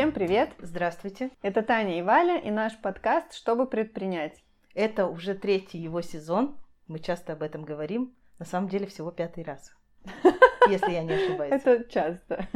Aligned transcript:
Всем 0.00 0.12
привет! 0.12 0.48
Здравствуйте! 0.58 1.28
Это 1.42 1.60
Таня 1.60 1.98
и 1.98 2.00
Валя 2.00 2.38
и 2.38 2.50
наш 2.50 2.74
подкаст 2.78 3.34
«Чтобы 3.34 3.66
предпринять». 3.66 4.42
Это 4.72 5.06
уже 5.06 5.34
третий 5.34 5.76
его 5.76 6.00
сезон. 6.00 6.56
Мы 6.88 7.00
часто 7.00 7.34
об 7.34 7.42
этом 7.42 7.64
говорим. 7.64 8.14
На 8.38 8.46
самом 8.46 8.70
деле 8.70 8.86
всего 8.86 9.10
пятый 9.10 9.44
раз, 9.44 9.76
если 10.70 10.92
я 10.92 11.02
не 11.02 11.12
ошибаюсь. 11.12 11.52
Это 11.52 11.84
часто. 11.84 12.46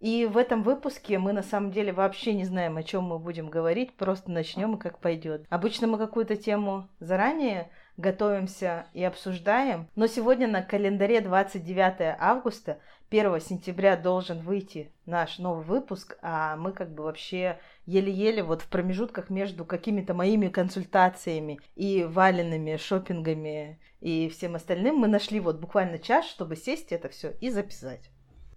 И 0.00 0.26
в 0.26 0.36
этом 0.36 0.64
выпуске 0.64 1.20
мы 1.20 1.32
на 1.32 1.44
самом 1.44 1.70
деле 1.70 1.92
вообще 1.92 2.34
не 2.34 2.44
знаем, 2.44 2.76
о 2.76 2.82
чем 2.82 3.04
мы 3.04 3.20
будем 3.20 3.50
говорить, 3.50 3.94
просто 3.94 4.32
начнем 4.32 4.74
и 4.74 4.80
как 4.80 4.98
пойдет. 4.98 5.46
Обычно 5.50 5.86
мы 5.86 5.96
какую-то 5.96 6.34
тему 6.34 6.88
заранее 6.98 7.70
готовимся 7.96 8.86
и 8.94 9.04
обсуждаем, 9.04 9.88
но 9.96 10.06
сегодня 10.06 10.48
на 10.48 10.62
календаре 10.62 11.20
29 11.20 12.16
августа, 12.18 12.78
1 13.10 13.40
сентября 13.40 13.96
должен 13.96 14.40
выйти 14.40 14.92
наш 15.06 15.38
новый 15.38 15.64
выпуск, 15.64 16.18
а 16.20 16.56
мы 16.56 16.72
как 16.72 16.92
бы 16.92 17.04
вообще 17.04 17.58
еле-еле 17.86 18.42
вот 18.42 18.60
в 18.60 18.68
промежутках 18.68 19.30
между 19.30 19.64
какими-то 19.64 20.12
моими 20.12 20.48
консультациями 20.48 21.58
и 21.74 22.04
валенными 22.04 22.76
шопингами 22.76 23.80
и 24.00 24.28
всем 24.28 24.56
остальным 24.56 24.96
мы 24.96 25.08
нашли 25.08 25.40
вот 25.40 25.58
буквально 25.58 25.98
час, 25.98 26.26
чтобы 26.26 26.54
сесть 26.54 26.92
это 26.92 27.08
все 27.08 27.30
и 27.40 27.48
записать. 27.50 28.10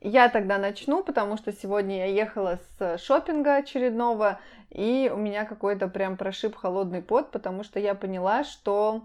Я 0.03 0.29
тогда 0.29 0.57
начну, 0.57 1.03
потому 1.03 1.37
что 1.37 1.53
сегодня 1.53 1.99
я 1.99 2.05
ехала 2.05 2.59
с 2.79 2.97
шопинга 2.97 3.57
очередного, 3.57 4.39
и 4.69 5.11
у 5.13 5.17
меня 5.17 5.45
какой-то 5.45 5.87
прям 5.87 6.17
прошиб 6.17 6.55
холодный 6.55 7.03
пот, 7.03 7.31
потому 7.31 7.63
что 7.63 7.79
я 7.79 7.93
поняла, 7.93 8.43
что 8.43 9.03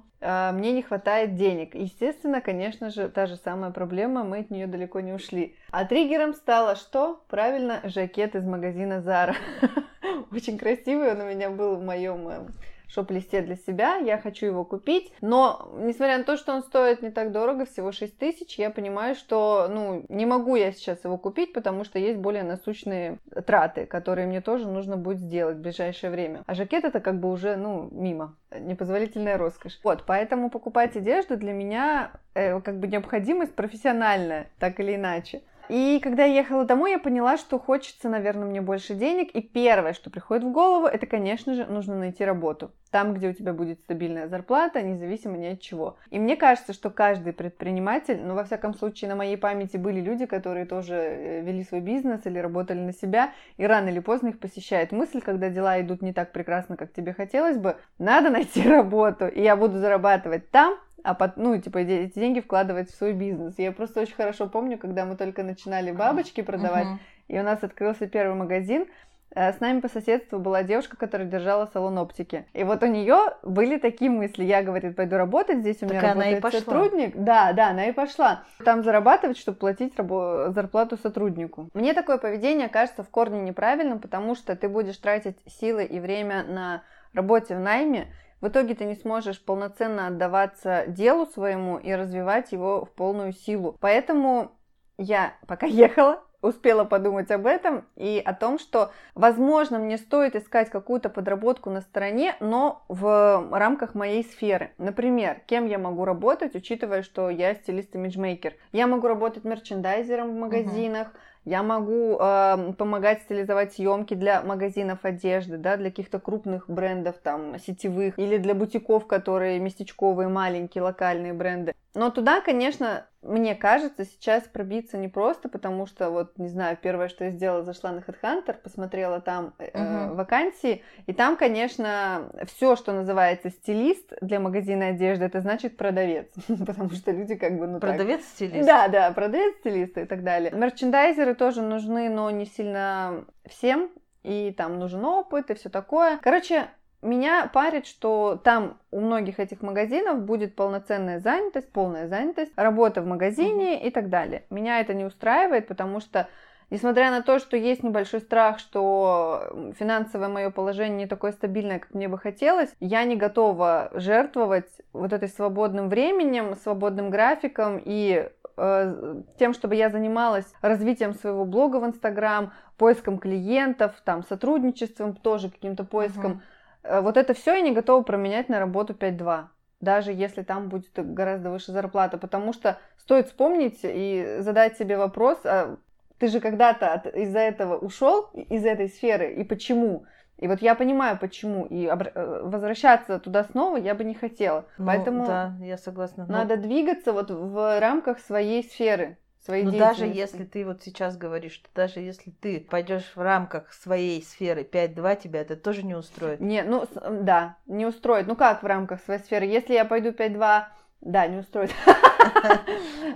мне 0.53 0.73
не 0.73 0.83
хватает 0.83 1.37
денег. 1.37 1.75
Естественно, 1.75 2.41
конечно 2.41 2.91
же, 2.91 3.09
та 3.09 3.27
же 3.27 3.37
самая 3.37 3.71
проблема, 3.71 4.25
мы 4.25 4.41
от 4.41 4.51
нее 4.51 4.67
далеко 4.67 5.01
не 5.01 5.13
ушли. 5.13 5.55
А 5.71 5.85
триггером 5.85 6.35
стало 6.35 6.75
что? 6.75 7.23
Правильно, 7.29 7.81
жакет 7.85 8.35
из 8.35 8.45
магазина 8.45 8.95
Zara. 8.95 9.35
Очень 10.33 10.59
красивый 10.59 11.13
он 11.13 11.21
у 11.21 11.25
меня 11.27 11.51
был 11.51 11.77
в 11.77 11.83
моем 11.83 12.29
э, 12.29 12.47
шоп-листе 12.89 13.43
для 13.43 13.57
себя, 13.57 13.97
я 13.97 14.19
хочу 14.19 14.47
его 14.47 14.65
купить, 14.65 15.13
но, 15.21 15.71
несмотря 15.77 16.19
на 16.19 16.25
то, 16.25 16.37
что 16.37 16.53
он 16.55 16.63
стоит 16.63 17.03
не 17.03 17.11
так 17.11 17.33
дорого, 17.33 17.67
всего 17.67 17.93
6 17.93 18.19
тысяч, 18.19 18.59
я 18.59 18.71
понимаю, 18.71 19.15
что, 19.15 19.69
ну, 19.69 20.05
не 20.09 20.27
могу 20.27 20.57
я 20.57 20.73
сейчас 20.73 21.05
его 21.05 21.19
купить, 21.19 21.53
потому 21.53 21.85
что 21.85 21.99
есть 21.99 22.19
более 22.19 22.43
насущные 22.43 23.19
траты, 23.47 23.87
которые 23.87 24.27
мне 24.27 24.41
тоже 24.41 24.69
нужно 24.69 24.97
будет 24.97 25.19
сделать 25.19 25.57
в 25.57 25.61
ближайшее 25.61 26.11
время. 26.11 26.43
А 26.47 26.55
жакет 26.55 26.85
это 26.85 27.01
как 27.01 27.21
бы 27.21 27.31
уже, 27.31 27.57
ну, 27.57 27.89
мимо, 27.91 28.37
непозволительная 28.59 29.39
роскошь. 29.39 29.81
Вот, 29.83 30.05
поэтому 30.07 30.51
покупать 30.51 30.97
одежду 30.97 31.37
для 31.37 31.53
меня 31.53 32.13
э, 32.35 32.61
как 32.61 32.79
бы 32.79 32.87
необходимость 32.87 33.55
профессиональная, 33.55 34.51
так 34.59 34.81
или 34.81 34.95
иначе. 34.95 35.43
И 35.69 36.01
когда 36.03 36.25
я 36.25 36.35
ехала 36.35 36.65
домой, 36.65 36.93
я 36.93 36.99
поняла, 36.99 37.37
что 37.37 37.59
хочется, 37.59 38.09
наверное, 38.09 38.47
мне 38.47 38.61
больше 38.61 38.95
денег. 38.95 39.31
И 39.31 39.43
первое, 39.43 39.93
что 39.93 40.11
приходит 40.11 40.45
в 40.45 40.51
голову, 40.51 40.87
это, 40.87 41.07
конечно 41.07 41.55
же, 41.55 41.67
нужно 41.67 41.97
найти 41.99 42.25
работу. 42.25 42.73
Там, 42.91 43.15
где 43.15 43.29
у 43.29 43.33
тебя 43.33 43.53
будет 43.53 43.81
стабильная 43.81 44.29
зарплата, 44.29 44.81
независимо 44.81 45.37
ни 45.37 45.47
от 45.47 45.61
чего. 45.61 45.97
И 46.11 46.19
мне 46.19 46.37
кажется, 46.37 46.73
что 46.73 46.91
каждый 46.91 47.33
предприниматель, 47.33 48.21
ну, 48.23 48.35
во 48.35 48.45
всяком 48.45 48.75
случае, 48.75 49.11
на 49.11 49.17
моей 49.17 49.37
памяти 49.37 49.77
были 49.77 50.01
люди, 50.01 50.27
которые 50.27 50.67
тоже 50.67 50.95
э, 50.95 51.41
вели 51.43 51.65
свой 51.65 51.81
бизнес 51.81 52.25
или 52.25 52.39
работали 52.39 52.79
на 52.79 52.93
себя, 52.93 53.33
и 53.57 53.67
рано 53.67 53.89
или 53.89 53.99
поздно 53.99 54.29
их 54.29 54.39
посещает 54.39 54.93
мысль, 54.93 55.21
когда 55.21 55.51
дела 55.51 55.81
идут 55.81 56.01
не 56.01 56.13
так 56.13 56.33
прекрасно, 56.33 56.77
как 56.77 56.93
тебе 56.93 57.13
хотелось 57.13 57.59
бы, 57.59 57.77
надо 57.99 58.31
найти 58.31 58.63
работу, 58.69 59.27
и 59.27 59.43
я 59.43 59.57
буду 59.57 59.79
зарабатывать 59.79 60.51
там, 60.51 60.79
а 61.07 61.15
под, 61.15 61.37
ну, 61.37 61.57
типа, 61.57 61.79
эти 61.79 62.19
деньги 62.19 62.41
вкладывать 62.41 62.91
в 62.91 62.97
свой 62.97 63.13
бизнес. 63.13 63.55
Я 63.59 63.71
просто 63.71 64.01
очень 64.01 64.17
хорошо 64.17 64.49
помню, 64.49 64.77
когда 64.77 65.05
мы 65.05 65.17
только 65.17 65.45
начинали 65.45 65.93
бабочки 65.93 66.41
продавать, 66.41 66.87
uh-huh. 66.87 66.99
и 67.29 67.39
у 67.39 67.45
нас 67.45 67.63
открылся 67.63 68.09
первый 68.09 68.35
магазин, 68.35 68.87
э, 69.31 69.53
с 69.53 69.61
нами 69.61 69.79
по 69.79 69.89
соседству 69.89 70.41
была 70.41 70.65
девушка, 70.65 70.97
которая 70.97 71.29
держала 71.29 71.67
салон 71.73 71.97
оптики. 71.99 72.45
И 72.55 72.65
вот 72.65 72.83
у 72.83 72.87
нее 72.87 73.35
были 73.45 73.79
такие 73.79 74.11
мысли. 74.11 74.43
Я, 74.43 74.65
говорит, 74.65 74.97
пойду 74.97 75.17
работать, 75.17 75.59
здесь 75.59 75.81
у 75.83 75.87
меня 75.87 76.01
так 76.01 76.17
работает 76.17 76.45
она 76.45 76.49
и 76.49 76.61
сотрудник. 76.61 77.17
Да, 77.17 77.53
да, 77.53 77.69
она 77.69 77.87
и 77.87 77.93
пошла. 77.93 78.43
Там 78.65 78.83
зарабатывать, 78.83 79.39
чтобы 79.39 79.59
платить 79.59 79.95
рабо- 79.97 80.51
зарплату 80.51 80.99
сотруднику. 81.01 81.71
Мне 81.73 81.95
такое 81.95 82.19
поведение 82.19 82.69
кажется 82.69 83.05
в 83.05 83.11
корне 83.11 83.41
неправильным, 83.43 84.01
потому 84.01 84.35
что 84.35 84.57
ты 84.57 84.69
будешь 84.69 84.97
тратить 84.97 85.37
силы 85.47 85.85
и 85.85 86.01
время 86.01 86.43
на 86.43 86.83
работе 87.15 87.55
в 87.55 87.61
найме, 87.61 88.09
в 88.41 88.49
итоге 88.49 88.75
ты 88.75 88.85
не 88.85 88.95
сможешь 88.95 89.43
полноценно 89.43 90.09
отдаваться 90.09 90.85
делу 90.87 91.27
своему 91.27 91.79
и 91.79 91.93
развивать 91.93 92.53
его 92.53 92.85
в 92.85 92.91
полную 92.93 93.33
силу. 93.33 93.77
Поэтому 93.81 94.53
я 94.99 95.35
пока 95.47 95.67
ехала, 95.67 96.23
успела 96.43 96.85
подумать 96.85 97.31
об 97.31 97.47
этом 97.47 97.87
и 97.97 98.23
о 98.25 98.35
том, 98.35 98.59
что, 98.59 98.93
возможно, 99.15 99.79
мне 99.79 99.99
стоит 99.99 100.37
искать 100.37 100.71
какую-то 100.71 101.09
подработку 101.09 101.71
на 101.71 101.81
стороне, 101.81 102.37
но 102.41 102.85
в 102.89 103.49
рамках 103.51 103.95
моей 103.95 104.23
сферы. 104.25 104.73
Например, 104.79 105.41
кем 105.47 105.67
я 105.67 105.79
могу 105.79 106.05
работать, 106.05 106.55
учитывая, 106.55 107.03
что 107.03 107.31
я 107.31 107.55
стилист-имиджмейкер. 107.55 108.55
Я 108.73 108.87
могу 108.87 109.09
работать 109.09 109.45
мерчендайзером 109.45 110.33
в 110.33 110.39
магазинах, 110.39 111.09
uh-huh 111.09 111.21
я 111.47 111.63
могу 111.63 112.19
э, 112.19 112.73
помогать 112.77 113.23
стилизовать 113.23 113.73
съемки 113.73 114.15
для 114.15 114.43
магазинов 114.43 115.05
одежды, 115.05 115.57
да, 115.57 115.77
для 115.77 115.91
каких-то 115.91 116.19
крупных 116.19 116.69
брендов, 116.69 117.17
там, 117.23 117.59
сетевых, 117.61 118.19
или 118.19 118.37
для 118.37 118.53
бутиков, 118.53 119.07
которые 119.07 119.61
местечковые, 119.61 120.29
маленькие, 120.29 120.83
локальные 120.83 121.33
бренды. 121.33 121.75
Но 121.97 122.11
туда, 122.11 122.43
конечно, 122.43 123.07
мне 123.23 123.55
кажется, 123.55 124.05
сейчас 124.05 124.43
пробиться 124.45 124.99
непросто, 124.99 125.49
потому 125.49 125.87
что, 125.87 126.11
вот, 126.11 126.37
не 126.37 126.49
знаю, 126.49 126.77
первое, 126.81 127.09
что 127.09 127.25
я 127.25 127.31
сделала, 127.31 127.63
зашла 127.63 127.91
на 127.91 128.01
HeadHunter, 128.01 128.53
посмотрела 128.53 129.23
там 129.23 129.55
э, 129.59 129.71
uh-huh. 129.71 130.15
вакансии, 130.15 130.85
и 131.07 131.15
там, 131.15 131.39
конечно, 131.39 132.31
все, 132.45 132.77
что 132.77 132.93
называется 132.93 133.49
стилист 133.49 134.13
для 134.21 134.41
магазина 134.41 134.89
одежды, 134.89 135.25
это 135.25 135.41
значит 135.41 135.79
продавец, 135.79 136.29
потому 136.67 136.91
что 136.91 137.13
люди 137.13 137.35
как 137.35 137.59
бы, 137.59 137.67
ну 137.67 137.81
Продавец-стилист? 137.81 138.67
Да, 138.67 138.89
да, 138.89 139.11
продавец-стилист 139.13 139.97
и 139.97 140.05
так 140.05 140.23
далее. 140.23 140.51
Мерчендайзеры 140.53 141.35
тоже 141.35 141.63
нужны, 141.63 142.11
но 142.11 142.31
не 142.31 142.45
сильно 142.45 143.25
всем, 143.47 143.91
и 144.23 144.53
там 144.55 144.79
нужен 144.79 145.03
опыт 145.03 145.51
и 145.51 145.55
все 145.55 145.71
такое. 145.71 146.19
Короче, 146.23 146.69
меня 147.03 147.51
парит, 147.53 147.87
что 147.87 148.41
там 148.43 148.79
у 148.91 149.01
многих 149.01 149.39
этих 149.39 149.63
магазинов 149.63 150.23
будет 150.23 150.57
полноценная 150.57 151.21
занятость, 151.21 151.71
полная 151.73 152.09
занятость, 152.09 152.53
работа 152.57 153.03
в 153.03 153.07
магазине 153.07 153.75
mm-hmm. 153.75 153.87
и 153.87 153.91
так 153.91 154.09
далее. 154.09 154.45
Меня 154.51 154.81
это 154.81 154.95
не 154.95 155.05
устраивает, 155.05 155.69
потому 155.69 156.01
что 156.01 156.29
Несмотря 156.69 157.13
на 157.13 157.23
то, 157.23 157.39
что 157.39 157.57
есть 157.57 157.85
небольшой 157.85 158.21
страх, 158.21 158.59
что 158.59 159.73
финансовое 159.79 160.29
мое 160.29 160.51
положение 160.51 160.99
не 160.99 161.07
такое 161.07 161.31
стабильное, 161.31 161.79
как 161.79 161.95
мне 161.95 162.09
бы 162.09 162.19
хотелось, 162.19 162.75
я 162.81 163.05
не 163.05 163.15
готова 163.15 163.91
жертвовать 163.95 164.71
вот 164.93 165.13
этой 165.13 165.29
свободным 165.29 165.89
временем, 165.89 166.57
свободным 166.57 167.11
графиком 167.11 167.81
и 167.85 168.29
э, 168.57 169.23
тем, 169.39 169.55
чтобы 169.55 169.77
я 169.77 169.91
занималась 169.91 170.53
развитием 170.61 171.15
своего 171.15 171.45
блога 171.45 171.77
в 171.77 171.87
Инстаграм, 171.87 172.53
поиском 172.77 173.19
клиентов, 173.19 173.93
там, 174.05 174.25
сотрудничеством, 174.25 175.15
тоже 175.15 175.51
каким-то 175.51 175.85
поиском. 175.85 176.33
Uh-huh 176.33 176.56
вот 177.03 177.17
это 177.17 177.35
все 177.35 177.55
я 177.55 177.61
не 177.61 177.73
готова 177.73 178.03
променять 178.03 178.49
на 178.49 178.59
работу 178.59 178.93
5-2 178.93 179.47
даже 179.81 180.13
если 180.13 180.43
там 180.43 180.69
будет 180.69 180.91
гораздо 180.95 181.51
выше 181.51 181.73
зарплата, 181.73 182.19
потому 182.19 182.53
что 182.53 182.79
стоит 182.99 183.27
вспомнить 183.27 183.81
и 183.83 184.39
задать 184.41 184.77
себе 184.79 184.97
вопрос, 184.97 185.39
а 185.45 185.77
ты 186.19 186.29
же 186.29 186.41
когда-то 186.41 187.09
из-за 187.11 187.41
этого 187.41 187.77
ушел, 187.77 188.31
из 188.33 188.65
этой 188.65 188.89
сферы, 188.89 189.35
и 189.35 189.45
почему? 189.45 190.07
И 190.39 190.49
вот 190.49 190.61
я 190.61 190.75
понимаю, 190.75 191.19
почему, 191.19 191.65
и 191.65 191.87
э, 191.87 192.43
возвращаться 192.43 193.19
туда 193.19 193.45
снова 193.45 193.77
я 193.77 193.95
бы 193.95 194.05
не 194.05 194.15
хотела. 194.15 194.67
Ну, 194.77 194.87
Поэтому 194.87 195.27
да, 195.27 195.55
я 195.61 195.79
согласна. 195.79 196.27
Надо 196.29 196.57
двигаться 196.59 197.13
вот 197.13 197.31
в 197.31 197.81
рамках 197.81 198.19
своей 198.19 198.63
сферы 198.63 199.17
своей 199.47 199.65
Но 199.65 199.71
даже 199.71 200.07
если 200.07 200.45
ты 200.45 200.65
вот 200.67 200.83
сейчас 200.83 201.17
говоришь, 201.17 201.53
что 201.53 201.69
даже 201.75 202.01
если 202.01 202.31
ты 202.31 202.61
пойдешь 202.61 203.13
в 203.15 203.21
рамках 203.21 203.73
своей 203.73 204.23
сферы 204.23 204.63
5-2, 204.71 205.23
тебя 205.23 205.41
это 205.41 205.57
тоже 205.57 205.83
не 205.85 205.95
устроит? 205.95 206.41
Не, 206.41 206.63
ну 206.65 206.85
да, 207.23 207.57
не 207.67 207.87
устроит. 207.87 208.27
Ну 208.27 208.37
как 208.37 208.63
в 208.63 208.67
рамках 208.67 209.01
своей 209.03 209.21
сферы? 209.21 209.47
Если 209.47 209.75
я 209.75 209.85
пойду 209.85 210.11
5-2, 210.11 210.65
да, 211.01 211.27
не 211.27 211.39
устроит. 211.39 211.71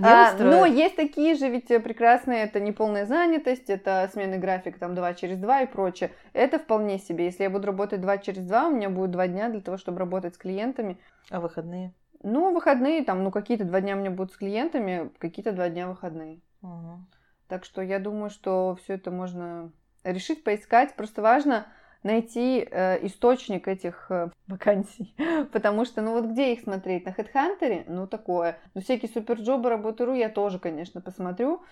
А, 0.03 0.35
но 0.39 0.65
есть 0.65 0.97
такие 0.97 1.35
же 1.35 1.49
ведь 1.49 1.67
прекрасные, 1.67 2.45
это 2.45 2.61
не 2.61 2.71
полная 2.73 3.07
занятость, 3.07 3.69
это 3.69 4.09
сменный 4.13 4.39
график 4.39 4.79
там 4.79 4.95
2 4.95 5.15
через 5.15 5.37
2 5.39 5.63
и 5.63 5.67
прочее. 5.67 6.13
Это 6.33 6.59
вполне 6.59 6.99
себе. 6.99 7.27
Если 7.27 7.43
я 7.43 7.51
буду 7.51 7.67
работать 7.67 8.01
2 8.01 8.19
через 8.19 8.45
2, 8.45 8.69
у 8.69 8.71
меня 8.71 8.89
будет 8.89 9.11
2 9.11 9.27
дня 9.27 9.49
для 9.49 9.61
того, 9.61 9.77
чтобы 9.77 9.99
работать 9.99 10.37
с 10.37 10.39
клиентами. 10.39 10.97
А 11.29 11.41
выходные? 11.41 11.93
Ну, 12.23 12.53
выходные 12.53 13.05
там, 13.05 13.25
ну, 13.25 13.31
какие-то 13.31 13.65
два 13.65 13.81
дня 13.81 13.97
у 13.97 13.99
меня 13.99 14.11
будут 14.11 14.33
с 14.33 14.37
клиентами, 14.37 15.11
какие-то 15.19 15.53
два 15.53 15.69
дня 15.69 15.89
выходные. 15.89 16.41
Угу. 16.63 17.07
Так 17.49 17.65
что 17.65 17.83
я 17.83 17.99
думаю, 17.99 18.31
что 18.31 18.77
все 18.83 18.95
это 18.95 19.11
можно 19.11 19.73
решить, 20.05 20.45
поискать. 20.45 20.95
Просто 20.95 21.23
важно 21.23 21.67
найти 22.03 22.67
э, 22.71 23.05
источник 23.07 23.69
этих 23.69 24.07
э, 24.11 24.31
вакансий. 24.47 25.15
Потому 25.53 25.85
что, 25.85 26.03
ну 26.03 26.13
вот 26.13 26.27
где 26.27 26.53
их 26.53 26.61
смотреть? 26.61 27.05
На 27.05 27.11
HeadHunter? 27.11 27.85
Ну 27.89 28.07
такое. 28.07 28.59
Ну 28.75 28.81
всякие 28.81 29.11
суперджобы, 29.11 29.69
работы.ру 29.69 30.15
я 30.15 30.29
тоже, 30.29 30.59
конечно, 30.59 31.01
посмотрю. 31.01 31.63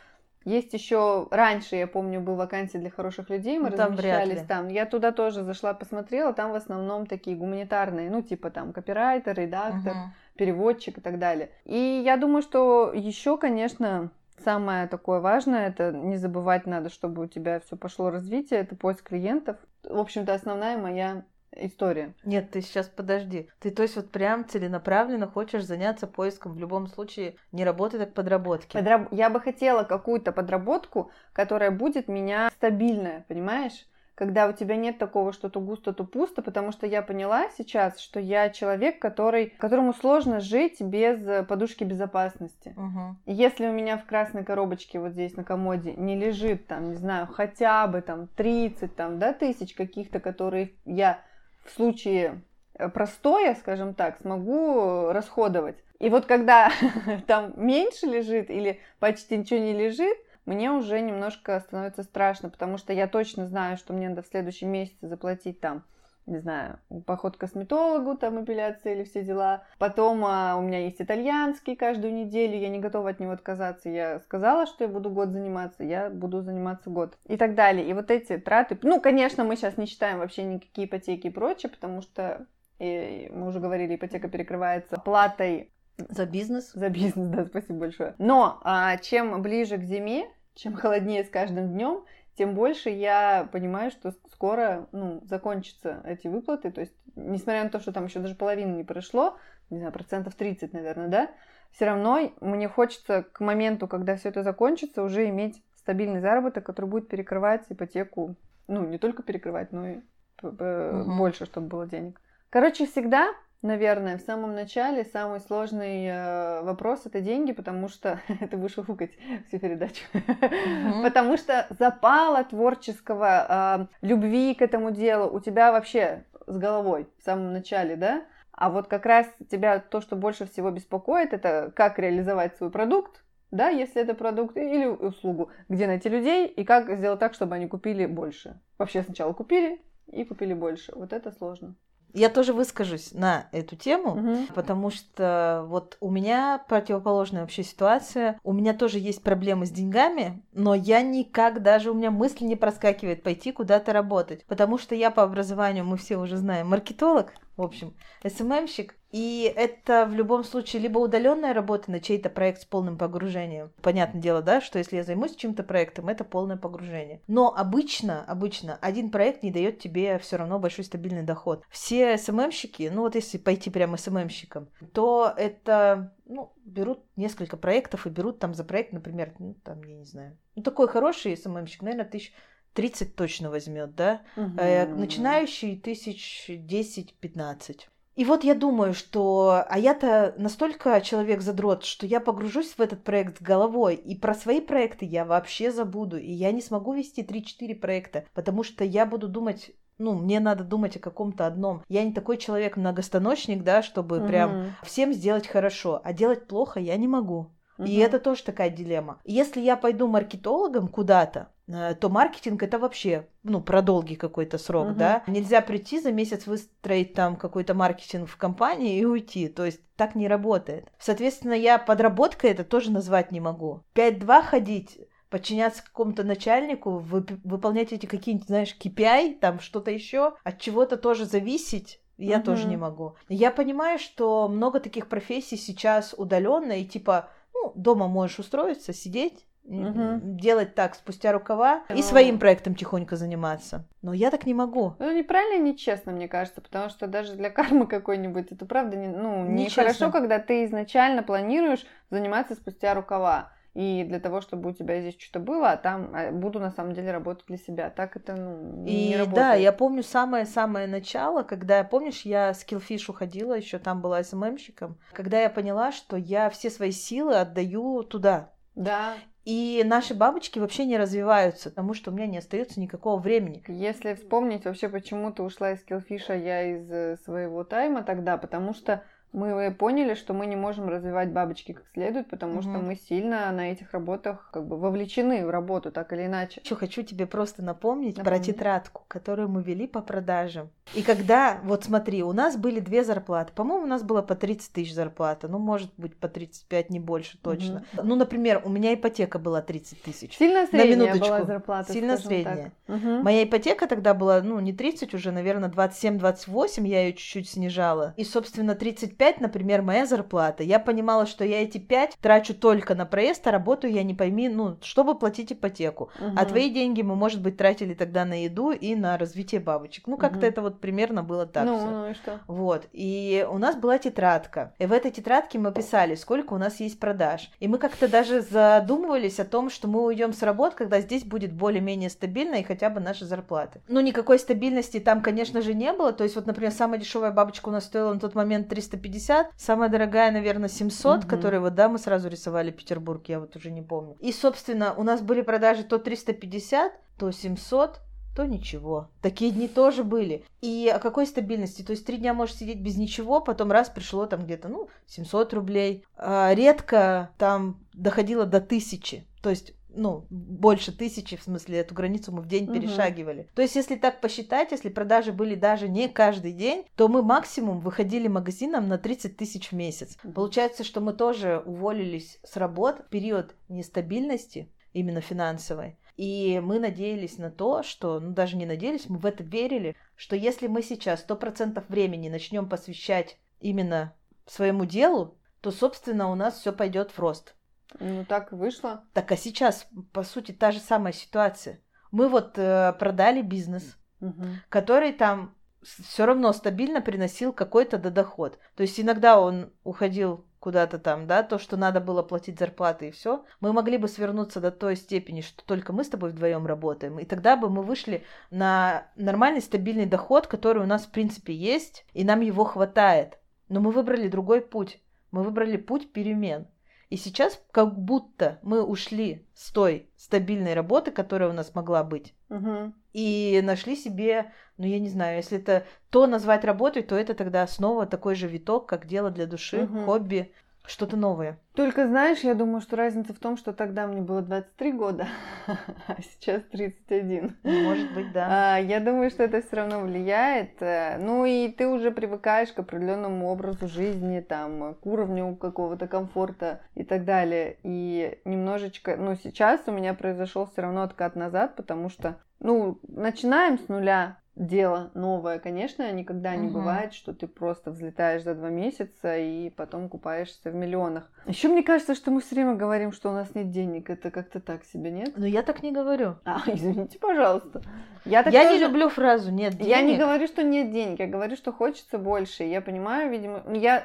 Есть 0.44 0.72
еще 0.72 1.28
раньше, 1.30 1.76
я 1.76 1.86
помню, 1.86 2.20
был 2.20 2.36
вакансия 2.36 2.78
для 2.78 2.90
хороших 2.90 3.28
людей, 3.28 3.58
мы 3.58 3.70
ну, 3.70 3.76
там 3.76 3.92
размещались 3.92 4.42
там. 4.46 4.68
Я 4.68 4.86
туда 4.86 5.12
тоже 5.12 5.42
зашла, 5.42 5.74
посмотрела, 5.74 6.32
там 6.32 6.52
в 6.52 6.54
основном 6.54 7.06
такие 7.06 7.36
гуманитарные, 7.36 8.10
ну 8.10 8.22
типа 8.22 8.50
там 8.50 8.72
копирайтер, 8.72 9.34
редактор, 9.34 9.92
угу. 9.92 10.12
переводчик 10.36 10.98
и 10.98 11.00
так 11.00 11.18
далее. 11.18 11.50
И 11.64 12.02
я 12.04 12.16
думаю, 12.16 12.42
что 12.42 12.92
еще, 12.94 13.36
конечно, 13.36 14.10
самое 14.42 14.86
такое 14.86 15.20
важное, 15.20 15.68
это 15.68 15.92
не 15.92 16.16
забывать 16.16 16.66
надо, 16.66 16.88
чтобы 16.88 17.24
у 17.24 17.26
тебя 17.26 17.60
все 17.60 17.76
пошло 17.76 18.10
развитие, 18.10 18.60
это 18.60 18.76
поиск 18.76 19.08
клиентов. 19.08 19.56
В 19.82 19.98
общем-то, 19.98 20.32
основная 20.34 20.78
моя 20.78 21.24
история. 21.52 22.14
Нет, 22.24 22.50
ты 22.50 22.60
сейчас 22.60 22.88
подожди. 22.88 23.48
Ты 23.60 23.70
то 23.70 23.82
есть 23.82 23.96
вот 23.96 24.10
прям 24.10 24.48
целенаправленно 24.48 25.26
хочешь 25.26 25.64
заняться 25.64 26.06
поиском 26.06 26.54
в 26.54 26.58
любом 26.58 26.86
случае 26.86 27.36
не 27.52 27.64
работы, 27.64 27.98
так 27.98 28.14
подработки. 28.14 28.76
Подраб... 28.76 29.08
Я 29.12 29.30
бы 29.30 29.40
хотела 29.40 29.84
какую-то 29.84 30.32
подработку, 30.32 31.10
которая 31.32 31.70
будет 31.70 32.08
меня 32.08 32.50
стабильная, 32.50 33.24
понимаешь? 33.28 33.86
когда 34.18 34.48
у 34.48 34.52
тебя 34.52 34.74
нет 34.74 34.98
такого, 34.98 35.32
что 35.32 35.48
то 35.48 35.60
густо, 35.60 35.92
то 35.92 36.02
пусто, 36.02 36.42
потому 36.42 36.72
что 36.72 36.88
я 36.88 37.02
поняла 37.02 37.50
сейчас, 37.56 38.00
что 38.00 38.18
я 38.18 38.50
человек, 38.50 38.98
который, 38.98 39.54
которому 39.58 39.94
сложно 39.94 40.40
жить 40.40 40.80
без 40.80 41.46
подушки 41.46 41.84
безопасности. 41.84 42.74
Угу. 42.76 43.16
Если 43.26 43.68
у 43.68 43.72
меня 43.72 43.96
в 43.96 44.06
красной 44.06 44.42
коробочке 44.42 44.98
вот 44.98 45.12
здесь 45.12 45.36
на 45.36 45.44
комоде 45.44 45.92
не 45.92 46.16
лежит 46.16 46.66
там, 46.66 46.88
не 46.90 46.96
знаю, 46.96 47.28
хотя 47.28 47.86
бы 47.86 48.00
там 48.00 48.26
30 48.34 48.96
там, 48.96 49.20
да, 49.20 49.32
тысяч 49.32 49.72
каких-то, 49.74 50.18
которые 50.18 50.72
я 50.84 51.20
в 51.68 51.72
случае 51.72 52.42
э, 52.74 52.88
простоя, 52.88 53.54
скажем 53.54 53.94
так, 53.94 54.20
смогу 54.20 55.10
расходовать. 55.12 55.76
И 55.98 56.10
вот 56.10 56.26
когда 56.26 56.70
там 57.26 57.52
меньше 57.56 58.06
лежит 58.06 58.50
или 58.50 58.80
почти 58.98 59.36
ничего 59.36 59.60
не 59.60 59.72
лежит, 59.72 60.16
мне 60.44 60.70
уже 60.70 61.00
немножко 61.00 61.60
становится 61.60 62.02
страшно, 62.02 62.48
потому 62.48 62.78
что 62.78 62.92
я 62.92 63.06
точно 63.06 63.46
знаю, 63.46 63.76
что 63.76 63.92
мне 63.92 64.08
надо 64.08 64.22
в 64.22 64.28
следующем 64.28 64.70
месяце 64.70 65.06
заплатить 65.06 65.60
там 65.60 65.84
не 66.28 66.38
знаю, 66.38 66.78
поход 67.06 67.36
к 67.36 67.40
косметологу, 67.40 68.16
там 68.16 68.44
эпиляция 68.44 68.94
или 68.94 69.04
все 69.04 69.22
дела. 69.22 69.64
Потом 69.78 70.24
а, 70.24 70.56
у 70.56 70.62
меня 70.62 70.84
есть 70.84 71.00
итальянский 71.00 71.74
каждую 71.74 72.14
неделю, 72.14 72.58
я 72.58 72.68
не 72.68 72.78
готова 72.78 73.10
от 73.10 73.20
него 73.20 73.32
отказаться. 73.32 73.88
Я 73.88 74.20
сказала, 74.20 74.66
что 74.66 74.84
я 74.84 74.88
буду 74.88 75.10
год 75.10 75.30
заниматься, 75.30 75.84
я 75.84 76.10
буду 76.10 76.42
заниматься 76.42 76.90
год. 76.90 77.16
И 77.26 77.36
так 77.36 77.54
далее. 77.54 77.88
И 77.88 77.92
вот 77.92 78.10
эти 78.10 78.38
траты, 78.38 78.78
ну, 78.82 79.00
конечно, 79.00 79.44
мы 79.44 79.56
сейчас 79.56 79.76
не 79.76 79.86
считаем 79.86 80.18
вообще 80.18 80.44
никакие 80.44 80.86
ипотеки 80.86 81.28
и 81.28 81.30
прочее, 81.30 81.70
потому 81.70 82.02
что 82.02 82.46
и 82.78 83.28
мы 83.32 83.48
уже 83.48 83.58
говорили, 83.58 83.96
ипотека 83.96 84.28
перекрывается 84.28 84.96
платой 84.96 85.72
за 85.96 86.26
бизнес. 86.26 86.72
За 86.74 86.88
бизнес, 86.88 87.28
да, 87.28 87.44
спасибо 87.46 87.80
большое. 87.80 88.14
Но 88.18 88.60
а, 88.62 88.96
чем 88.98 89.42
ближе 89.42 89.78
к 89.78 89.82
зиме, 89.82 90.28
чем 90.54 90.74
холоднее 90.74 91.24
с 91.24 91.28
каждым 91.28 91.72
днем, 91.72 92.04
тем 92.38 92.54
больше 92.54 92.88
я 92.88 93.48
понимаю, 93.50 93.90
что 93.90 94.12
скоро 94.32 94.86
ну, 94.92 95.20
закончатся 95.24 96.00
эти 96.04 96.28
выплаты. 96.28 96.70
То 96.70 96.80
есть, 96.82 96.94
несмотря 97.16 97.64
на 97.64 97.70
то, 97.70 97.80
что 97.80 97.92
там 97.92 98.04
еще 98.06 98.20
даже 98.20 98.36
половины 98.36 98.76
не 98.76 98.84
прошло, 98.84 99.36
не 99.70 99.78
знаю, 99.78 99.92
процентов 99.92 100.36
30, 100.36 100.72
наверное, 100.72 101.08
да, 101.08 101.30
все 101.72 101.86
равно 101.86 102.32
мне 102.40 102.68
хочется 102.68 103.24
к 103.24 103.40
моменту, 103.40 103.88
когда 103.88 104.14
все 104.14 104.28
это 104.28 104.44
закончится, 104.44 105.02
уже 105.02 105.28
иметь 105.28 105.62
стабильный 105.74 106.20
заработок, 106.20 106.64
который 106.64 106.86
будет 106.86 107.08
перекрывать 107.08 107.64
ипотеку, 107.70 108.36
ну, 108.68 108.86
не 108.86 108.98
только 108.98 109.24
перекрывать, 109.24 109.72
но 109.72 109.88
и 109.88 109.96
угу. 110.40 111.16
больше, 111.18 111.44
чтобы 111.44 111.66
было 111.66 111.86
денег. 111.88 112.20
Короче, 112.50 112.86
всегда 112.86 113.34
Наверное, 113.60 114.18
в 114.18 114.20
самом 114.20 114.54
начале 114.54 115.04
самый 115.04 115.40
сложный 115.40 116.06
э, 116.06 116.62
вопрос 116.62 117.06
это 117.06 117.20
деньги, 117.20 117.50
потому 117.50 117.88
что 117.88 118.20
ты 118.50 118.56
будешь 118.56 118.74
фукать 118.74 119.10
всю 119.48 119.58
передачу, 119.58 120.04
mm-hmm. 120.12 121.02
потому 121.02 121.36
что 121.36 121.66
запала 121.70 122.44
творческого 122.44 123.88
э, 124.00 124.06
любви 124.06 124.54
к 124.54 124.62
этому 124.62 124.92
делу 124.92 125.28
у 125.34 125.40
тебя 125.40 125.72
вообще 125.72 126.24
с 126.46 126.56
головой 126.56 127.08
в 127.18 127.24
самом 127.24 127.52
начале, 127.52 127.96
да? 127.96 128.22
А 128.52 128.70
вот 128.70 128.86
как 128.86 129.06
раз 129.06 129.26
тебя 129.50 129.80
то, 129.80 130.00
что 130.00 130.14
больше 130.14 130.46
всего 130.46 130.70
беспокоит, 130.70 131.32
это 131.32 131.72
как 131.74 131.98
реализовать 131.98 132.56
свой 132.56 132.70
продукт, 132.70 133.24
да, 133.50 133.70
если 133.70 134.02
это 134.02 134.14
продукт 134.14 134.56
или 134.56 134.86
услугу, 134.86 135.50
где 135.68 135.88
найти 135.88 136.08
людей 136.08 136.46
и 136.46 136.64
как 136.64 136.96
сделать 136.96 137.18
так, 137.18 137.34
чтобы 137.34 137.56
они 137.56 137.66
купили 137.66 138.06
больше. 138.06 138.60
Вообще 138.78 139.02
сначала 139.02 139.32
купили 139.32 139.80
и 140.06 140.24
купили 140.24 140.54
больше. 140.54 140.92
Вот 140.94 141.12
это 141.12 141.32
сложно. 141.32 141.74
Я 142.14 142.28
тоже 142.30 142.52
выскажусь 142.52 143.12
на 143.12 143.48
эту 143.52 143.76
тему, 143.76 144.12
угу. 144.12 144.52
потому 144.54 144.90
что 144.90 145.64
вот 145.68 145.96
у 146.00 146.10
меня 146.10 146.64
противоположная 146.68 147.42
вообще 147.42 147.62
ситуация. 147.62 148.38
У 148.42 148.52
меня 148.52 148.74
тоже 148.74 148.98
есть 148.98 149.22
проблемы 149.22 149.66
с 149.66 149.70
деньгами, 149.70 150.42
но 150.52 150.74
я 150.74 151.02
никак 151.02 151.62
даже 151.62 151.90
у 151.90 151.94
меня 151.94 152.10
мысль 152.10 152.44
не 152.44 152.56
проскакивает 152.56 153.22
пойти 153.22 153.52
куда-то 153.52 153.92
работать, 153.92 154.44
потому 154.46 154.78
что 154.78 154.94
я 154.94 155.10
по 155.10 155.22
образованию, 155.22 155.84
мы 155.84 155.96
все 155.96 156.16
уже 156.16 156.36
знаем, 156.36 156.68
маркетолог, 156.68 157.32
в 157.56 157.62
общем, 157.62 157.94
СММщик, 158.24 158.94
и 159.10 159.52
это 159.56 160.06
в 160.06 160.14
любом 160.14 160.44
случае 160.44 160.82
либо 160.82 160.98
удаленная 160.98 161.54
работа 161.54 161.90
на 161.90 162.00
чей-то 162.00 162.28
проект 162.28 162.62
с 162.62 162.64
полным 162.64 162.98
погружением. 162.98 163.72
Понятное 163.82 164.20
дело, 164.20 164.42
да, 164.42 164.60
что 164.60 164.78
если 164.78 164.96
я 164.96 165.02
займусь 165.02 165.34
чем-то 165.34 165.62
проектом, 165.62 166.08
это 166.08 166.24
полное 166.24 166.56
погружение. 166.56 167.22
Но 167.26 167.54
обычно, 167.54 168.24
обычно 168.24 168.76
один 168.80 169.10
проект 169.10 169.42
не 169.42 169.50
дает 169.50 169.78
тебе 169.78 170.18
все 170.18 170.36
равно 170.36 170.58
большой 170.58 170.84
стабильный 170.84 171.22
доход. 171.22 171.64
Все 171.70 172.18
СММщики, 172.18 172.90
ну 172.92 173.02
вот 173.02 173.14
если 173.14 173.38
пойти 173.38 173.70
прямо 173.70 173.96
СММщиком, 173.96 174.68
то 174.92 175.32
это 175.36 176.14
ну, 176.26 176.52
берут 176.64 177.00
несколько 177.16 177.56
проектов 177.56 178.06
и 178.06 178.10
берут 178.10 178.38
там 178.38 178.54
за 178.54 178.64
проект, 178.64 178.92
например, 178.92 179.34
ну, 179.38 179.54
там, 179.64 179.82
я 179.84 179.96
не 179.96 180.04
знаю, 180.04 180.36
ну, 180.54 180.62
такой 180.62 180.88
хороший 180.88 181.36
СММщик, 181.36 181.82
наверное, 181.82 182.04
тысяч 182.04 182.34
30 182.74 183.16
точно 183.16 183.50
возьмет, 183.50 183.94
да? 183.94 184.22
Угу. 184.36 184.54
Начинающий 184.96 185.80
тысяч 185.80 186.48
10-15. 186.48 187.80
И 188.18 188.24
вот 188.24 188.42
я 188.42 188.56
думаю, 188.56 188.94
что... 188.94 189.64
А 189.68 189.78
я-то 189.78 190.34
настолько 190.36 191.00
человек-задрот, 191.00 191.84
что 191.84 192.04
я 192.04 192.18
погружусь 192.18 192.74
в 192.76 192.80
этот 192.80 193.04
проект 193.04 193.40
головой, 193.40 193.94
и 193.94 194.16
про 194.16 194.34
свои 194.34 194.60
проекты 194.60 195.04
я 195.04 195.24
вообще 195.24 195.70
забуду, 195.70 196.18
и 196.18 196.32
я 196.32 196.50
не 196.50 196.60
смогу 196.60 196.94
вести 196.94 197.22
3-4 197.22 197.76
проекта, 197.76 198.24
потому 198.34 198.64
что 198.64 198.82
я 198.82 199.06
буду 199.06 199.28
думать 199.28 199.70
ну, 199.98 200.14
мне 200.14 200.40
надо 200.40 200.64
думать 200.64 200.96
о 200.96 201.00
каком-то 201.00 201.46
одном. 201.46 201.82
Я 201.88 202.04
не 202.04 202.12
такой 202.12 202.38
человек-многостаночник, 202.38 203.62
да, 203.62 203.82
чтобы 203.82 204.18
угу. 204.18 204.26
прям 204.26 204.74
всем 204.82 205.12
сделать 205.12 205.46
хорошо, 205.46 206.00
а 206.02 206.12
делать 206.12 206.48
плохо 206.48 206.80
я 206.80 206.96
не 206.96 207.06
могу. 207.08 207.52
Угу. 207.78 207.88
И 207.88 207.96
это 207.96 208.18
тоже 208.18 208.42
такая 208.42 208.70
дилемма. 208.70 209.20
Если 209.24 209.60
я 209.60 209.76
пойду 209.76 210.08
маркетологом 210.08 210.88
куда-то, 210.88 211.48
Э, 211.68 211.94
то 211.94 212.08
маркетинг 212.08 212.62
это 212.62 212.78
вообще, 212.78 213.28
ну, 213.42 213.60
про 213.60 213.82
долгий 213.82 214.16
какой-то 214.16 214.58
срок, 214.58 214.88
uh-huh. 214.88 214.94
да. 214.94 215.22
Нельзя 215.26 215.60
прийти 215.60 216.00
за 216.00 216.12
месяц 216.12 216.46
выстроить 216.46 217.12
там 217.12 217.36
какой-то 217.36 217.74
маркетинг 217.74 218.28
в 218.28 218.36
компании 218.36 218.98
и 218.98 219.04
уйти. 219.04 219.48
То 219.48 219.64
есть 219.64 219.80
так 219.96 220.14
не 220.14 220.28
работает. 220.28 220.88
Соответственно, 220.98 221.52
я 221.52 221.78
подработкой 221.78 222.50
это 222.50 222.64
тоже 222.64 222.90
назвать 222.90 223.32
не 223.32 223.40
могу. 223.40 223.82
5-2 223.94 224.42
ходить 224.42 224.98
подчиняться 225.28 225.84
какому-то 225.84 226.24
начальнику, 226.24 227.04
вып- 227.06 227.38
выполнять 227.44 227.92
эти 227.92 228.06
какие-нибудь, 228.06 228.48
знаешь, 228.48 228.74
KPI, 228.80 229.38
там 229.38 229.60
что-то 229.60 229.90
еще, 229.90 230.32
от 230.42 230.58
чего-то 230.58 230.96
тоже 230.96 231.26
зависеть, 231.26 232.00
я 232.16 232.38
uh-huh. 232.38 232.44
тоже 232.44 232.66
не 232.66 232.78
могу. 232.78 233.14
Я 233.28 233.50
понимаю, 233.50 233.98
что 233.98 234.48
много 234.48 234.80
таких 234.80 235.06
профессий 235.06 235.58
сейчас 235.58 236.14
удаленно, 236.16 236.72
и 236.72 236.86
типа, 236.86 237.28
ну, 237.62 237.72
дома 237.74 238.08
можешь 238.08 238.38
устроиться, 238.38 238.92
сидеть, 238.92 239.46
угу. 239.64 240.20
делать 240.22 240.74
так 240.74 240.94
спустя 240.94 241.32
рукава 241.32 241.84
и 241.94 242.02
своим 242.02 242.38
проектом 242.38 242.74
тихонько 242.74 243.16
заниматься. 243.16 243.84
Но 244.02 244.12
я 244.12 244.30
так 244.30 244.46
не 244.46 244.54
могу. 244.54 244.94
Ну, 244.98 245.16
неправильно 245.16 245.60
и 245.62 245.70
нечестно, 245.72 246.12
мне 246.12 246.28
кажется, 246.28 246.60
потому 246.60 246.88
что 246.88 247.06
даже 247.06 247.34
для 247.34 247.50
кармы 247.50 247.86
какой-нибудь 247.86 248.52
это 248.52 248.66
правда 248.66 248.96
не, 248.96 249.08
ну, 249.08 249.44
нехорошо, 249.46 250.10
когда 250.10 250.38
ты 250.38 250.64
изначально 250.64 251.22
планируешь 251.22 251.86
заниматься 252.10 252.54
спустя 252.54 252.94
рукава. 252.94 253.52
И 253.78 254.02
для 254.02 254.18
того, 254.18 254.40
чтобы 254.40 254.70
у 254.70 254.72
тебя 254.72 255.00
здесь 255.00 255.16
что-то 255.20 255.38
было, 255.38 255.70
а 255.70 255.76
там 255.76 256.10
а, 256.12 256.32
буду 256.32 256.58
на 256.58 256.72
самом 256.72 256.94
деле 256.94 257.12
работать 257.12 257.46
для 257.46 257.58
себя. 257.58 257.90
Так 257.90 258.16
это 258.16 258.34
ну, 258.34 258.84
и, 258.84 259.10
не 259.10 259.16
работает. 259.16 259.36
Да, 259.36 259.54
я 259.54 259.70
помню 259.70 260.02
самое-самое 260.02 260.88
начало, 260.88 261.44
когда, 261.44 261.84
помнишь, 261.84 262.22
я 262.22 262.54
с 262.54 262.66
Killfish 262.66 263.08
уходила, 263.08 263.54
еще 263.54 263.78
там 263.78 264.00
была 264.00 264.24
СММщиком, 264.24 264.98
когда 265.12 265.40
я 265.40 265.48
поняла, 265.48 265.92
что 265.92 266.16
я 266.16 266.50
все 266.50 266.70
свои 266.70 266.90
силы 266.90 267.36
отдаю 267.36 268.02
туда. 268.02 268.50
Да. 268.74 269.14
И 269.44 269.84
наши 269.86 270.12
бабочки 270.12 270.58
вообще 270.58 270.84
не 270.84 270.98
развиваются, 270.98 271.70
потому 271.70 271.94
что 271.94 272.10
у 272.10 272.14
меня 272.14 272.26
не 272.26 272.38
остается 272.38 272.80
никакого 272.80 273.20
времени. 273.20 273.62
Если 273.68 274.14
вспомнить 274.14 274.64
вообще, 274.64 274.88
почему 274.88 275.30
ты 275.30 275.44
ушла 275.44 275.70
из 275.70 275.84
Килфиша, 275.84 276.34
я 276.34 276.64
из 276.64 276.90
э, 276.90 277.16
своего 277.24 277.62
тайма 277.62 278.02
тогда, 278.02 278.38
потому 278.38 278.74
что 278.74 279.04
мы 279.32 279.70
поняли, 279.72 280.14
что 280.14 280.34
мы 280.34 280.46
не 280.46 280.56
можем 280.56 280.88
развивать 280.88 281.32
бабочки 281.32 281.72
как 281.72 281.84
следует, 281.92 282.28
потому 282.30 282.54
Мгм. 282.54 282.62
что 282.62 282.78
мы 282.78 282.96
сильно 282.96 283.50
на 283.52 283.72
этих 283.72 283.92
работах 283.92 284.50
как 284.52 284.66
бы 284.66 284.76
вовлечены 284.78 285.44
в 285.46 285.50
работу, 285.50 285.92
так 285.92 286.12
или 286.12 286.26
иначе. 286.26 286.60
Еще 286.64 286.76
хочу 286.76 287.02
тебе 287.02 287.26
просто 287.26 287.62
напомнить 287.62 288.16
про 288.16 288.24
Напомни. 288.24 288.42
тетрадку, 288.44 289.04
которую 289.08 289.48
мы 289.48 289.62
вели 289.62 289.86
по 289.86 290.00
продажам. 290.00 290.70
И 290.94 291.02
когда, 291.02 291.60
вот 291.64 291.84
смотри, 291.84 292.22
у 292.22 292.32
нас 292.32 292.56
были 292.56 292.80
две 292.80 293.04
зарплаты. 293.04 293.52
По-моему, 293.52 293.84
у 293.84 293.88
нас 293.88 294.02
было 294.02 294.22
по 294.22 294.34
30 294.34 294.72
тысяч 294.72 294.94
зарплата. 294.94 295.48
Ну, 295.48 295.58
может 295.58 295.90
быть, 295.96 296.16
по 296.16 296.28
35, 296.28 296.90
не 296.90 297.00
больше 297.00 297.38
точно. 297.38 297.84
Ну, 297.92 298.16
например, 298.16 298.62
у 298.64 298.68
меня 298.68 298.94
ипотека 298.94 299.38
была 299.38 299.60
30 299.60 300.02
тысяч. 300.02 300.36
Сильно 300.36 300.66
средняя 300.66 300.96
минуточку. 301.12 301.26
была 301.26 301.44
зарплата, 301.44 301.92
Сильно 301.92 302.16
скажем 302.16 302.44
так. 302.44 302.54
средняя. 302.54 302.72
Мгм. 302.86 303.22
Моя 303.22 303.44
ипотека 303.44 303.86
тогда 303.86 304.14
была, 304.14 304.40
ну, 304.40 304.58
не 304.60 304.72
30 304.72 305.14
уже, 305.14 305.30
наверное, 305.30 305.68
27-28, 305.68 306.86
я 306.86 307.02
ее 307.02 307.12
чуть-чуть 307.12 307.48
снижала. 307.50 308.14
И, 308.16 308.24
собственно, 308.24 308.74
35, 308.74 309.40
например, 309.40 309.82
моя 309.82 310.06
зарплата. 310.06 310.62
Я 310.62 310.78
понимала, 310.78 311.26
что 311.26 311.44
я 311.44 311.62
эти 311.62 311.78
5 311.78 312.16
трачу 312.20 312.54
только 312.54 312.94
на 312.94 313.04
проезд, 313.06 313.46
а 313.46 313.50
работаю 313.50 313.92
я 313.92 314.02
не 314.02 314.14
пойми, 314.14 314.48
ну, 314.48 314.76
чтобы 314.82 315.18
платить 315.18 315.52
ипотеку. 315.52 316.10
А 316.18 316.24
Мгм. 316.28 316.46
твои 316.46 316.70
деньги 316.70 317.02
мы, 317.02 317.14
может 317.14 317.42
быть, 317.42 317.56
тратили 317.56 317.94
тогда 317.94 318.24
на 318.24 318.42
еду 318.44 318.70
и 318.70 318.94
на 318.94 319.18
развитие 319.18 319.60
бабочек. 319.60 320.06
Ну, 320.06 320.16
как-то 320.16 320.38
Мгм. 320.38 320.46
это 320.46 320.62
вот 320.62 320.77
примерно 320.80 321.22
было 321.22 321.46
так 321.46 321.64
ну, 321.64 321.78
всё. 321.78 321.90
ну 321.90 322.10
и 322.10 322.14
что? 322.14 322.40
Вот, 322.46 322.86
и 322.92 323.46
у 323.50 323.58
нас 323.58 323.76
была 323.76 323.98
тетрадка. 323.98 324.74
И 324.78 324.86
в 324.86 324.92
этой 324.92 325.10
тетрадке 325.10 325.58
мы 325.58 325.72
писали, 325.72 326.14
сколько 326.14 326.54
у 326.54 326.58
нас 326.58 326.80
есть 326.80 326.98
продаж. 326.98 327.50
И 327.60 327.68
мы 327.68 327.78
как-то 327.78 328.08
даже 328.08 328.40
задумывались 328.40 329.40
о 329.40 329.44
том, 329.44 329.70
что 329.70 329.88
мы 329.88 330.04
уйдем 330.04 330.32
с 330.32 330.42
работ, 330.42 330.74
когда 330.74 331.00
здесь 331.00 331.24
будет 331.24 331.52
более-менее 331.52 332.10
стабильно 332.10 332.56
и 332.56 332.62
хотя 332.62 332.90
бы 332.90 333.00
наши 333.00 333.24
зарплаты. 333.24 333.80
Ну, 333.88 334.00
никакой 334.00 334.38
стабильности 334.38 335.00
там, 335.00 335.22
конечно 335.22 335.60
же, 335.62 335.74
не 335.74 335.92
было. 335.92 336.12
То 336.12 336.24
есть, 336.24 336.36
вот, 336.36 336.46
например, 336.46 336.72
самая 336.72 336.98
дешевая 336.98 337.30
бабочка 337.30 337.68
у 337.68 337.72
нас 337.72 337.84
стоила 337.84 338.12
на 338.12 338.20
тот 338.20 338.34
момент 338.34 338.68
350, 338.68 339.48
самая 339.56 339.88
дорогая, 339.88 340.30
наверное, 340.30 340.68
700, 340.68 341.20
Мгм. 341.20 341.28
которые 341.28 341.60
вот, 341.60 341.74
да, 341.74 341.88
мы 341.88 341.98
сразу 341.98 342.28
рисовали 342.28 342.70
Петербург, 342.70 343.22
я 343.28 343.40
вот 343.40 343.56
уже 343.56 343.70
не 343.70 343.82
помню. 343.82 344.16
И, 344.20 344.32
собственно, 344.32 344.94
у 344.94 345.02
нас 345.02 345.20
были 345.20 345.42
продажи 345.42 345.84
то 345.84 345.98
350, 345.98 346.92
то 347.18 347.30
700, 347.32 348.00
то 348.38 348.46
ничего. 348.46 349.10
Такие 349.20 349.50
дни 349.50 349.66
тоже 349.66 350.04
были. 350.04 350.44
И 350.60 350.88
о 350.94 351.00
какой 351.00 351.26
стабильности? 351.26 351.82
То 351.82 351.90
есть 351.90 352.06
три 352.06 352.18
дня 352.18 352.34
можешь 352.34 352.54
сидеть 352.54 352.80
без 352.80 352.96
ничего, 352.96 353.40
потом 353.40 353.72
раз 353.72 353.88
пришло 353.88 354.26
там 354.26 354.44
где-то, 354.44 354.68
ну, 354.68 354.88
700 355.08 355.52
рублей. 355.54 356.04
А 356.16 356.54
редко 356.54 357.32
там 357.36 357.84
доходило 357.94 358.46
до 358.46 358.60
тысячи. 358.60 359.26
То 359.42 359.50
есть 359.50 359.74
ну, 359.88 360.26
больше 360.30 360.96
тысячи, 360.96 361.36
в 361.36 361.42
смысле, 361.42 361.78
эту 361.78 361.96
границу 361.96 362.30
мы 362.30 362.42
в 362.42 362.46
день 362.46 362.66
Мгм. 362.66 362.74
перешагивали. 362.74 363.48
То 363.56 363.62
есть, 363.62 363.74
если 363.74 363.96
так 363.96 364.20
посчитать, 364.20 364.70
если 364.70 364.90
продажи 364.90 365.32
были 365.32 365.56
даже 365.56 365.88
не 365.88 366.08
каждый 366.08 366.52
день, 366.52 366.84
то 366.94 367.08
мы 367.08 367.22
максимум 367.22 367.80
выходили 367.80 368.28
магазином 368.28 368.86
на 368.86 368.98
30 368.98 369.36
тысяч 369.36 369.70
в 369.70 369.72
месяц. 369.72 370.16
Мгм. 370.22 370.34
Получается, 370.34 370.84
что 370.84 371.00
мы 371.00 371.14
тоже 371.14 371.60
уволились 371.66 372.38
с 372.44 372.56
работ 372.56 373.00
в 373.00 373.08
период 373.08 373.56
нестабильности, 373.68 374.70
именно 374.92 375.20
финансовой. 375.20 375.96
И 376.18 376.60
мы 376.60 376.80
надеялись 376.80 377.38
на 377.38 377.48
то, 377.48 377.84
что, 377.84 378.18
ну 378.18 378.32
даже 378.32 378.56
не 378.56 378.66
надеялись, 378.66 379.08
мы 379.08 379.18
в 379.18 379.24
это 379.24 379.44
верили, 379.44 379.94
что 380.16 380.34
если 380.34 380.66
мы 380.66 380.82
сейчас 380.82 381.24
100% 381.26 381.84
времени 381.88 382.28
начнем 382.28 382.68
посвящать 382.68 383.38
именно 383.60 384.12
своему 384.44 384.84
делу, 384.84 385.38
то, 385.60 385.70
собственно, 385.70 386.28
у 386.28 386.34
нас 386.34 386.58
все 386.58 386.72
пойдет 386.72 387.12
в 387.12 387.18
рост. 387.20 387.54
Ну, 388.00 388.24
так 388.24 388.52
и 388.52 388.56
вышло. 388.56 389.04
Так 389.12 389.30
а 389.30 389.36
сейчас, 389.36 389.86
по 390.12 390.24
сути, 390.24 390.50
та 390.50 390.72
же 390.72 390.80
самая 390.80 391.12
ситуация. 391.12 391.80
Мы 392.10 392.28
вот 392.28 392.58
э, 392.58 392.92
продали 392.98 393.40
бизнес, 393.40 393.96
Мгм. 394.18 394.56
который 394.68 395.12
там 395.12 395.54
все 395.82 396.26
равно 396.26 396.52
стабильно 396.52 397.00
приносил 397.00 397.52
какой-то 397.52 397.96
доход. 397.98 398.58
То 398.74 398.82
есть 398.82 398.98
иногда 398.98 399.40
он 399.40 399.72
уходил 399.84 400.44
куда-то 400.60 400.98
там, 400.98 401.26
да, 401.26 401.42
то, 401.42 401.58
что 401.58 401.76
надо 401.76 402.00
было 402.00 402.22
платить 402.22 402.58
зарплаты 402.58 403.08
и 403.08 403.10
все, 403.10 403.44
мы 403.60 403.72
могли 403.72 403.96
бы 403.96 404.08
свернуться 404.08 404.60
до 404.60 404.70
той 404.70 404.96
степени, 404.96 405.40
что 405.40 405.64
только 405.64 405.92
мы 405.92 406.04
с 406.04 406.08
тобой 406.08 406.30
вдвоем 406.30 406.66
работаем, 406.66 407.18
и 407.18 407.24
тогда 407.24 407.56
бы 407.56 407.70
мы 407.70 407.82
вышли 407.82 408.24
на 408.50 409.06
нормальный 409.16 409.60
стабильный 409.60 410.06
доход, 410.06 410.46
который 410.46 410.82
у 410.82 410.86
нас 410.86 411.06
в 411.06 411.10
принципе 411.10 411.54
есть, 411.54 412.04
и 412.14 412.24
нам 412.24 412.40
его 412.40 412.64
хватает. 412.64 413.38
Но 413.68 413.80
мы 413.80 413.90
выбрали 413.90 414.28
другой 414.28 414.60
путь. 414.60 415.00
Мы 415.30 415.42
выбрали 415.42 415.76
путь 415.76 416.12
перемен. 416.12 416.66
И 417.10 417.16
сейчас 417.16 417.62
как 417.70 417.98
будто 417.98 418.58
мы 418.62 418.82
ушли 418.82 419.46
с 419.54 419.70
той 419.70 420.10
стабильной 420.16 420.74
работы, 420.74 421.10
которая 421.10 421.48
у 421.48 421.54
нас 421.54 421.74
могла 421.74 422.04
быть, 422.04 422.34
Мгм. 422.50 422.94
и 423.14 423.60
нашли 423.62 423.96
себе, 423.96 424.52
ну 424.76 424.86
я 424.86 424.98
не 424.98 425.08
знаю, 425.08 425.38
если 425.38 425.58
это 425.58 425.86
то 426.10 426.26
назвать 426.26 426.64
работой, 426.64 427.02
то 427.02 427.16
это 427.16 427.34
тогда 427.34 427.66
снова 427.66 428.04
такой 428.06 428.34
же 428.34 428.46
виток, 428.46 428.86
как 428.86 429.06
дело 429.06 429.30
для 429.30 429.46
души, 429.46 429.84
Мгм. 429.84 430.04
хобби, 430.04 430.52
что-то 430.88 431.16
новое. 431.16 431.58
Только 431.74 432.08
знаешь, 432.08 432.40
я 432.40 432.54
думаю, 432.54 432.80
что 432.80 432.96
разница 432.96 433.32
в 433.32 433.38
том, 433.38 433.56
что 433.56 433.72
тогда 433.72 434.06
мне 434.06 434.20
было 434.20 434.42
23 434.42 434.92
года, 434.92 435.28
а 435.66 436.16
сейчас 436.22 436.62
31. 436.72 437.56
Ну, 437.62 437.82
Может 437.84 438.12
быть, 438.14 438.32
да. 438.32 438.74
А, 438.74 438.78
Я 438.78 438.98
думаю, 438.98 439.30
что 439.30 439.44
это 439.44 439.62
все 439.62 439.76
равно 439.76 440.00
влияет. 440.00 440.80
Э, 440.82 441.18
Ну 441.18 441.44
и 441.44 441.68
ты 441.68 441.86
уже 441.86 442.10
привыкаешь 442.10 442.72
к 442.72 442.78
определенному 442.78 443.48
образу 443.48 443.86
жизни, 443.86 444.40
там, 444.40 444.94
к 444.94 445.06
уровню 445.06 445.54
какого-то 445.56 446.08
комфорта 446.08 446.80
и 446.94 447.04
так 447.04 447.24
далее. 447.24 447.76
И 447.82 448.40
немножечко, 448.44 449.16
ну 449.16 449.36
сейчас 449.36 449.82
у 449.86 449.92
меня 449.92 450.14
произошел 450.14 450.66
все 450.66 450.82
равно 450.82 451.02
откат 451.02 451.36
назад, 451.36 451.76
потому 451.76 452.08
что, 452.08 452.40
ну, 452.60 452.98
начинаем 453.06 453.78
с 453.78 453.88
нуля 453.88 454.38
дело 454.58 455.10
новое, 455.14 455.58
конечно, 455.60 456.10
никогда 456.12 456.56
не 456.56 456.64
Мгм. 456.66 456.72
бывает, 456.74 457.14
что 457.14 457.32
ты 457.32 457.46
просто 457.46 457.90
взлетаешь 457.92 458.42
за 458.42 458.54
два 458.54 458.68
месяца 458.70 459.36
и 459.38 459.70
потом 459.70 460.08
купаешься 460.08 460.70
в 460.70 460.74
миллионах. 460.74 461.30
Еще 461.46 461.68
мне 461.68 461.82
кажется, 461.82 462.14
что 462.14 462.30
мы 462.30 462.40
все 462.40 462.56
время 462.56 462.74
говорим, 462.74 463.12
что 463.12 463.30
у 463.30 463.32
нас 463.32 463.54
нет 463.54 463.70
денег. 463.70 464.10
Это 464.10 464.30
как-то 464.30 464.60
так 464.60 464.84
себе, 464.84 465.10
нет? 465.10 465.32
Но 465.36 465.46
я 465.46 465.62
так 465.62 465.82
не 465.82 465.92
говорю. 465.92 466.36
А, 466.44 466.58
извините, 466.66 467.18
пожалуйста. 467.18 467.82
Я, 468.24 468.42
так 468.42 468.52
я 468.52 468.64
тоже- 468.64 468.74
не 468.74 468.80
люблю 468.84 469.08
фразу 469.08 469.50
«нет 469.52 469.74
денег». 469.74 469.88
Я 469.88 470.02
не 470.02 470.18
говорю, 470.18 470.46
что 470.48 470.62
нет 470.62 470.90
денег, 470.92 471.20
я 471.20 471.26
говорю, 471.28 471.56
что 471.56 471.72
хочется 471.72 472.18
больше. 472.18 472.64
Я 472.64 472.80
понимаю, 472.80 473.30
видимо, 473.30 473.62
я 473.72 474.04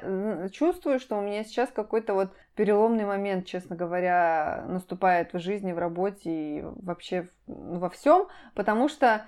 чувствую, 0.51 0.99
что 0.99 1.17
у 1.17 1.21
меня 1.21 1.43
сейчас 1.43 1.69
какой-то 1.73 2.13
вот 2.13 2.29
переломный 2.55 3.05
момент, 3.05 3.47
честно 3.47 3.75
говоря, 3.75 4.65
наступает 4.69 5.33
в 5.33 5.39
жизни, 5.39 5.73
в 5.73 5.79
работе 5.79 6.29
и 6.29 6.61
вообще 6.63 7.27
ну, 7.47 7.79
во 7.79 7.89
всем, 7.89 8.27
потому 8.53 8.87
что 8.87 9.25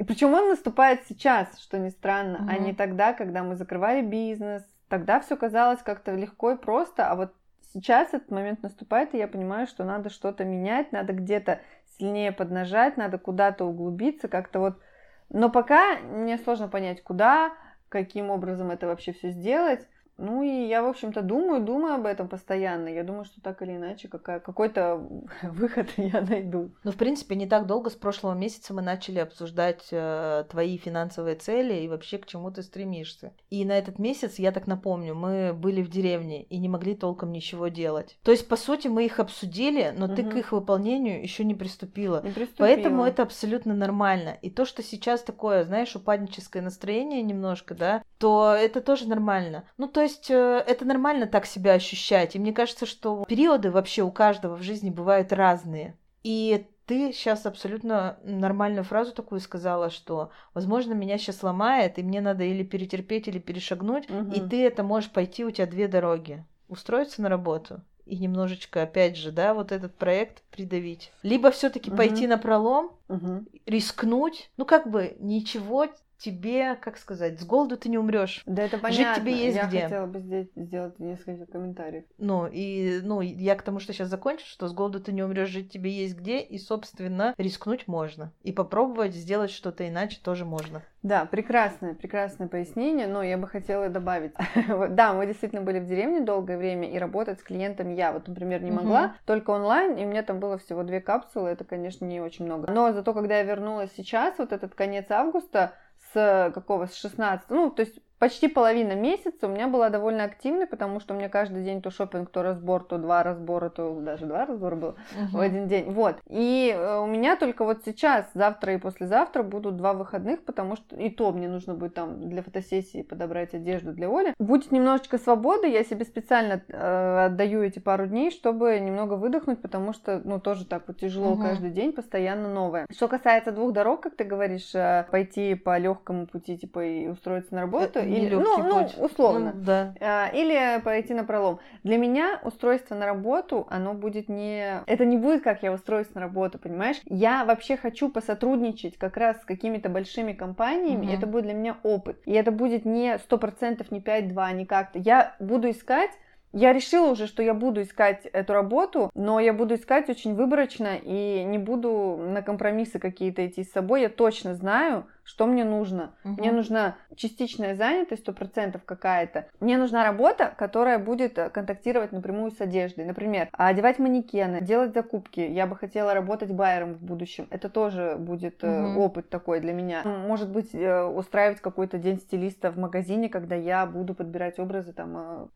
и 0.00 0.02
причем 0.02 0.32
он 0.32 0.48
наступает 0.48 1.02
сейчас, 1.06 1.60
что 1.60 1.78
ни 1.78 1.90
странно, 1.90 2.42
а 2.46 2.54
Мгм. 2.54 2.64
не 2.64 2.72
тогда, 2.72 3.12
когда 3.12 3.42
мы 3.42 3.54
закрывали 3.54 4.00
бизнес. 4.00 4.62
Тогда 4.88 5.20
все 5.20 5.36
казалось 5.36 5.82
как-то 5.82 6.14
легко 6.14 6.52
и 6.52 6.56
просто, 6.56 7.06
а 7.06 7.14
вот 7.14 7.34
сейчас 7.74 8.14
этот 8.14 8.30
момент 8.30 8.62
наступает, 8.62 9.12
и 9.12 9.18
я 9.18 9.28
понимаю, 9.28 9.66
что 9.66 9.84
надо 9.84 10.08
что-то 10.08 10.42
менять, 10.42 10.90
надо 10.90 11.12
где-то 11.12 11.60
сильнее 11.98 12.32
поднажать, 12.32 12.96
надо 12.96 13.18
куда-то 13.18 13.66
углубиться, 13.66 14.28
как-то 14.28 14.60
вот. 14.60 14.80
Но 15.28 15.50
пока 15.50 15.98
мне 15.98 16.38
сложно 16.38 16.68
понять, 16.68 17.02
куда, 17.02 17.52
каким 17.90 18.30
образом 18.30 18.70
это 18.70 18.86
вообще 18.86 19.12
все 19.12 19.32
сделать. 19.32 19.86
Ну 20.20 20.42
и 20.42 20.68
я, 20.68 20.82
в 20.82 20.86
общем-то, 20.86 21.22
думаю, 21.22 21.64
думаю 21.64 21.94
об 21.94 22.06
этом 22.06 22.28
постоянно. 22.28 22.88
Я 22.88 23.04
думаю, 23.04 23.24
что 23.24 23.40
так 23.40 23.62
или 23.62 23.76
иначе 23.76 24.08
какая, 24.08 24.38
какой-то 24.38 24.96
выход 25.42 25.88
я 25.96 26.20
найду. 26.20 26.72
Ну, 26.84 26.92
в 26.92 26.96
принципе, 26.96 27.34
не 27.36 27.46
так 27.46 27.66
долго, 27.66 27.90
с 27.90 27.94
прошлого 27.94 28.34
месяца 28.34 28.74
мы 28.74 28.82
начали 28.82 29.18
обсуждать 29.18 29.88
э, 29.90 30.44
твои 30.50 30.76
финансовые 30.76 31.36
цели 31.36 31.74
и 31.80 31.88
вообще 31.88 32.18
к 32.18 32.26
чему 32.26 32.50
ты 32.50 32.62
стремишься. 32.62 33.32
И 33.48 33.64
на 33.64 33.72
этот 33.72 33.98
месяц, 33.98 34.38
я 34.38 34.52
так 34.52 34.66
напомню, 34.66 35.14
мы 35.14 35.54
были 35.54 35.82
в 35.82 35.88
деревне 35.88 36.42
и 36.44 36.58
не 36.58 36.68
могли 36.68 36.94
толком 36.94 37.32
ничего 37.32 37.68
делать. 37.68 38.18
То 38.22 38.30
есть, 38.30 38.46
по 38.46 38.56
сути, 38.56 38.88
мы 38.88 39.06
их 39.06 39.20
обсудили, 39.20 39.92
но 39.96 40.08
ты 40.08 40.24
к 40.24 40.36
их 40.36 40.52
выполнению 40.52 41.22
еще 41.22 41.44
не 41.44 41.54
приступила. 41.54 42.22
Не 42.22 42.30
приступила. 42.30 42.66
Поэтому 42.66 43.04
это 43.04 43.22
абсолютно 43.22 43.74
нормально. 43.74 44.36
И 44.42 44.50
то, 44.50 44.64
что 44.64 44.82
сейчас 44.82 45.22
такое, 45.22 45.64
знаешь, 45.64 45.96
упадническое 45.96 46.62
настроение 46.62 47.22
немножко, 47.22 47.74
да, 47.74 48.02
то 48.20 48.54
это 48.54 48.82
тоже 48.82 49.08
нормально. 49.08 49.64
Ну, 49.78 49.88
то 49.88 50.02
есть 50.02 50.30
э, 50.30 50.62
это 50.66 50.84
нормально 50.84 51.26
так 51.26 51.46
себя 51.46 51.72
ощущать. 51.72 52.36
И 52.36 52.38
мне 52.38 52.52
кажется, 52.52 52.84
что 52.84 53.24
периоды 53.26 53.70
вообще 53.70 54.02
у 54.02 54.12
каждого 54.12 54.56
в 54.56 54.62
жизни 54.62 54.90
бывают 54.90 55.32
разные. 55.32 55.96
И 56.22 56.66
ты 56.84 57.14
сейчас 57.14 57.46
абсолютно 57.46 58.18
нормальную 58.22 58.84
фразу 58.84 59.12
такую 59.12 59.40
сказала, 59.40 59.88
что, 59.88 60.32
возможно, 60.52 60.92
меня 60.92 61.16
сейчас 61.16 61.42
ломает, 61.42 61.98
и 61.98 62.02
мне 62.02 62.20
надо 62.20 62.44
или 62.44 62.62
перетерпеть, 62.62 63.26
или 63.26 63.38
перешагнуть, 63.38 64.06
Мгм. 64.10 64.32
и 64.32 64.40
ты 64.46 64.66
это 64.66 64.82
можешь 64.82 65.10
пойти, 65.10 65.46
у 65.46 65.50
тебя 65.50 65.66
две 65.66 65.88
дороги. 65.88 66.44
Устроиться 66.68 67.22
на 67.22 67.30
работу 67.30 67.80
и 68.04 68.18
немножечко, 68.18 68.82
опять 68.82 69.16
же, 69.16 69.32
да, 69.32 69.54
вот 69.54 69.72
этот 69.72 69.94
проект 69.96 70.42
придавить. 70.50 71.10
Либо 71.22 71.50
все-таки 71.52 71.88
Мгм. 71.90 71.96
пойти 71.96 72.26
на 72.26 72.36
пролом, 72.36 72.92
Мгм. 73.08 73.46
рискнуть. 73.64 74.50
Ну, 74.58 74.66
как 74.66 74.90
бы 74.90 75.16
ничего 75.20 75.86
тебе, 76.20 76.76
как 76.76 76.98
сказать, 76.98 77.40
с 77.40 77.44
голоду 77.44 77.76
ты 77.76 77.88
не 77.88 77.98
умрешь. 77.98 78.42
Да 78.46 78.62
это 78.62 78.78
понятно. 78.78 79.14
Жить 79.14 79.22
тебе 79.22 79.34
есть 79.34 79.56
я 79.56 79.66
где. 79.66 79.82
хотела 79.82 80.06
бы 80.06 80.20
здесь 80.20 80.48
сделать 80.54 80.98
несколько 80.98 81.46
комментариев. 81.46 82.04
Ну, 82.18 82.46
и, 82.46 83.00
ну, 83.02 83.20
я 83.22 83.56
к 83.56 83.62
тому, 83.62 83.80
что 83.80 83.92
сейчас 83.92 84.08
закончу, 84.08 84.44
что 84.46 84.68
с 84.68 84.72
голоду 84.72 85.00
ты 85.00 85.12
не 85.12 85.22
умрешь, 85.22 85.48
жить 85.48 85.72
тебе 85.72 85.90
есть 85.90 86.16
где, 86.16 86.40
и, 86.40 86.58
собственно, 86.58 87.34
рискнуть 87.38 87.88
можно. 87.88 88.32
И 88.42 88.52
попробовать 88.52 89.14
сделать 89.14 89.50
что-то 89.50 89.88
иначе 89.88 90.20
тоже 90.22 90.44
можно. 90.44 90.82
Да, 91.02 91.24
прекрасное, 91.24 91.94
прекрасное 91.94 92.46
пояснение, 92.46 93.06
но 93.06 93.22
я 93.22 93.38
бы 93.38 93.48
хотела 93.48 93.88
добавить. 93.88 94.32
да, 94.90 95.14
мы 95.14 95.26
действительно 95.26 95.62
были 95.62 95.80
в 95.80 95.86
деревне 95.86 96.20
долгое 96.20 96.58
время, 96.58 96.90
и 96.90 96.98
работать 96.98 97.40
с 97.40 97.42
клиентами 97.42 97.94
я 97.94 98.12
вот, 98.12 98.28
например, 98.28 98.62
не 98.62 98.70
могла, 98.70 99.04
Мгм. 99.04 99.12
только 99.24 99.50
онлайн, 99.50 99.96
и 99.96 100.04
у 100.04 100.08
меня 100.08 100.22
там 100.22 100.40
было 100.40 100.58
всего 100.58 100.82
две 100.82 101.00
капсулы, 101.00 101.48
это, 101.48 101.64
конечно, 101.64 102.04
не 102.04 102.20
очень 102.20 102.44
много. 102.44 102.70
Но 102.70 102.92
зато, 102.92 103.14
когда 103.14 103.38
я 103.38 103.44
вернулась 103.44 103.90
сейчас, 103.96 104.36
вот 104.36 104.52
этот 104.52 104.74
конец 104.74 105.06
августа, 105.10 105.72
с 106.12 106.50
какого, 106.54 106.86
с 106.86 106.94
16, 106.94 107.50
ну, 107.50 107.70
то 107.70 107.82
есть 107.82 107.98
почти 108.20 108.48
половина 108.48 108.92
месяца 108.92 109.46
у 109.46 109.50
меня 109.50 109.66
была 109.66 109.88
довольно 109.88 110.24
активной, 110.24 110.66
потому 110.66 111.00
что 111.00 111.14
у 111.14 111.16
меня 111.16 111.28
каждый 111.28 111.64
день 111.64 111.80
то 111.80 111.90
шопинг, 111.90 112.30
то 112.30 112.42
разбор, 112.42 112.84
то 112.84 112.98
два 112.98 113.22
разбора, 113.22 113.70
то 113.70 113.98
даже 114.00 114.26
два 114.26 114.44
разбора 114.44 114.76
было 114.76 114.94
в 115.32 115.40
один 115.40 115.66
день. 115.66 115.90
Вот. 115.90 116.16
И 116.28 116.72
э, 116.76 116.98
у 116.98 117.06
меня 117.06 117.36
только 117.36 117.64
вот 117.64 117.78
сейчас, 117.84 118.26
завтра 118.34 118.74
и 118.74 118.78
послезавтра 118.78 119.42
будут 119.42 119.76
два 119.76 119.94
выходных, 119.94 120.44
потому 120.44 120.76
что 120.76 120.94
и 120.96 121.08
то 121.08 121.32
мне 121.32 121.48
нужно 121.48 121.74
будет 121.74 121.94
там 121.94 122.28
для 122.28 122.42
фотосессии 122.42 123.02
подобрать 123.02 123.54
одежду 123.54 123.92
для 123.92 124.08
Оли. 124.08 124.34
Будет 124.38 124.70
немножечко 124.70 125.16
свободы, 125.16 125.68
я 125.68 125.82
себе 125.82 126.04
специально 126.04 126.62
э, 126.68 127.24
отдаю 127.26 127.62
эти 127.62 127.78
пару 127.78 128.06
дней, 128.06 128.30
чтобы 128.30 128.78
немного 128.78 129.14
выдохнуть, 129.14 129.62
потому 129.62 129.94
что, 129.94 130.20
ну, 130.22 130.38
тоже 130.38 130.66
так 130.66 130.82
вот 130.88 130.98
тяжело 130.98 131.30
Мгм. 131.36 131.42
каждый 131.42 131.70
день, 131.70 131.92
постоянно 131.94 132.52
новое. 132.52 132.84
Что 132.94 133.08
касается 133.08 133.50
двух 133.50 133.72
дорог, 133.72 134.02
как 134.02 134.14
ты 134.14 134.24
говоришь, 134.24 134.74
э, 134.74 135.06
пойти 135.10 135.54
по 135.54 135.78
легкому 135.78 136.26
пути, 136.26 136.58
типа, 136.58 136.84
и 136.84 137.06
устроиться 137.06 137.54
на 137.54 137.62
работу, 137.62 137.84
Это 137.84 138.09
или, 138.16 138.34
ну, 138.34 138.62
ну, 138.64 138.82
путь. 138.82 138.94
условно. 138.98 139.52
Ну, 139.54 139.62
да. 139.64 139.94
А, 140.00 140.28
Или 140.32 140.80
пойти 140.82 141.14
на 141.14 141.24
пролом. 141.24 141.60
Для 141.82 141.96
меня 141.96 142.40
устройство 142.44 142.94
на 142.94 143.06
работу, 143.06 143.66
оно 143.70 143.94
будет 143.94 144.28
не... 144.28 144.82
Это 144.86 145.04
не 145.04 145.16
будет, 145.16 145.42
как 145.42 145.62
я 145.62 145.72
устроюсь 145.72 146.12
на 146.14 146.20
работу, 146.20 146.58
понимаешь? 146.58 147.00
Я 147.06 147.44
вообще 147.44 147.76
хочу 147.76 148.08
посотрудничать 148.08 148.96
как 148.98 149.16
раз 149.16 149.40
с 149.40 149.44
какими-то 149.44 149.88
большими 149.88 150.32
компаниями, 150.32 151.06
Мгм. 151.06 151.14
это 151.14 151.26
будет 151.26 151.44
для 151.44 151.54
меня 151.54 151.76
опыт. 151.82 152.20
И 152.26 152.32
это 152.32 152.50
будет 152.50 152.84
не 152.84 153.18
100%, 153.18 153.86
не 153.90 154.00
5-2, 154.00 154.52
не 154.52 154.66
как-то. 154.66 154.98
Я 154.98 155.34
буду 155.38 155.70
искать 155.70 156.10
я 156.52 156.72
решила 156.72 157.12
уже, 157.12 157.26
что 157.28 157.42
я 157.44 157.54
буду 157.54 157.82
искать 157.82 158.26
эту 158.26 158.52
работу, 158.52 159.10
но 159.14 159.38
я 159.38 159.52
буду 159.52 159.76
искать 159.76 160.10
очень 160.10 160.34
выборочно 160.34 160.96
и 161.00 161.44
не 161.44 161.58
буду 161.58 162.16
на 162.18 162.42
компромиссы 162.42 162.98
какие-то 162.98 163.46
идти 163.46 163.62
с 163.62 163.70
собой. 163.70 164.02
Я 164.02 164.08
точно 164.08 164.54
знаю, 164.54 165.06
что 165.24 165.46
мне 165.46 165.64
нужно. 165.64 166.14
Мгм. 166.24 166.34
Мне 166.38 166.52
нужна 166.52 166.96
частичная 167.16 167.74
занятость, 167.74 168.22
сто 168.22 168.32
процентов 168.32 168.84
какая-то. 168.84 169.46
Мне 169.60 169.78
нужна 169.78 170.04
работа, 170.04 170.52
которая 170.56 170.98
будет 170.98 171.38
э, 171.38 171.50
контактировать 171.50 172.12
напрямую 172.12 172.50
с 172.50 172.60
одеждой. 172.60 173.04
Например, 173.04 173.48
одевать 173.52 173.98
манекены, 173.98 174.60
делать 174.60 174.94
закупки. 174.94 175.40
Я 175.40 175.66
бы 175.66 175.76
хотела 175.76 176.14
работать 176.14 176.50
байером 176.50 176.94
в 176.94 177.02
будущем. 177.02 177.46
Это 177.50 177.68
тоже 177.68 178.16
будет 178.18 178.62
Мгм. 178.62 178.98
опыт 178.98 179.28
такой 179.30 179.60
для 179.60 179.72
меня. 179.72 180.02
Может 180.04 180.50
быть, 180.50 180.74
э, 180.74 181.04
устраивать 181.04 181.60
какой-то 181.60 181.98
день 181.98 182.18
стилиста 182.18 182.70
в 182.70 182.78
магазине, 182.78 183.28
когда 183.28 183.54
я 183.54 183.86
буду 183.86 184.14
подбирать 184.14 184.58
образы 184.58 184.92
там 184.92 185.50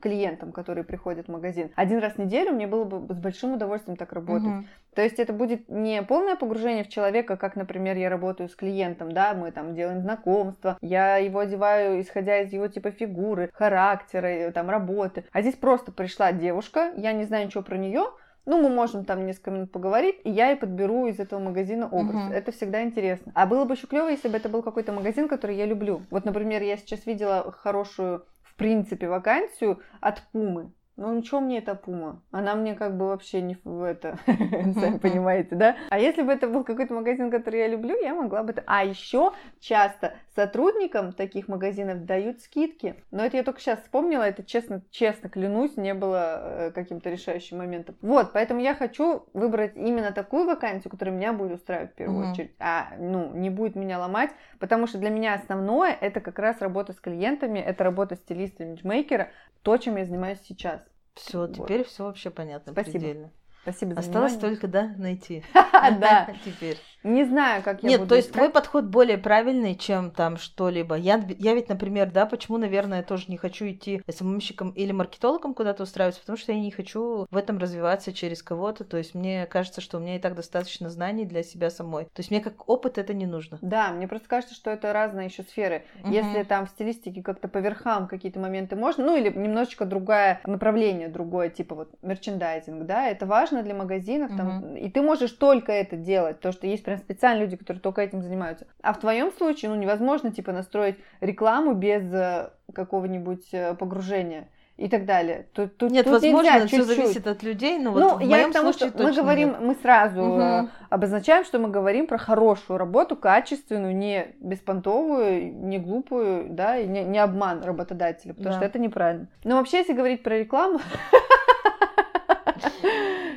клиентам, 0.00 0.52
которые 0.52 0.84
приходят 0.84 1.26
в 1.26 1.30
магазин. 1.30 1.70
Один 1.76 1.98
раз 1.98 2.14
в 2.14 2.18
неделю 2.18 2.52
мне 2.52 2.66
было 2.66 2.84
бы 2.84 3.14
с 3.14 3.18
большим 3.18 3.54
удовольствием 3.54 3.96
так 3.96 4.12
работать. 4.12 4.48
Мгм. 4.48 4.66
То 4.94 5.02
есть 5.02 5.18
это 5.18 5.32
будет 5.32 5.68
не 5.68 6.02
полное 6.02 6.36
погружение 6.36 6.84
в 6.84 6.88
человека, 6.88 7.36
как, 7.36 7.56
например, 7.56 7.96
я 7.96 8.10
работаю 8.10 8.48
с 8.48 8.54
клиентом, 8.54 9.01
да, 9.10 9.34
мы 9.34 9.50
там 9.52 9.74
делаем 9.74 10.00
знакомство, 10.00 10.78
я 10.80 11.16
его 11.16 11.40
одеваю, 11.40 12.00
исходя 12.00 12.40
из 12.40 12.52
его 12.52 12.68
типа 12.68 12.90
фигуры, 12.90 13.50
характера, 13.52 14.26
э, 14.26 14.52
там 14.52 14.70
работы. 14.70 15.24
А 15.32 15.42
здесь 15.42 15.56
просто 15.56 15.92
пришла 15.92 16.32
девушка, 16.32 16.92
я 16.96 17.12
не 17.12 17.24
знаю 17.24 17.46
ничего 17.46 17.62
про 17.62 17.76
нее, 17.76 18.04
ну, 18.44 18.60
мы 18.60 18.68
можем 18.70 19.04
там 19.04 19.24
несколько 19.24 19.52
минут 19.52 19.70
поговорить, 19.70 20.20
и 20.24 20.30
я 20.30 20.50
и 20.50 20.56
подберу 20.56 21.06
из 21.06 21.20
этого 21.20 21.38
магазина 21.38 21.88
образ. 21.88 22.24
Мгм. 22.24 22.32
Это 22.32 22.50
всегда 22.50 22.82
интересно. 22.82 23.30
А 23.34 23.46
было 23.46 23.64
бы 23.64 23.74
еще 23.74 23.86
клево, 23.86 24.08
если 24.08 24.28
бы 24.28 24.36
это 24.36 24.48
был 24.48 24.62
какой-то 24.62 24.92
магазин, 24.92 25.28
который 25.28 25.56
я 25.56 25.64
люблю. 25.64 26.02
Вот, 26.10 26.24
например, 26.24 26.62
я 26.62 26.76
сейчас 26.76 27.06
видела 27.06 27.52
хорошую, 27.52 28.24
в 28.42 28.56
принципе, 28.56 29.08
вакансию 29.08 29.80
от 30.00 30.22
Пумы. 30.32 30.72
Ну, 31.02 31.12
ничего 31.12 31.40
мне 31.40 31.58
эта 31.58 31.74
Пума? 31.74 32.22
Она 32.30 32.54
мне 32.54 32.76
как 32.76 32.96
бы 32.96 33.08
вообще 33.08 33.42
не 33.42 33.58
в 33.64 33.82
это, 33.82 34.18
сами 34.26 34.98
понимаете, 34.98 35.56
да? 35.56 35.76
А 35.90 35.98
если 35.98 36.22
бы 36.22 36.30
это 36.30 36.46
был 36.46 36.62
какой-то 36.62 36.94
магазин, 36.94 37.28
который 37.28 37.58
я 37.58 37.66
люблю, 37.66 38.00
я 38.00 38.14
могла 38.14 38.44
бы... 38.44 38.54
А 38.66 38.84
еще 38.84 39.32
часто 39.58 40.14
сотрудникам 40.36 41.12
таких 41.12 41.48
магазинов 41.48 42.04
дают 42.04 42.40
скидки. 42.40 42.94
Но 43.10 43.24
это 43.24 43.36
я 43.36 43.42
только 43.42 43.60
сейчас 43.60 43.80
вспомнила, 43.80 44.22
это 44.22 44.44
честно, 44.44 44.82
честно 44.92 45.28
клянусь, 45.28 45.76
не 45.76 45.92
было 45.92 46.68
э, 46.68 46.70
каким-то 46.70 47.10
решающим 47.10 47.58
моментом. 47.58 47.96
Вот, 48.00 48.32
поэтому 48.32 48.60
я 48.60 48.76
хочу 48.76 49.26
выбрать 49.32 49.76
именно 49.76 50.12
такую 50.12 50.46
вакансию, 50.46 50.92
которая 50.92 51.16
меня 51.16 51.32
будет 51.32 51.58
устраивать 51.58 51.90
в 51.90 51.96
первую 51.96 52.30
очередь, 52.30 52.54
а, 52.60 52.92
ну, 53.00 53.32
не 53.34 53.50
будет 53.50 53.74
меня 53.74 53.98
ломать, 53.98 54.30
потому 54.60 54.86
что 54.86 54.98
для 54.98 55.10
меня 55.10 55.34
основное 55.34 55.90
это 56.00 56.20
как 56.20 56.38
раз 56.38 56.60
работа 56.60 56.92
с 56.92 57.00
клиентами, 57.00 57.58
это 57.58 57.82
работа 57.82 58.14
стилиста, 58.14 58.62
имиджмейкера, 58.62 59.30
то, 59.62 59.76
чем 59.76 59.96
я 59.96 60.04
занимаюсь 60.04 60.40
сейчас. 60.42 60.91
Все, 61.14 61.40
Вот. 61.46 61.54
теперь 61.54 61.84
все 61.84 62.04
вообще 62.04 62.30
понятно. 62.30 62.72
Спасибо. 62.72 62.92
предельно. 62.98 63.32
Спасибо 63.62 63.94
за 63.94 64.00
Осталось 64.00 64.32
внимание. 64.32 64.56
только, 64.56 64.68
да, 64.68 64.94
найти. 64.96 65.44
Да. 65.54 66.34
Теперь. 66.44 66.78
Не 67.04 67.24
знаю, 67.24 67.62
как 67.62 67.82
я 67.82 67.88
Нет, 67.88 68.00
буду 68.00 68.10
то 68.10 68.14
есть 68.16 68.28
искать. 68.28 68.42
твой 68.42 68.50
подход 68.52 68.84
более 68.84 69.18
правильный, 69.18 69.74
чем 69.74 70.10
там 70.10 70.36
что-либо. 70.36 70.94
Я, 70.94 71.22
я 71.38 71.54
ведь, 71.54 71.68
например, 71.68 72.10
да, 72.10 72.26
почему, 72.26 72.58
наверное, 72.58 73.02
тоже 73.02 73.24
не 73.28 73.36
хочу 73.36 73.68
идти 73.68 74.02
СММщиком 74.08 74.70
или 74.70 74.92
маркетологом 74.92 75.54
куда-то 75.54 75.82
устраиваться, 75.82 76.20
потому 76.20 76.36
что 76.36 76.52
я 76.52 76.60
не 76.60 76.70
хочу 76.70 77.26
в 77.30 77.36
этом 77.36 77.58
развиваться 77.58 78.12
через 78.12 78.42
кого-то. 78.42 78.84
То 78.84 78.98
есть 78.98 79.14
мне 79.14 79.46
кажется, 79.46 79.80
что 79.80 79.98
у 79.98 80.00
меня 80.00 80.16
и 80.16 80.20
так 80.20 80.34
достаточно 80.34 80.90
знаний 80.90 81.24
для 81.24 81.42
себя 81.42 81.70
самой. 81.70 82.04
То 82.04 82.20
есть 82.20 82.30
мне 82.30 82.40
как 82.40 82.68
опыт 82.68 82.98
это 82.98 83.14
не 83.14 83.26
нужно. 83.26 83.58
Да, 83.60 83.90
мне 83.90 84.06
просто 84.06 84.28
кажется, 84.28 84.54
что 84.54 84.70
это 84.70 84.92
разные 84.92 85.26
еще 85.26 85.42
сферы. 85.42 85.84
Мгм. 86.02 86.12
Если 86.12 86.42
там 86.44 86.66
в 86.66 86.70
стилистике 86.70 87.22
как-то 87.22 87.48
по 87.48 87.58
верхам 87.58 88.06
какие-то 88.06 88.38
моменты 88.38 88.76
можно, 88.76 89.04
ну 89.06 89.16
или 89.16 89.30
немножечко 89.30 89.84
другое 89.84 90.40
направление, 90.46 91.08
другое, 91.08 91.48
типа 91.48 91.74
вот 91.74 91.90
мерчендайзинг, 92.02 92.86
да, 92.86 93.08
это 93.08 93.26
важно 93.26 93.62
для 93.62 93.74
магазинов, 93.74 94.30
там, 94.36 94.76
и 94.76 94.88
ты 94.88 95.02
можешь 95.02 95.32
только 95.32 95.72
это 95.72 95.96
делать, 95.96 96.40
то, 96.40 96.52
что 96.52 96.66
есть 96.66 96.86
прям 96.96 96.98
специальные 96.98 97.44
люди, 97.44 97.56
которые 97.56 97.80
только 97.80 98.00
этим 98.02 98.22
занимаются. 98.22 98.66
А 98.82 98.92
в 98.92 99.00
твоем 99.00 99.32
случае, 99.32 99.70
ну, 99.70 99.76
невозможно, 99.76 100.30
типа, 100.32 100.52
настроить 100.52 100.96
рекламу 101.20 101.74
без 101.74 102.02
э, 102.12 102.50
какого-нибудь 102.74 103.48
э, 103.52 103.74
погружения 103.74 104.48
и 104.78 104.88
так 104.88 105.04
далее. 105.04 105.46
Тут, 105.52 105.76
тут, 105.76 105.92
Нет, 105.92 106.04
тут 106.06 106.14
возможно, 106.14 106.50
нельзя 106.52 106.66
все 106.66 106.78
чуть-чуть. 106.78 106.96
зависит 106.96 107.26
от 107.26 107.42
людей, 107.42 107.78
но 107.78 107.92
вот 107.92 108.00
ну, 108.00 108.16
в 108.16 108.20
я 108.20 108.26
моем 108.36 108.50
к 108.50 108.54
тому, 108.54 108.72
случае 108.72 108.88
что 108.90 109.02
мы 109.04 109.12
говорим, 109.12 109.48
нет. 109.50 109.60
мы 109.60 109.74
сразу 109.76 110.22
Мгм. 110.22 110.70
обозначаем, 110.90 111.44
что 111.44 111.58
мы 111.58 111.68
говорим 111.68 112.06
про 112.06 112.16
хорошую 112.18 112.78
работу, 112.78 113.14
качественную, 113.14 113.94
не 113.94 114.34
беспонтовую, 114.40 115.52
не 115.54 115.78
глупую, 115.78 116.46
да, 116.50 116.78
и 116.78 116.86
не, 116.86 117.04
не 117.04 117.18
обман 117.18 117.62
работодателя, 117.62 118.32
потому 118.32 118.50
Да. 118.50 118.56
что 118.56 118.64
это 118.64 118.78
неправильно. 118.78 119.26
Но 119.44 119.56
вообще, 119.56 119.78
если 119.78 119.92
говорить 119.92 120.22
про 120.22 120.38
рекламу, 120.38 120.80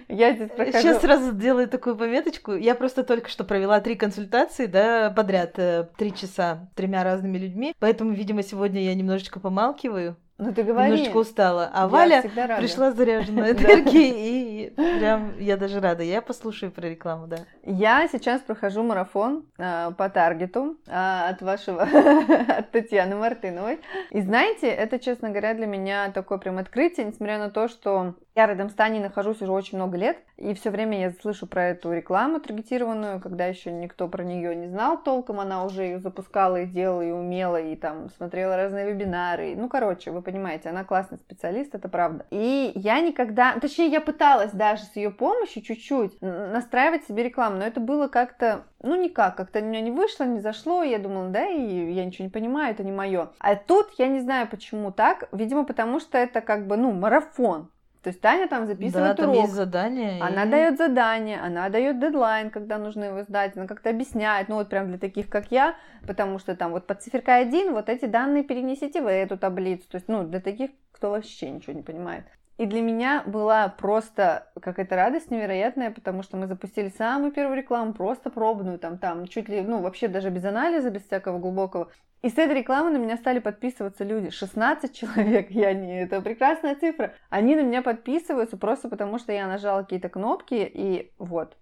я 0.08 0.34
здесь 0.34 0.50
прохожу... 0.52 0.78
Сейчас 0.80 1.02
сразу 1.02 1.34
делаю 1.34 1.68
такую 1.68 1.96
пометочку. 1.96 2.54
Я 2.54 2.76
просто 2.76 3.04
только 3.04 3.30
что 3.30 3.44
провела 3.44 3.80
три 3.82 3.96
консультации, 3.96 4.66
да, 4.66 5.10
подряд, 5.16 5.58
э, 5.58 5.88
три 5.98 6.14
часа, 6.14 6.70
тремя 6.76 7.04
разными 7.04 7.38
людьми. 7.38 7.74
Поэтому, 7.80 8.12
видимо, 8.12 8.44
сегодня 8.44 8.84
я 8.84 8.94
немножечко 8.96 9.40
помалкиваю, 9.40 10.16
Ну 10.38 10.54
ты 10.54 10.64
говори. 10.64 10.92
немножечко 10.92 11.18
устала. 11.18 11.70
А 11.74 11.82
Я 11.82 11.88
Валя 11.88 12.22
пришла 12.58 12.92
заряженная 12.92 13.54
энергией, 13.54 14.68
и 14.68 14.70
прям 14.76 15.40
я 15.40 15.58
даже 15.58 15.80
рада. 15.80 16.04
Я 16.04 16.22
послушаю 16.22 16.72
про 16.72 16.88
рекламу, 16.88 17.28
да. 17.28 17.38
Я 17.64 18.08
сейчас 18.12 18.42
прохожу 18.42 18.84
марафон 18.84 19.46
э, 19.58 19.92
по 19.98 20.10
таргету 20.10 20.78
э, 20.88 21.30
от 21.30 21.42
вашего, 21.42 21.82
от 22.58 22.72
Татьяны 22.72 23.16
Мартыновой. 23.16 23.80
И 24.12 24.22
знаете, 24.22 24.68
это, 24.68 25.00
честно 25.00 25.30
говоря, 25.30 25.54
для 25.54 25.66
меня 25.68 26.12
такое 26.12 26.38
прям 26.38 26.58
открытие, 26.58 27.06
несмотря 27.06 27.40
на 27.40 27.50
то, 27.50 27.68
что 27.68 28.16
я 28.36 28.48
рядом 28.48 28.70
с 28.70 28.74
Таней 28.74 29.00
нахожусь 29.00 29.42
уже 29.42 29.52
очень 29.52 29.78
много 29.78 29.98
лет, 29.98 30.18
и 30.36 30.54
все 30.54 30.70
время 30.70 31.00
я 31.00 31.12
слышу 31.12 31.48
про 31.48 31.70
эту 31.70 31.94
рекламу 31.94 32.42
таргетированную, 32.42 33.22
когда 33.22 33.46
еще 33.46 33.72
никто 33.72 34.10
про 34.10 34.24
нее 34.24 34.54
не 34.56 34.68
знал 34.68 35.02
толком, 35.02 35.40
она 35.40 35.64
уже 35.64 35.84
ее 35.84 36.00
запускала 36.00 36.62
и 36.62 36.66
делала, 36.66 37.02
и 37.02 37.12
умела, 37.12 37.62
и 37.62 37.78
там 37.78 38.10
смотрела 38.10 38.58
разные 38.58 38.92
вебинары. 38.92 39.56
Ну, 39.56 39.70
короче, 39.70 40.12
вы 40.12 40.22
понимаете, 40.22 40.70
она 40.70 40.84
классный 40.84 41.18
специалист, 41.18 41.74
это 41.74 41.88
правда. 41.88 42.26
И 42.30 42.74
я 42.76 43.00
никогда, 43.00 43.58
точнее, 43.60 43.88
я 43.88 44.02
пыталась 44.02 44.52
даже 44.52 44.84
с 44.84 44.96
ее 44.98 45.12
помощью 45.12 45.62
чуть-чуть 45.64 46.22
настраивать 46.22 47.06
себе 47.06 47.24
рекламу, 47.24 47.58
но 47.58 47.66
это 47.66 47.80
было 47.80 48.10
как-то, 48.10 48.66
ну, 48.82 49.02
никак, 49.02 49.38
как-то 49.38 49.60
у 49.60 49.64
меня 49.64 49.80
не 49.80 49.92
вышло, 49.92 50.26
не 50.26 50.42
зашло, 50.42 50.84
и 50.84 50.90
я 50.90 51.00
думала, 51.00 51.30
да, 51.30 51.48
и 51.48 51.94
я 51.94 52.04
ничего 52.04 52.26
не 52.26 52.32
понимаю, 52.32 52.74
это 52.74 52.84
не 52.84 52.92
мое. 52.92 53.30
А 53.40 53.56
тут 53.56 53.92
я 53.98 54.08
не 54.08 54.20
знаю, 54.20 54.50
почему 54.50 54.92
так, 54.92 55.30
видимо, 55.32 55.64
потому 55.64 56.02
что 56.02 56.18
это 56.18 56.42
как 56.42 56.68
бы, 56.68 56.76
ну, 56.76 56.92
марафон. 56.92 57.70
То 58.06 58.10
есть 58.10 58.22
Таня 58.22 58.48
там 58.48 58.68
записывает 58.68 59.18
да, 59.18 59.24
там 59.24 59.32
урок. 59.32 59.46
есть 59.46 59.56
задание. 59.56 60.22
Она 60.22 60.44
и- 60.44 60.50
дает 60.52 60.78
задание, 60.78 61.40
она 61.42 61.70
дает 61.70 62.00
дедлайн, 62.00 62.52
когда 62.52 62.78
нужно 62.78 63.06
его 63.06 63.24
сдать, 63.24 63.58
она 63.58 63.66
как-то 63.66 63.90
объясняет, 63.90 64.48
ну 64.48 64.58
вот 64.58 64.70
прям 64.70 64.90
для 64.90 65.00
таких, 65.00 65.28
как 65.28 65.50
я, 65.50 65.74
потому 66.06 66.38
что 66.38 66.56
там 66.56 66.74
вот 66.74 66.86
под 66.86 67.02
циферкой 67.02 67.40
1 67.42 67.74
вот 67.74 67.90
эти 67.90 68.06
данные 68.06 68.44
перенесите 68.44 69.02
в 69.02 69.08
эту 69.12 69.40
таблицу, 69.40 69.90
то 69.90 69.96
есть, 69.96 70.08
ну, 70.08 70.24
для 70.24 70.40
таких, 70.40 70.70
кто 70.92 71.10
вообще 71.10 71.50
ничего 71.50 71.74
не 71.74 71.82
понимает. 71.82 72.26
И 72.58 72.66
для 72.66 72.82
меня 72.82 73.24
была 73.26 73.68
просто 73.68 74.48
какая-то 74.62 74.96
радость 74.96 75.30
невероятная, 75.30 75.92
потому 75.92 76.24
что 76.24 76.38
мы 76.38 76.48
запустили 76.48 76.90
самую 76.90 77.32
первую 77.32 77.58
рекламу, 77.58 77.94
просто 77.94 78.30
пробную, 78.30 78.80
там, 78.80 78.98
там, 78.98 79.28
чуть 79.28 79.50
ли, 79.50 79.62
ну, 79.62 79.82
вообще 79.82 80.08
даже 80.08 80.30
без 80.30 80.46
анализа, 80.46 80.90
без 80.90 81.04
всякого 81.06 81.40
глубокого. 81.40 81.90
И 82.26 82.30
с 82.30 82.40
этой 82.40 82.56
рекламы 82.56 82.90
на 82.90 82.98
меня 82.98 83.18
стали 83.18 83.38
подписываться 83.38 84.04
люди. 84.04 84.32
16 84.32 84.92
человек, 84.98 85.52
я 85.52 85.74
не... 85.74 86.02
Это 86.02 86.22
прекрасная 86.22 86.74
цифра. 86.74 87.14
Они 87.30 87.56
на 87.56 87.62
меня 87.62 87.84
подписываются 87.84 88.58
просто 88.58 88.90
потому, 88.90 89.20
что 89.20 89.32
я 89.32 89.46
нажала 89.46 89.84
какие-то 89.84 90.10
кнопки, 90.10 90.56
и 90.56 91.12
вот. 91.20 91.56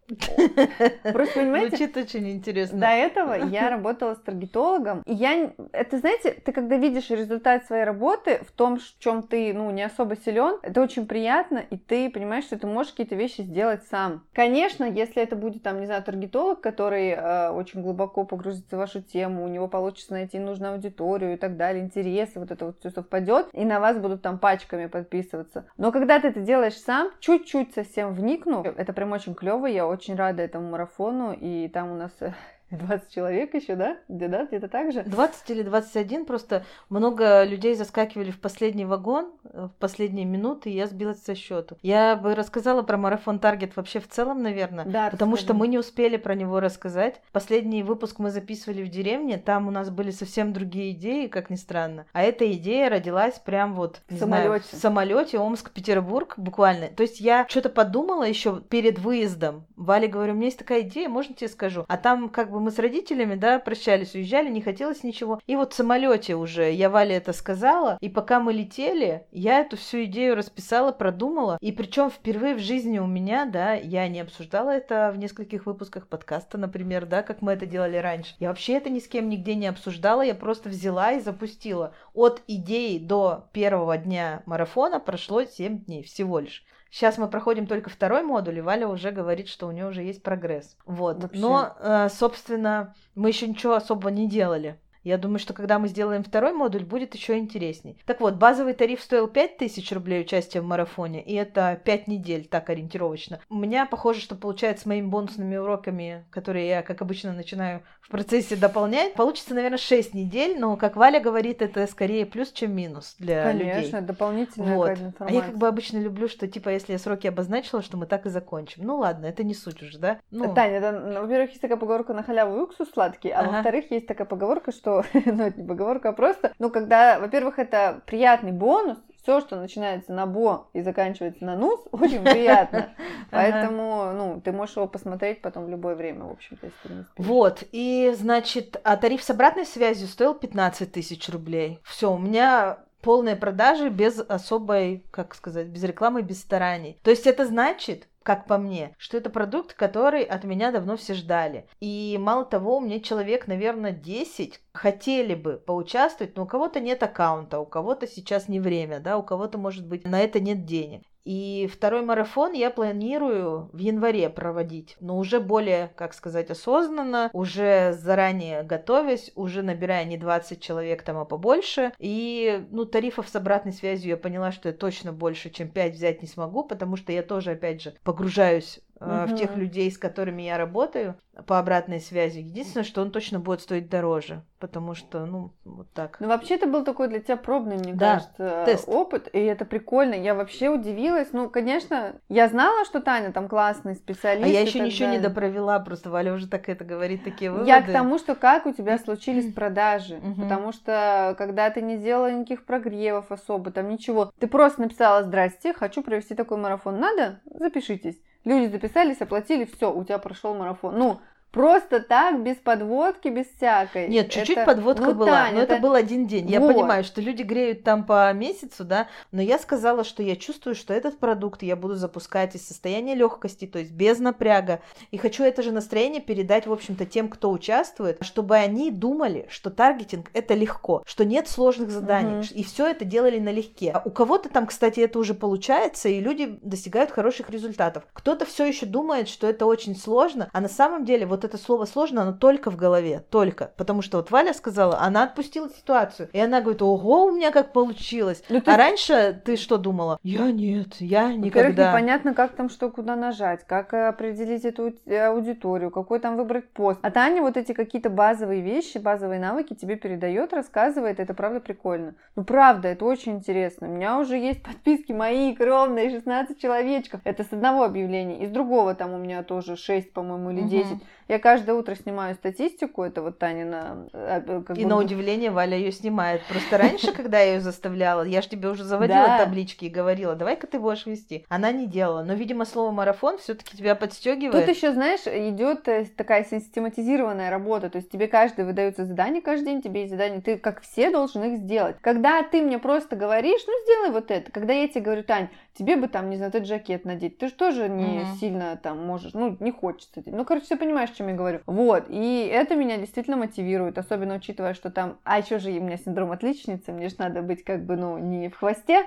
Просто, 1.03 1.39
понимаете, 1.39 1.75
Звучит 1.75 1.97
очень 1.97 2.31
интересно. 2.31 2.79
до 2.79 2.87
этого 2.87 3.33
я 3.33 3.69
работала 3.69 4.15
с 4.15 4.19
таргетологом, 4.19 5.01
и 5.05 5.13
я, 5.13 5.51
это, 5.73 5.97
знаете, 5.97 6.31
ты 6.31 6.53
когда 6.53 6.77
видишь 6.77 7.09
результат 7.09 7.65
своей 7.65 7.83
работы 7.83 8.39
в 8.47 8.53
том, 8.53 8.79
в 8.79 8.99
чем 8.99 9.23
ты, 9.23 9.53
ну, 9.53 9.69
не 9.71 9.83
особо 9.83 10.15
силен, 10.15 10.59
это 10.61 10.81
очень 10.83 11.07
приятно, 11.07 11.57
и 11.57 11.77
ты 11.77 12.09
понимаешь, 12.09 12.45
что 12.45 12.57
ты 12.57 12.67
можешь 12.67 12.91
какие-то 12.91 13.15
вещи 13.15 13.41
сделать 13.41 13.83
сам. 13.87 14.23
Конечно, 14.33 14.83
если 14.83 15.21
это 15.21 15.35
будет, 15.35 15.63
там, 15.63 15.79
не 15.79 15.85
знаю, 15.85 16.03
таргетолог, 16.03 16.61
который 16.61 17.09
э, 17.09 17.49
очень 17.49 17.81
глубоко 17.81 18.25
погрузится 18.25 18.75
в 18.75 18.79
вашу 18.79 19.01
тему, 19.01 19.43
у 19.43 19.47
него 19.47 19.67
получится 19.67 20.13
найти 20.13 20.39
нужную 20.39 20.73
аудиторию 20.73 21.33
и 21.33 21.37
так 21.37 21.57
далее, 21.57 21.83
интересы, 21.83 22.39
вот 22.39 22.51
это 22.51 22.65
вот 22.65 22.79
все 22.79 22.89
совпадет, 22.89 23.47
и 23.53 23.65
на 23.65 23.79
вас 23.79 23.97
будут 23.97 24.21
там 24.21 24.39
пачками 24.39 24.87
подписываться. 24.87 25.65
Но 25.77 25.91
когда 25.91 26.19
ты 26.19 26.27
это 26.27 26.41
делаешь 26.41 26.77
сам, 26.77 27.11
чуть-чуть 27.19 27.73
совсем 27.73 28.13
вникнув, 28.13 28.65
это 28.65 28.93
прям 28.93 29.11
очень 29.11 29.35
клево, 29.35 29.65
я 29.65 29.87
очень 29.87 30.15
рада 30.15 30.43
этому 30.43 30.69
марафону, 30.69 31.33
и 31.33 31.67
там 31.67 31.91
у 31.91 31.95
нас 31.95 32.11
э, 32.19 32.33
20 32.77 33.09
человек 33.09 33.53
еще, 33.53 33.75
да? 33.75 33.97
Где, 34.07 34.27
да? 34.27 34.45
Где-то 34.45 34.67
так 34.67 34.91
же? 34.91 35.03
20 35.03 35.49
или 35.51 35.63
21, 35.63 36.25
просто 36.25 36.63
много 36.89 37.43
людей 37.43 37.75
заскакивали 37.75 38.31
в 38.31 38.39
последний 38.39 38.85
вагон, 38.85 39.31
э, 39.45 39.67
в 39.73 39.79
последние 39.79 40.25
минуты, 40.25 40.69
и 40.69 40.75
я 40.75 40.87
сбилась 40.87 41.23
со 41.23 41.35
счету. 41.35 41.77
Я 41.81 42.15
бы 42.15 42.35
рассказала 42.35 42.81
про 42.81 42.97
марафон 42.97 43.39
Таргет 43.39 43.75
вообще 43.75 43.99
в 43.99 44.07
целом, 44.07 44.41
наверное, 44.43 44.85
Да, 44.85 45.09
потому 45.09 45.33
расскажи. 45.33 45.47
что 45.47 45.53
мы 45.53 45.67
не 45.67 45.77
успели 45.77 46.17
про 46.17 46.35
него 46.35 46.59
рассказать. 46.59 47.21
Последний 47.31 47.83
выпуск 47.83 48.19
мы 48.19 48.29
записывали 48.31 48.83
в 48.83 48.89
деревне, 48.89 49.37
там 49.37 49.67
у 49.67 49.71
нас 49.71 49.89
были 49.89 50.11
совсем 50.11 50.53
другие 50.53 50.91
идеи, 50.91 51.27
как 51.27 51.49
ни 51.49 51.55
странно. 51.55 52.05
А 52.13 52.21
эта 52.23 52.51
идея 52.53 52.89
родилась 52.89 53.39
прям 53.39 53.73
вот 53.73 54.01
В 54.09 54.17
самолете. 54.17 54.65
в 54.71 54.75
самолете 54.79 55.37
Омск-Петербург 55.39 56.33
буквально. 56.37 56.87
То 56.87 57.03
есть 57.03 57.19
я 57.19 57.45
что-то 57.47 57.69
подумала 57.69 58.23
еще 58.23 58.61
перед 58.61 58.99
выездом. 58.99 59.65
Вале 59.75 60.07
говорю, 60.07 60.33
у 60.33 60.35
меня 60.35 60.45
есть 60.45 60.59
такая 60.59 60.81
идея, 60.81 61.09
можно 61.09 61.33
тебе 61.35 61.47
скажу? 61.49 61.85
А 61.87 61.97
там 61.97 62.29
как 62.29 62.51
бы 62.51 62.59
мы 62.63 62.71
с 62.71 62.79
родителями, 62.79 63.35
да, 63.35 63.59
прощались, 63.59 64.15
уезжали, 64.15 64.49
не 64.49 64.61
хотелось 64.61 65.03
ничего. 65.03 65.39
И 65.45 65.55
вот 65.55 65.73
в 65.73 65.75
самолете 65.75 66.35
уже 66.35 66.71
я 66.71 66.89
Вале 66.89 67.15
это 67.15 67.33
сказала, 67.33 67.97
и 67.99 68.09
пока 68.09 68.39
мы 68.39 68.53
летели, 68.53 69.25
я 69.31 69.59
эту 69.59 69.77
всю 69.77 70.05
идею 70.05 70.35
расписала, 70.35 70.91
продумала. 70.91 71.57
И 71.61 71.71
причем 71.71 72.09
впервые 72.09 72.55
в 72.55 72.59
жизни 72.59 72.99
у 72.99 73.05
меня, 73.05 73.45
да, 73.45 73.73
я 73.73 74.07
не 74.07 74.21
обсуждала 74.21 74.69
это 74.69 75.11
в 75.13 75.17
нескольких 75.17 75.65
выпусках 75.65 76.07
подкаста, 76.07 76.57
например, 76.57 77.05
да, 77.05 77.21
как 77.21 77.41
мы 77.41 77.51
это 77.51 77.65
делали 77.65 77.97
раньше. 77.97 78.35
Я 78.39 78.49
вообще 78.49 78.73
это 78.73 78.89
ни 78.89 78.99
с 78.99 79.07
кем 79.07 79.29
нигде 79.29 79.55
не 79.55 79.67
обсуждала, 79.67 80.21
я 80.21 80.35
просто 80.35 80.69
взяла 80.69 81.11
и 81.11 81.19
запустила. 81.19 81.93
От 82.13 82.41
идеи 82.47 82.97
до 82.97 83.49
первого 83.51 83.97
дня 83.97 84.41
марафона 84.45 84.99
прошло 84.99 85.43
7 85.43 85.85
дней 85.85 86.03
всего 86.03 86.39
лишь. 86.39 86.63
Сейчас 86.93 87.17
мы 87.17 87.27
проходим 87.27 87.65
только 87.65 87.89
второй 87.89 88.21
модуль, 88.21 88.59
и 88.59 88.61
Валя 88.61 88.87
уже 88.87 89.09
говорит, 89.09 89.47
что 89.47 89.65
у 89.65 89.71
нее 89.71 89.87
уже 89.87 90.03
есть 90.03 90.21
прогресс. 90.21 90.77
Вот. 90.85 91.23
Вообще. 91.23 91.39
Но, 91.41 91.75
э, 91.79 92.07
собственно, 92.09 92.93
мы 93.15 93.29
еще 93.29 93.47
ничего 93.47 93.73
особо 93.73 94.11
не 94.11 94.29
делали. 94.29 94.79
Я 95.03 95.17
думаю, 95.17 95.39
что 95.39 95.53
когда 95.53 95.79
мы 95.79 95.87
сделаем 95.87 96.23
второй 96.23 96.53
модуль, 96.53 96.83
будет 96.83 97.13
еще 97.13 97.37
интересней. 97.37 97.97
Так 98.05 98.21
вот, 98.21 98.35
базовый 98.35 98.73
тариф 98.73 99.01
стоил 99.01 99.27
5000 99.27 99.91
рублей 99.91 100.21
участие 100.21 100.61
в 100.61 100.65
марафоне, 100.65 101.21
и 101.21 101.33
это 101.33 101.79
5 101.83 102.07
недель, 102.07 102.45
так 102.49 102.69
ориентировочно. 102.69 103.39
У 103.49 103.55
меня 103.55 103.85
похоже, 103.85 104.21
что 104.21 104.35
получается 104.35 104.83
с 104.83 104.85
моими 104.85 105.07
бонусными 105.07 105.57
уроками, 105.57 106.25
которые 106.29 106.67
я, 106.67 106.81
как 106.83 107.01
обычно, 107.01 107.33
начинаю 107.33 107.81
в 108.01 108.09
процессе 108.09 108.55
дополнять, 108.55 109.13
получится, 109.13 109.53
наверное, 109.53 109.77
6 109.77 110.13
недель, 110.13 110.57
но, 110.59 110.75
как 110.77 110.95
Валя 110.95 111.19
говорит, 111.19 111.61
это 111.61 111.85
скорее 111.87 112.25
плюс, 112.25 112.51
чем 112.51 112.73
минус 112.75 113.15
для 113.19 113.51
людей. 113.51 113.73
Конечно, 113.73 114.01
дополнительная 114.01 114.75
Вот. 114.75 114.89
какая-то 114.89 115.03
А 115.03 115.07
информация. 115.09 115.39
я 115.39 115.45
как 115.45 115.57
бы 115.57 115.67
обычно 115.67 115.97
люблю, 115.99 116.27
что 116.27 116.47
типа 116.47 116.69
если 116.69 116.93
я 116.93 116.99
сроки 116.99 117.27
обозначила, 117.27 117.81
что 117.81 117.97
мы 117.97 118.05
так 118.05 118.25
и 118.25 118.29
закончим. 118.29 118.83
Ну 118.85 118.97
ладно, 118.97 119.25
это 119.25 119.43
не 119.43 119.53
суть 119.53 119.81
уже, 119.83 119.97
да? 119.99 120.19
Ну, 120.31 120.53
Таня, 120.53 120.77
это, 120.77 120.91
ну, 120.91 121.21
во-первых, 121.21 121.49
есть 121.49 121.61
такая 121.61 121.77
поговорка 121.77 122.13
на 122.13 122.23
халяву 122.23 122.57
и 122.57 122.61
уксус 122.61 122.89
сладкий, 122.91 123.29
а 123.29 123.39
Ага. 123.39 123.51
во-вторых, 123.51 123.91
есть 123.91 124.07
такая 124.07 124.27
поговорка, 124.27 124.71
что, 124.71 124.92
ну, 125.13 125.43
это 125.43 125.59
не 125.59 125.67
поговорка, 125.67 126.09
а 126.09 126.13
просто, 126.13 126.53
ну, 126.59 126.69
когда, 126.69 127.19
во-первых, 127.19 127.59
это 127.59 128.01
приятный 128.05 128.51
бонус, 128.51 128.97
все, 129.23 129.39
что 129.39 129.55
начинается 129.55 130.11
на 130.11 130.25
бо 130.25 130.69
и 130.73 130.81
заканчивается 130.81 131.45
на 131.45 131.55
нус, 131.55 131.79
очень 131.91 132.23
приятно. 132.23 132.89
Поэтому, 133.31 134.11
ну, 134.13 134.41
ты 134.41 134.51
можешь 134.51 134.75
его 134.75 134.87
посмотреть 134.87 135.41
потом 135.41 135.65
в 135.65 135.69
любое 135.69 135.95
время, 135.95 136.25
в 136.25 136.31
общем-то, 136.31 136.67
если 136.67 136.87
ты 136.87 136.93
не 136.93 136.99
успеешь. 137.01 137.27
Вот, 137.27 137.63
и, 137.71 138.13
значит, 138.15 138.79
а 138.83 138.97
тариф 138.97 139.23
с 139.23 139.29
обратной 139.29 139.65
связью 139.65 140.07
стоил 140.07 140.35
15 140.35 140.91
тысяч 140.91 141.29
рублей. 141.29 141.79
Все, 141.83 142.13
у 142.13 142.17
меня 142.17 142.79
полные 143.01 143.35
продажи 143.35 143.89
без 143.89 144.19
особой, 144.19 145.05
как 145.11 145.35
сказать, 145.35 145.67
без 145.67 145.83
рекламы, 145.83 146.21
без 146.21 146.41
стараний. 146.41 146.99
То 147.03 147.11
есть 147.11 147.27
это 147.27 147.45
значит, 147.45 148.07
как 148.23 148.47
по 148.47 148.57
мне, 148.57 148.95
что 148.97 149.17
это 149.17 149.29
продукт, 149.29 149.73
который 149.73 150.23
от 150.23 150.43
меня 150.43 150.71
давно 150.71 150.97
все 150.97 151.13
ждали. 151.13 151.67
И 151.79 152.17
мало 152.19 152.45
того, 152.45 152.79
меня 152.79 152.99
человек, 152.99 153.47
наверное, 153.47 153.91
10 153.91 154.61
хотели 154.73 155.35
бы 155.35 155.57
поучаствовать, 155.57 156.35
но 156.35 156.43
у 156.43 156.47
кого-то 156.47 156.79
нет 156.79 157.03
аккаунта, 157.03 157.59
у 157.59 157.65
кого-то 157.65 158.07
сейчас 158.07 158.47
не 158.47 158.59
время, 158.59 158.99
да, 158.99 159.17
у 159.17 159.23
кого-то, 159.23 159.57
может 159.57 159.85
быть, 159.87 160.05
на 160.05 160.21
это 160.21 160.39
нет 160.39 160.65
денег. 160.65 161.03
И 161.25 161.69
второй 161.71 162.01
марафон 162.01 162.51
я 162.51 162.69
планирую 162.69 163.69
в 163.71 163.77
январе 163.77 164.29
проводить, 164.29 164.97
но 164.99 165.17
уже 165.17 165.39
более, 165.39 165.91
как 165.95 166.13
сказать, 166.13 166.49
осознанно, 166.49 167.29
уже 167.31 167.93
заранее 167.93 168.63
готовясь, 168.63 169.31
уже 169.35 169.61
набирая 169.61 170.03
не 170.03 170.17
20 170.17 170.61
человек 170.61 171.01
там, 171.03 171.17
а 171.17 171.25
побольше. 171.25 171.93
И, 171.97 172.65
ну, 172.71 172.85
тарифов 172.85 173.29
с 173.29 173.35
обратной 173.35 173.71
связью 173.71 174.09
я 174.09 174.17
поняла, 174.17 174.51
что 174.51 174.69
я 174.69 174.75
точно 174.75 175.13
больше, 175.13 175.49
чем 175.49 175.69
5 175.69 175.93
взять 175.93 176.21
не 176.21 176.27
смогу, 176.27 176.63
потому 176.65 176.97
что 176.97 177.13
я 177.13 177.23
тоже, 177.23 177.51
опять 177.51 177.81
же, 177.81 177.93
погружаюсь 178.03 178.81
э, 179.03 179.25
в 179.27 179.35
тех 179.35 179.55
людей, 179.55 179.91
с 179.91 179.97
которыми 179.97 180.43
я 180.43 180.57
работаю 180.57 181.15
по 181.47 181.57
обратной 181.57 181.99
связи. 181.99 182.39
Единственное, 182.39 182.83
что 182.83 183.01
он 183.01 183.09
точно 183.11 183.39
будет 183.39 183.61
стоить 183.61 183.89
дороже, 183.89 184.43
потому 184.59 184.93
что, 184.93 185.25
ну, 185.25 185.51
вот 185.65 185.91
так. 185.91 186.17
Ну, 186.19 186.27
вообще, 186.27 186.55
это 186.55 186.67
был 186.67 186.83
такой 186.83 187.07
для 187.07 187.19
тебя 187.19 187.37
пробный, 187.37 187.77
мне 187.77 187.93
Да, 187.93 188.13
кажется, 188.13 188.63
тест. 188.67 188.87
опыт, 188.87 189.29
и 189.33 189.39
это 189.39 189.65
прикольно. 189.65 190.13
Я 190.13 190.35
вообще 190.35 190.69
удивилась. 190.69 191.29
Ну, 191.31 191.49
конечно, 191.49 192.13
я 192.29 192.47
знала, 192.47 192.85
что 192.85 193.01
Таня 193.01 193.31
там 193.31 193.47
классный 193.47 193.95
специалист. 193.95 194.45
А 194.45 194.49
я 194.49 194.61
еще 194.61 194.79
ничего 194.79 195.07
не 195.09 195.15
далее. 195.17 195.29
допровела, 195.29 195.79
просто 195.79 196.11
Валя 196.11 196.33
уже 196.33 196.47
так 196.47 196.69
это 196.69 196.85
говорит, 196.85 197.23
такие 197.23 197.49
выводы. 197.49 197.67
Я 197.67 197.81
к 197.81 197.91
тому, 197.91 198.19
что 198.19 198.35
как 198.35 198.67
у 198.67 198.73
тебя 198.73 198.97
случились 198.99 199.51
продажи. 199.53 200.21
Потому 200.37 200.71
что 200.71 201.33
когда 201.37 201.69
ты 201.71 201.81
не 201.81 201.97
делала 201.97 202.31
никаких 202.31 202.65
прогревов 202.65 203.31
особо, 203.31 203.71
там 203.71 203.89
ничего, 203.89 204.31
ты 204.39 204.47
просто 204.47 204.81
написала 204.81 205.23
«Здрасте, 205.23 205.73
хочу 205.73 206.03
провести 206.03 206.35
такой 206.35 206.57
марафон. 206.57 206.99
Надо? 206.99 207.39
Запишитесь». 207.45 208.21
Люди 208.45 208.71
записались, 208.71 209.21
оплатили, 209.21 209.65
все, 209.65 209.93
у 209.93 210.03
тебя 210.03 210.17
прошел 210.17 210.53
марафон. 210.53 210.97
Ну, 210.97 211.21
просто 211.53 211.99
так, 211.99 212.41
без 212.43 212.57
подводки, 212.57 213.27
без 213.27 213.45
всякой. 213.55 214.07
Нет, 214.09 214.31
чуть-чуть 214.31 214.57
Это- 214.57 214.65
подводка 214.65 215.05
ну, 215.05 215.13
была, 215.13 215.29
Таня, 215.31 215.53
но 215.57 215.61
это... 215.61 215.77
был 215.77 215.93
один 215.93 216.25
день. 216.27 216.49
Я 216.49 216.59
Вот. 216.59 216.73
понимаю, 216.73 217.03
что 217.03 217.21
люди 217.21 217.43
греют 217.43 217.83
там 217.83 218.03
по 218.05 218.33
месяцу, 218.33 218.83
да, 218.83 219.07
но 219.31 219.41
я 219.41 219.59
сказала, 219.59 220.03
что 220.03 220.23
я 220.23 220.35
чувствую, 220.35 220.73
что 220.73 220.93
этот 220.93 221.19
продукт 221.19 221.61
я 221.61 221.75
буду 221.75 221.93
запускать 221.93 222.55
из 222.55 222.67
состояния 222.67 223.13
легкости, 223.13 223.67
то 223.67 223.77
есть 223.77 223.91
без 223.91 224.17
напряга. 224.17 224.81
И 225.11 225.17
хочу 225.17 225.43
это 225.43 225.61
же 225.61 225.71
настроение 225.71 226.21
передать, 226.21 226.65
в 226.65 226.73
общем-то, 226.73 227.05
тем, 227.05 227.29
кто 227.29 227.51
участвует, 227.51 228.17
чтобы 228.21 228.55
они 228.55 228.89
думали, 228.89 229.45
что 229.49 229.69
таргетинг 229.69 230.31
это 230.33 230.55
легко, 230.55 231.03
что 231.05 231.23
нет 231.23 231.47
сложных 231.47 231.91
заданий, 231.91 232.37
Мгм. 232.37 232.45
и 232.55 232.63
все 232.63 232.87
это 232.87 233.05
делали 233.05 233.37
налегке. 233.37 233.91
А 233.91 234.01
у 234.03 234.09
кого-то 234.09 234.49
там, 234.49 234.65
кстати, 234.65 235.01
это 235.01 235.19
уже 235.19 235.35
получается, 235.35 236.09
и 236.09 236.19
люди 236.19 236.57
достигают 236.63 237.11
хороших 237.11 237.51
результатов. 237.51 238.03
Кто-то 238.13 238.45
все 238.45 238.65
еще 238.65 238.87
думает, 238.87 239.29
что 239.29 239.45
это 239.45 239.67
очень 239.67 239.95
сложно, 239.95 240.49
а 240.51 240.59
на 240.59 240.67
самом 240.69 241.05
деле 241.05 241.27
вот 241.27 241.42
вот 241.43 241.53
это 241.53 241.61
слово 241.61 241.85
сложно, 241.85 242.21
оно 242.21 242.33
только 242.33 242.71
в 242.71 242.75
голове, 242.75 243.23
только. 243.29 243.71
Потому 243.77 244.01
что 244.01 244.17
вот 244.17 244.31
Валя 244.31 244.53
сказала, 244.53 244.99
она 244.99 245.23
отпустила 245.23 245.69
ситуацию. 245.69 246.29
И 246.31 246.39
она 246.39 246.61
говорит, 246.61 246.81
ого, 246.81 247.25
у 247.25 247.31
меня 247.31 247.51
как 247.51 247.73
получилось. 247.73 248.43
Ну, 248.49 248.61
ты... 248.61 248.71
А 248.71 248.77
раньше 248.77 249.41
ты 249.43 249.57
что 249.57 249.77
думала? 249.77 250.17
Я 250.23 250.51
нет, 250.51 250.95
я 250.99 251.33
никогда. 251.33 251.89
непонятно, 251.89 252.33
как 252.33 252.55
там 252.55 252.69
что 252.69 252.89
куда 252.89 253.15
нажать, 253.15 253.65
как 253.65 253.93
определить 253.93 254.65
эту 254.65 254.93
аудиторию, 255.07 255.91
какой 255.91 256.19
там 256.19 256.37
выбрать 256.37 256.69
пост. 256.69 256.99
А 257.03 257.11
Таня 257.11 257.41
вот 257.41 257.57
эти 257.57 257.73
какие-то 257.73 258.09
базовые 258.09 258.61
вещи, 258.61 258.97
базовые 258.97 259.39
навыки 259.39 259.73
тебе 259.73 259.95
передает, 259.95 260.53
рассказывает, 260.53 261.19
это 261.19 261.33
правда 261.33 261.59
прикольно. 261.59 262.15
Ну 262.35 262.43
правда, 262.43 262.87
это 262.87 263.05
очень 263.05 263.33
интересно. 263.33 263.87
У 263.87 263.91
меня 263.91 264.17
уже 264.17 264.37
есть 264.37 264.63
подписки 264.63 265.11
мои, 265.11 265.53
кровные, 265.55 266.09
16 266.09 266.59
человечков. 266.59 267.21
Это 267.23 267.43
с 267.43 267.51
одного 267.51 267.83
объявления. 267.83 268.43
Из 268.43 268.51
другого 268.51 268.95
там 268.95 269.13
у 269.13 269.17
меня 269.17 269.43
тоже 269.43 269.75
6, 269.75 270.13
по-моему, 270.13 270.51
или 270.51 270.61
10. 270.61 270.91
Угу. 270.93 271.01
Я 271.33 271.39
каждое 271.39 271.73
утро 271.73 271.95
снимаю 271.95 272.35
статистику, 272.35 273.01
это 273.01 273.23
вот 273.23 273.39
Танина. 273.39 274.07
Э, 274.13 274.61
как 274.63 274.77
и 274.77 274.83
бы... 274.83 274.87
на 274.87 274.97
удивление 274.97 275.49
Валя 275.49 275.75
ее 275.75 275.91
снимает. 275.91 276.43
Просто 276.43 276.77
раньше, 276.77 277.11
когда 277.15 277.39
я 277.39 277.53
ее 277.55 277.59
заставляла, 277.59 278.21
я 278.21 278.43
же 278.43 278.49
тебе 278.49 278.69
уже 278.69 278.83
заводила 278.83 279.39
таблички 279.39 279.85
и 279.85 279.89
говорила, 279.89 280.35
давай-ка 280.35 280.67
ты 280.67 280.79
будешь 280.79 281.07
вести. 281.07 281.43
Она 281.49 281.71
не 281.71 281.87
делала. 281.87 282.21
Но, 282.21 282.35
видимо, 282.35 282.65
слово 282.65 282.91
марафон 282.91 283.39
все-таки 283.39 283.75
тебя 283.75 283.95
подстегивает. 283.95 284.63
Тут 284.63 284.75
еще, 284.75 284.93
знаешь, 284.93 285.21
идет 285.25 285.87
э, 285.87 286.05
такая 286.15 286.43
систематизированная 286.43 287.49
работа. 287.49 287.89
То 287.89 287.97
есть 287.97 288.11
тебе 288.11 288.27
каждый 288.27 288.65
выдается 288.65 289.03
задание 289.03 289.41
каждый 289.41 289.65
день, 289.65 289.81
тебе 289.81 290.01
есть 290.01 290.11
задание, 290.11 290.39
ты 290.39 290.59
как 290.59 290.81
все 290.81 291.09
должен 291.09 291.43
их 291.45 291.57
сделать. 291.57 291.95
Когда 292.01 292.43
ты 292.43 292.61
мне 292.61 292.77
просто 292.77 293.15
говоришь, 293.15 293.61
ну 293.65 293.73
сделай 293.85 294.11
вот 294.11 294.29
это. 294.29 294.51
Когда 294.51 294.73
я 294.73 294.87
тебе 294.87 295.01
говорю, 295.01 295.23
Тань, 295.23 295.49
тебе 295.73 295.95
бы 295.95 296.07
там, 296.07 296.29
не 296.29 296.35
знаю, 296.35 296.49
этот 296.49 296.67
жакет 296.67 297.05
надеть, 297.05 297.39
ты 297.39 297.47
же 297.47 297.53
тоже 297.53 297.89
не 297.89 298.21
угу. 298.21 298.35
сильно 298.39 298.79
там 298.81 299.03
можешь, 299.03 299.33
ну 299.33 299.57
не 299.59 299.71
хочется. 299.71 300.21
Ну, 300.25 300.45
короче, 300.45 300.67
ты 300.67 300.77
понимаешь, 300.77 301.09
о 301.09 301.22
чем 301.23 301.29
я 301.29 301.35
говорю. 301.35 301.61
Вот, 301.65 302.05
и 302.09 302.49
это 302.51 302.75
меня 302.75 302.97
действительно 302.97 303.37
мотивирует, 303.37 303.97
особенно 303.97 304.35
учитывая, 304.35 304.73
что 304.73 304.91
там, 304.91 305.17
а 305.23 305.39
еще 305.39 305.59
же 305.59 305.69
у 305.71 305.81
меня 305.81 305.97
синдром 305.97 306.31
отличницы, 306.31 306.91
мне 306.91 307.09
же 307.09 307.15
надо 307.17 307.41
быть 307.41 307.63
как 307.63 307.85
бы, 307.85 307.95
ну, 307.95 308.17
не 308.17 308.49
в 308.49 308.57
хвосте, 308.57 309.05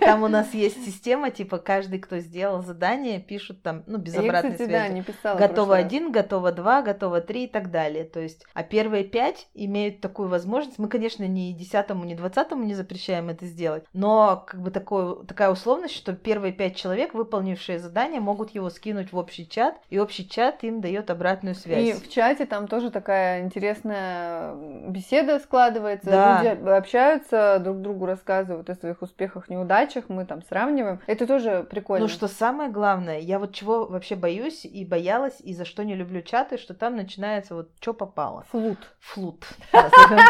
там 0.00 0.22
у 0.22 0.28
нас 0.28 0.54
есть 0.54 0.84
система, 0.84 1.30
типа 1.30 1.58
каждый, 1.58 1.98
кто 1.98 2.18
сделал 2.18 2.62
задание, 2.62 3.20
пишут 3.20 3.62
там, 3.62 3.82
ну, 3.86 3.98
без 3.98 4.16
обратной 4.16 4.56
связи. 4.56 4.70
Да, 4.70 4.88
не 4.88 5.02
писала 5.02 5.38
готово 5.38 5.76
один, 5.76 6.12
готово 6.12 6.52
два, 6.52 6.82
готово 6.82 7.20
три 7.20 7.44
и 7.44 7.46
так 7.46 7.70
далее. 7.70 8.04
То 8.04 8.20
есть, 8.20 8.44
а 8.54 8.62
первые 8.62 9.04
пять 9.04 9.48
имеют 9.54 10.00
такую 10.00 10.28
возможность. 10.28 10.78
Мы, 10.78 10.88
конечно, 10.88 11.24
ни 11.24 11.52
десятому, 11.52 12.04
ни 12.04 12.14
двадцатому 12.14 12.64
не 12.64 12.74
запрещаем 12.74 13.28
это 13.28 13.46
сделать, 13.46 13.84
но 13.92 14.44
как 14.46 14.60
бы 14.60 14.70
такое, 14.70 15.24
такая 15.24 15.50
условность, 15.50 15.94
что 15.94 16.12
первые 16.12 16.52
пять 16.52 16.76
человек, 16.76 17.14
выполнившие 17.14 17.78
задание, 17.78 18.20
могут 18.20 18.50
его 18.50 18.70
скинуть 18.70 19.12
в 19.12 19.16
общий 19.16 19.48
чат, 19.48 19.76
и 19.88 19.98
общий 19.98 20.28
чат 20.28 20.62
им 20.62 20.80
дает 20.80 21.10
обратную 21.10 21.54
связь. 21.54 21.88
И 21.88 21.92
в 21.92 22.08
чате 22.08 22.46
там 22.46 22.68
тоже 22.68 22.90
такая 22.90 23.42
интересная 23.42 24.54
беседа 24.88 25.38
складывается, 25.40 26.10
да. 26.10 26.42
люди 26.42 26.68
общаются, 26.68 27.58
друг 27.60 27.80
другу 27.80 28.06
рассказывают 28.06 28.70
о 28.70 28.74
своих 28.74 29.02
успехах 29.02 29.39
успехах, 29.40 29.48
неудачах, 29.48 30.04
мы 30.08 30.24
там 30.24 30.42
сравниваем. 30.42 31.00
Это 31.06 31.26
тоже 31.26 31.66
прикольно. 31.68 32.06
Ну, 32.06 32.08
что 32.08 32.28
самое 32.28 32.70
главное, 32.70 33.18
я 33.18 33.38
вот 33.38 33.54
чего 33.54 33.86
вообще 33.86 34.16
боюсь 34.16 34.64
и 34.64 34.84
боялась, 34.84 35.40
и 35.40 35.54
за 35.54 35.64
что 35.64 35.84
не 35.84 35.94
люблю 35.94 36.22
чаты, 36.22 36.58
что 36.58 36.74
там 36.74 36.96
начинается 36.96 37.54
вот 37.54 37.70
что 37.80 37.94
попало. 37.94 38.44
Флут. 38.50 38.78
Флут. 39.00 39.44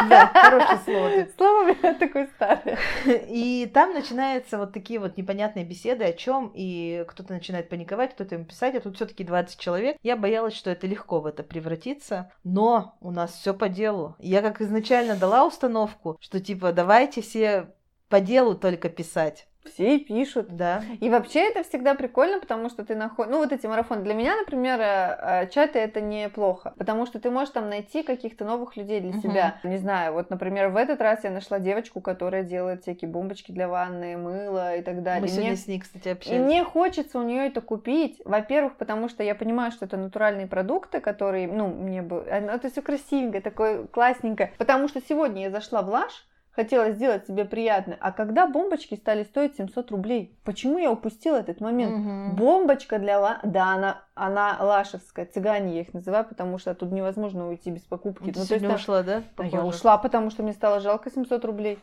Да, 0.09 0.27
хорошее 0.27 0.81
слово. 0.85 1.29
Слово 1.37 1.95
такое 1.95 2.29
старое. 2.35 2.79
И 3.29 3.71
там 3.73 3.95
начинаются 3.95 4.59
вот 4.59 4.73
такие 4.73 4.99
вот 4.99 5.17
непонятные 5.17 5.65
беседы 5.65 6.05
о 6.05 6.13
чем, 6.13 6.53
и 6.55 7.05
кто-то 7.09 7.33
начинает 7.33 7.69
паниковать, 7.69 8.15
кто-то 8.15 8.35
им 8.35 8.45
писать, 8.45 8.75
а 8.75 8.81
тут 8.81 8.97
все-таки 8.97 9.25
20 9.25 9.59
человек. 9.59 9.97
Я 10.03 10.17
боялась, 10.17 10.55
что 10.55 10.71
это 10.71 10.87
легко 10.87 11.21
в 11.21 11.27
это 11.27 11.43
превратится, 11.43 12.33
но 12.45 12.97
у 13.01 13.11
нас 13.11 13.33
все 13.33 13.55
по 13.55 13.69
делу. 13.69 14.17
Я 14.19 14.43
как 14.43 14.61
изначально 14.61 15.17
дала 15.17 15.47
установку, 15.47 16.17
что 16.21 16.41
типа 16.41 16.73
давайте 16.73 17.23
все 17.23 17.69
по 18.11 18.21
делу 18.21 18.55
только 18.55 18.91
писать. 18.91 19.47
Все 19.65 19.99
пишут. 19.99 20.57
Да. 20.57 20.83
И 21.01 21.11
вообще 21.11 21.41
это 21.51 21.63
всегда 21.63 21.95
прикольно, 21.95 22.41
потому 22.41 22.71
что 22.71 22.85
ты 22.85 22.95
находишь... 22.97 23.31
Ну, 23.31 23.39
вот 23.39 23.53
эти 23.53 23.67
марафоны. 23.67 24.03
Для 24.03 24.15
меня, 24.15 24.35
например, 24.37 24.81
э, 24.81 25.45
э, 25.45 25.49
чаты 25.51 25.79
это 25.79 26.01
неплохо, 26.01 26.73
потому 26.79 27.05
что 27.05 27.21
ты 27.21 27.31
можешь 27.31 27.53
там 27.53 27.69
найти 27.69 28.03
каких-то 28.03 28.45
новых 28.47 28.77
людей 28.77 29.01
для 29.01 29.11
uh-huh. 29.11 29.23
себя. 29.23 29.61
Не 29.63 29.77
знаю, 29.77 30.15
вот, 30.15 30.31
например, 30.31 30.71
в 30.71 30.77
этот 30.77 31.03
раз 31.03 31.25
я 31.25 31.31
нашла 31.31 31.59
девочку, 31.59 32.01
которая 32.01 32.43
делает 32.43 32.83
всякие 32.83 33.11
бомбочки 33.11 33.53
для 33.53 33.69
ванны, 33.69 34.17
мыло 34.17 34.77
и 34.77 34.83
так 34.83 35.03
далее. 35.03 35.23
Мы 35.23 35.29
сегодня 35.29 35.51
мне... 35.51 35.57
с 35.57 35.67
ней, 35.67 35.79
кстати, 35.79 36.09
общались. 36.09 36.39
И 36.39 36.41
мне 36.43 36.65
хочется 36.65 37.19
у 37.19 37.23
нее 37.23 37.47
это 37.47 37.61
купить. 37.61 38.21
Во-первых, 38.25 38.77
потому 38.77 39.11
что 39.11 39.23
я 39.23 39.35
понимаю, 39.35 39.73
что 39.73 39.85
это 39.85 39.99
натуральные 39.99 40.47
продукты, 40.47 41.01
которые, 41.01 41.47
ну, 41.47 41.69
мне 41.69 42.01
бы... 42.01 42.25
Это 42.27 42.71
все 42.71 42.81
красивенько, 42.81 43.43
такое 43.43 43.87
классненькое. 43.87 44.53
Потому 44.57 44.89
что 44.89 45.03
сегодня 45.07 45.43
я 45.43 45.51
зашла 45.51 45.83
в 45.83 45.91
Лаш, 45.91 46.27
хотела 46.53 46.91
сделать 46.91 47.27
себе 47.27 47.45
приятно. 47.45 47.97
А 48.01 48.13
когда 48.13 48.47
бомбочки 48.47 48.95
стали 48.95 49.25
стоить 49.25 49.57
700 49.57 49.91
рублей, 49.91 50.39
почему 50.45 50.79
я 50.79 50.91
упустила 50.91 51.37
этот 51.37 51.61
момент? 51.61 51.93
Угу. 51.93 52.37
Бомбочка 52.37 52.99
для 52.99 53.21
ла... 53.21 53.41
Да, 53.43 53.75
она, 53.75 54.03
она 54.15 54.57
лашевская, 54.61 55.27
цыгане 55.27 55.77
я 55.77 55.81
их 55.83 55.95
называю, 55.95 56.25
потому 56.25 56.59
что 56.59 56.75
тут 56.75 56.93
невозможно 56.93 57.49
уйти 57.49 57.71
без 57.71 57.83
покупки. 57.83 58.31
Ты 58.31 58.39
ну, 58.39 58.45
сегодня 58.45 58.71
есть, 58.71 58.83
ушла, 58.83 59.03
да? 59.03 59.23
Похоже. 59.37 59.57
Я 59.57 59.65
ушла, 59.65 59.99
потому 59.99 60.31
что 60.31 60.43
мне 60.43 60.53
стало 60.53 60.81
жалко 60.81 61.11
700 61.11 61.45
рублей. 61.45 61.79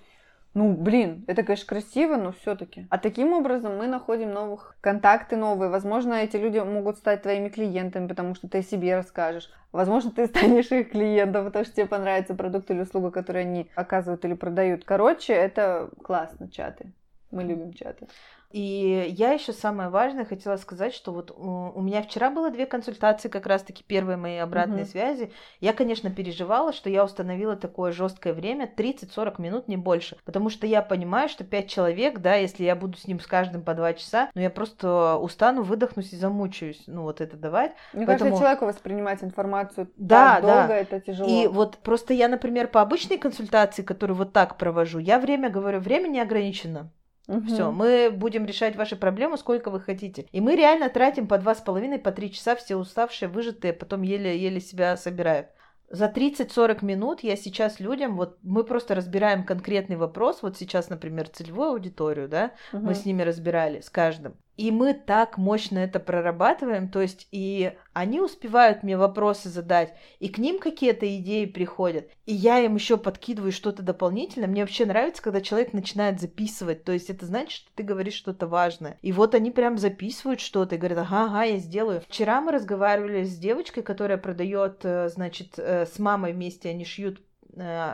Ну, 0.57 0.73
блин, 0.73 1.23
это, 1.27 1.43
конечно, 1.43 1.67
красиво, 1.67 2.15
но 2.15 2.31
все-таки. 2.31 2.87
А 2.89 2.97
таким 2.97 3.31
образом 3.31 3.77
мы 3.77 3.85
находим 3.85 4.31
новых 4.31 4.75
контакты 4.81 5.35
новые. 5.35 5.69
Возможно, 5.69 6.15
эти 6.15 6.35
люди 6.35 6.57
могут 6.57 6.97
стать 6.97 7.21
твоими 7.21 7.49
клиентами, 7.49 8.07
потому 8.07 8.33
что 8.33 8.47
ты 8.47 8.57
о 8.57 8.63
себе 8.63 8.95
расскажешь. 8.95 9.51
Возможно, 9.71 10.09
ты 10.09 10.25
станешь 10.25 10.71
их 10.71 10.89
клиентом, 10.89 11.45
потому 11.45 11.63
что 11.63 11.75
тебе 11.75 11.85
понравится 11.85 12.33
продукт 12.33 12.71
или 12.71 12.81
услуга, 12.81 13.11
которые 13.11 13.45
они 13.45 13.69
оказывают 13.75 14.25
или 14.25 14.33
продают. 14.33 14.83
Короче, 14.83 15.31
это 15.33 15.91
классно, 16.03 16.49
чаты. 16.49 16.91
Мы 17.29 17.43
любим 17.43 17.71
чаты. 17.73 18.07
И 18.51 19.13
я 19.17 19.33
еще 19.33 19.51
самое 19.51 19.89
важное 19.89 20.23
хотела 20.23 20.55
сказать, 20.55 20.93
что 20.93 21.11
вот 21.11 21.31
у 21.31 21.81
меня 21.81 22.01
вчера 22.01 22.29
было 22.29 22.49
две 22.49 22.65
консультации, 22.65 23.27
как 23.27 23.45
раз-таки 23.45 23.83
первые 23.85 24.15
мои 24.15 24.37
обратные 24.37 24.83
угу. 24.83 24.91
связи. 24.91 25.31
Я, 25.59 25.73
конечно, 25.73 26.09
переживала, 26.09 26.71
что 26.71 26.89
я 26.89 27.03
установила 27.03 27.57
такое 27.57 27.91
жесткое 27.91 28.33
время 28.33 28.71
30-40 28.73 29.41
минут, 29.41 29.67
не 29.67 29.75
больше. 29.75 30.17
Потому 30.23 30.49
что 30.49 30.65
я 30.65 30.81
понимаю, 30.81 31.27
что 31.27 31.43
5 31.43 31.67
человек, 31.67 32.19
да, 32.19 32.35
если 32.35 32.63
я 32.63 32.75
буду 32.75 32.97
с 32.97 33.05
ним 33.05 33.19
с 33.19 33.27
каждым 33.27 33.63
по 33.63 33.73
2 33.73 33.93
часа, 33.93 34.29
ну 34.33 34.41
я 34.41 34.49
просто 34.49 35.17
устану, 35.17 35.63
выдохнусь 35.63 36.13
и 36.13 36.17
замучаюсь, 36.17 36.83
ну 36.87 37.01
вот 37.01 37.19
это 37.19 37.35
давать. 37.35 37.73
Мне 37.91 38.05
Поэтому... 38.05 38.29
кажется, 38.29 38.43
человеку 38.43 38.65
воспринимать 38.65 39.23
информацию 39.23 39.89
да, 39.97 40.35
так 40.35 40.41
долго, 40.41 40.67
да. 40.67 40.77
это 40.77 40.99
тяжело. 41.01 41.29
И 41.29 41.47
вот 41.47 41.77
просто 41.79 42.13
я, 42.13 42.29
например, 42.29 42.69
по 42.69 42.81
обычной 42.81 43.17
консультации, 43.17 43.81
которую 43.81 44.15
вот 44.15 44.31
так 44.31 44.57
провожу, 44.57 44.99
я 44.99 45.19
время 45.19 45.49
говорю, 45.49 45.79
время 45.79 46.07
не 46.07 46.21
ограничено. 46.21 46.91
Угу. 47.27 47.47
Все, 47.47 47.71
мы 47.71 48.09
будем 48.09 48.45
решать 48.45 48.75
ваши 48.75 48.95
проблемы, 48.95 49.37
сколько 49.37 49.69
вы 49.69 49.81
хотите. 49.81 50.27
И 50.31 50.39
мы 50.39 50.55
реально 50.55 50.89
тратим 50.89 51.27
по 51.27 51.37
два 51.37 51.55
с 51.55 51.61
половиной, 51.61 51.99
по 51.99 52.11
три 52.11 52.31
часа, 52.31 52.55
все 52.55 52.75
уставшие, 52.75 53.27
выжатые, 53.27 53.73
потом 53.73 54.01
еле-еле 54.01 54.61
себя 54.61 54.95
собирают. 54.95 55.47
За 55.89 56.07
30-40 56.07 56.83
минут 56.83 57.21
я 57.21 57.37
сейчас 57.37 57.79
людям, 57.79 58.17
вот 58.17 58.37
мы 58.43 58.63
просто 58.65 58.93
разбираем 58.93 59.45
конкретный 59.45 59.95
вопрос, 59.95 60.41
вот 60.41 60.57
сейчас, 60.57 60.89
например, 60.89 61.29
целевую 61.29 61.69
аудиторию, 61.69 62.27
да, 62.27 62.51
угу. 62.73 62.87
мы 62.87 62.93
с 62.93 63.05
ними 63.05 63.21
разбирали, 63.21 63.79
с 63.79 63.89
каждым. 63.89 64.35
И 64.57 64.71
мы 64.71 64.93
так 64.93 65.37
мощно 65.37 65.79
это 65.79 65.99
прорабатываем, 65.99 66.89
то 66.89 67.01
есть 67.01 67.27
и 67.31 67.73
они 67.93 68.19
успевают 68.19 68.83
мне 68.83 68.97
вопросы 68.97 69.49
задать, 69.49 69.95
и 70.19 70.29
к 70.29 70.37
ним 70.37 70.59
какие-то 70.59 71.05
идеи 71.17 71.45
приходят, 71.45 72.09
и 72.25 72.33
я 72.33 72.59
им 72.59 72.75
еще 72.75 72.97
подкидываю 72.97 73.51
что-то 73.51 73.83
дополнительное. 73.83 74.47
Мне 74.47 74.61
вообще 74.61 74.85
нравится, 74.85 75.21
когда 75.21 75.41
человек 75.41 75.73
начинает 75.73 76.19
записывать, 76.19 76.83
то 76.83 76.91
есть 76.91 77.09
это 77.09 77.25
значит, 77.25 77.51
что 77.51 77.69
ты 77.75 77.83
говоришь 77.83 78.15
что-то 78.15 78.47
важное. 78.47 78.97
И 79.01 79.11
вот 79.11 79.35
они 79.35 79.51
прям 79.51 79.77
записывают 79.77 80.39
что-то 80.39 80.75
и 80.75 80.77
говорят, 80.77 80.99
ага, 80.99 81.25
ага, 81.25 81.43
я 81.43 81.57
сделаю. 81.57 82.01
Вчера 82.07 82.41
мы 82.41 82.51
разговаривали 82.51 83.23
с 83.23 83.37
девочкой, 83.37 83.83
которая 83.83 84.17
продает, 84.17 84.79
э, 84.83 85.09
значит, 85.09 85.53
э, 85.57 85.85
с 85.85 85.99
мамой 85.99 86.33
вместе 86.33 86.69
они 86.69 86.83
шьют 86.83 87.21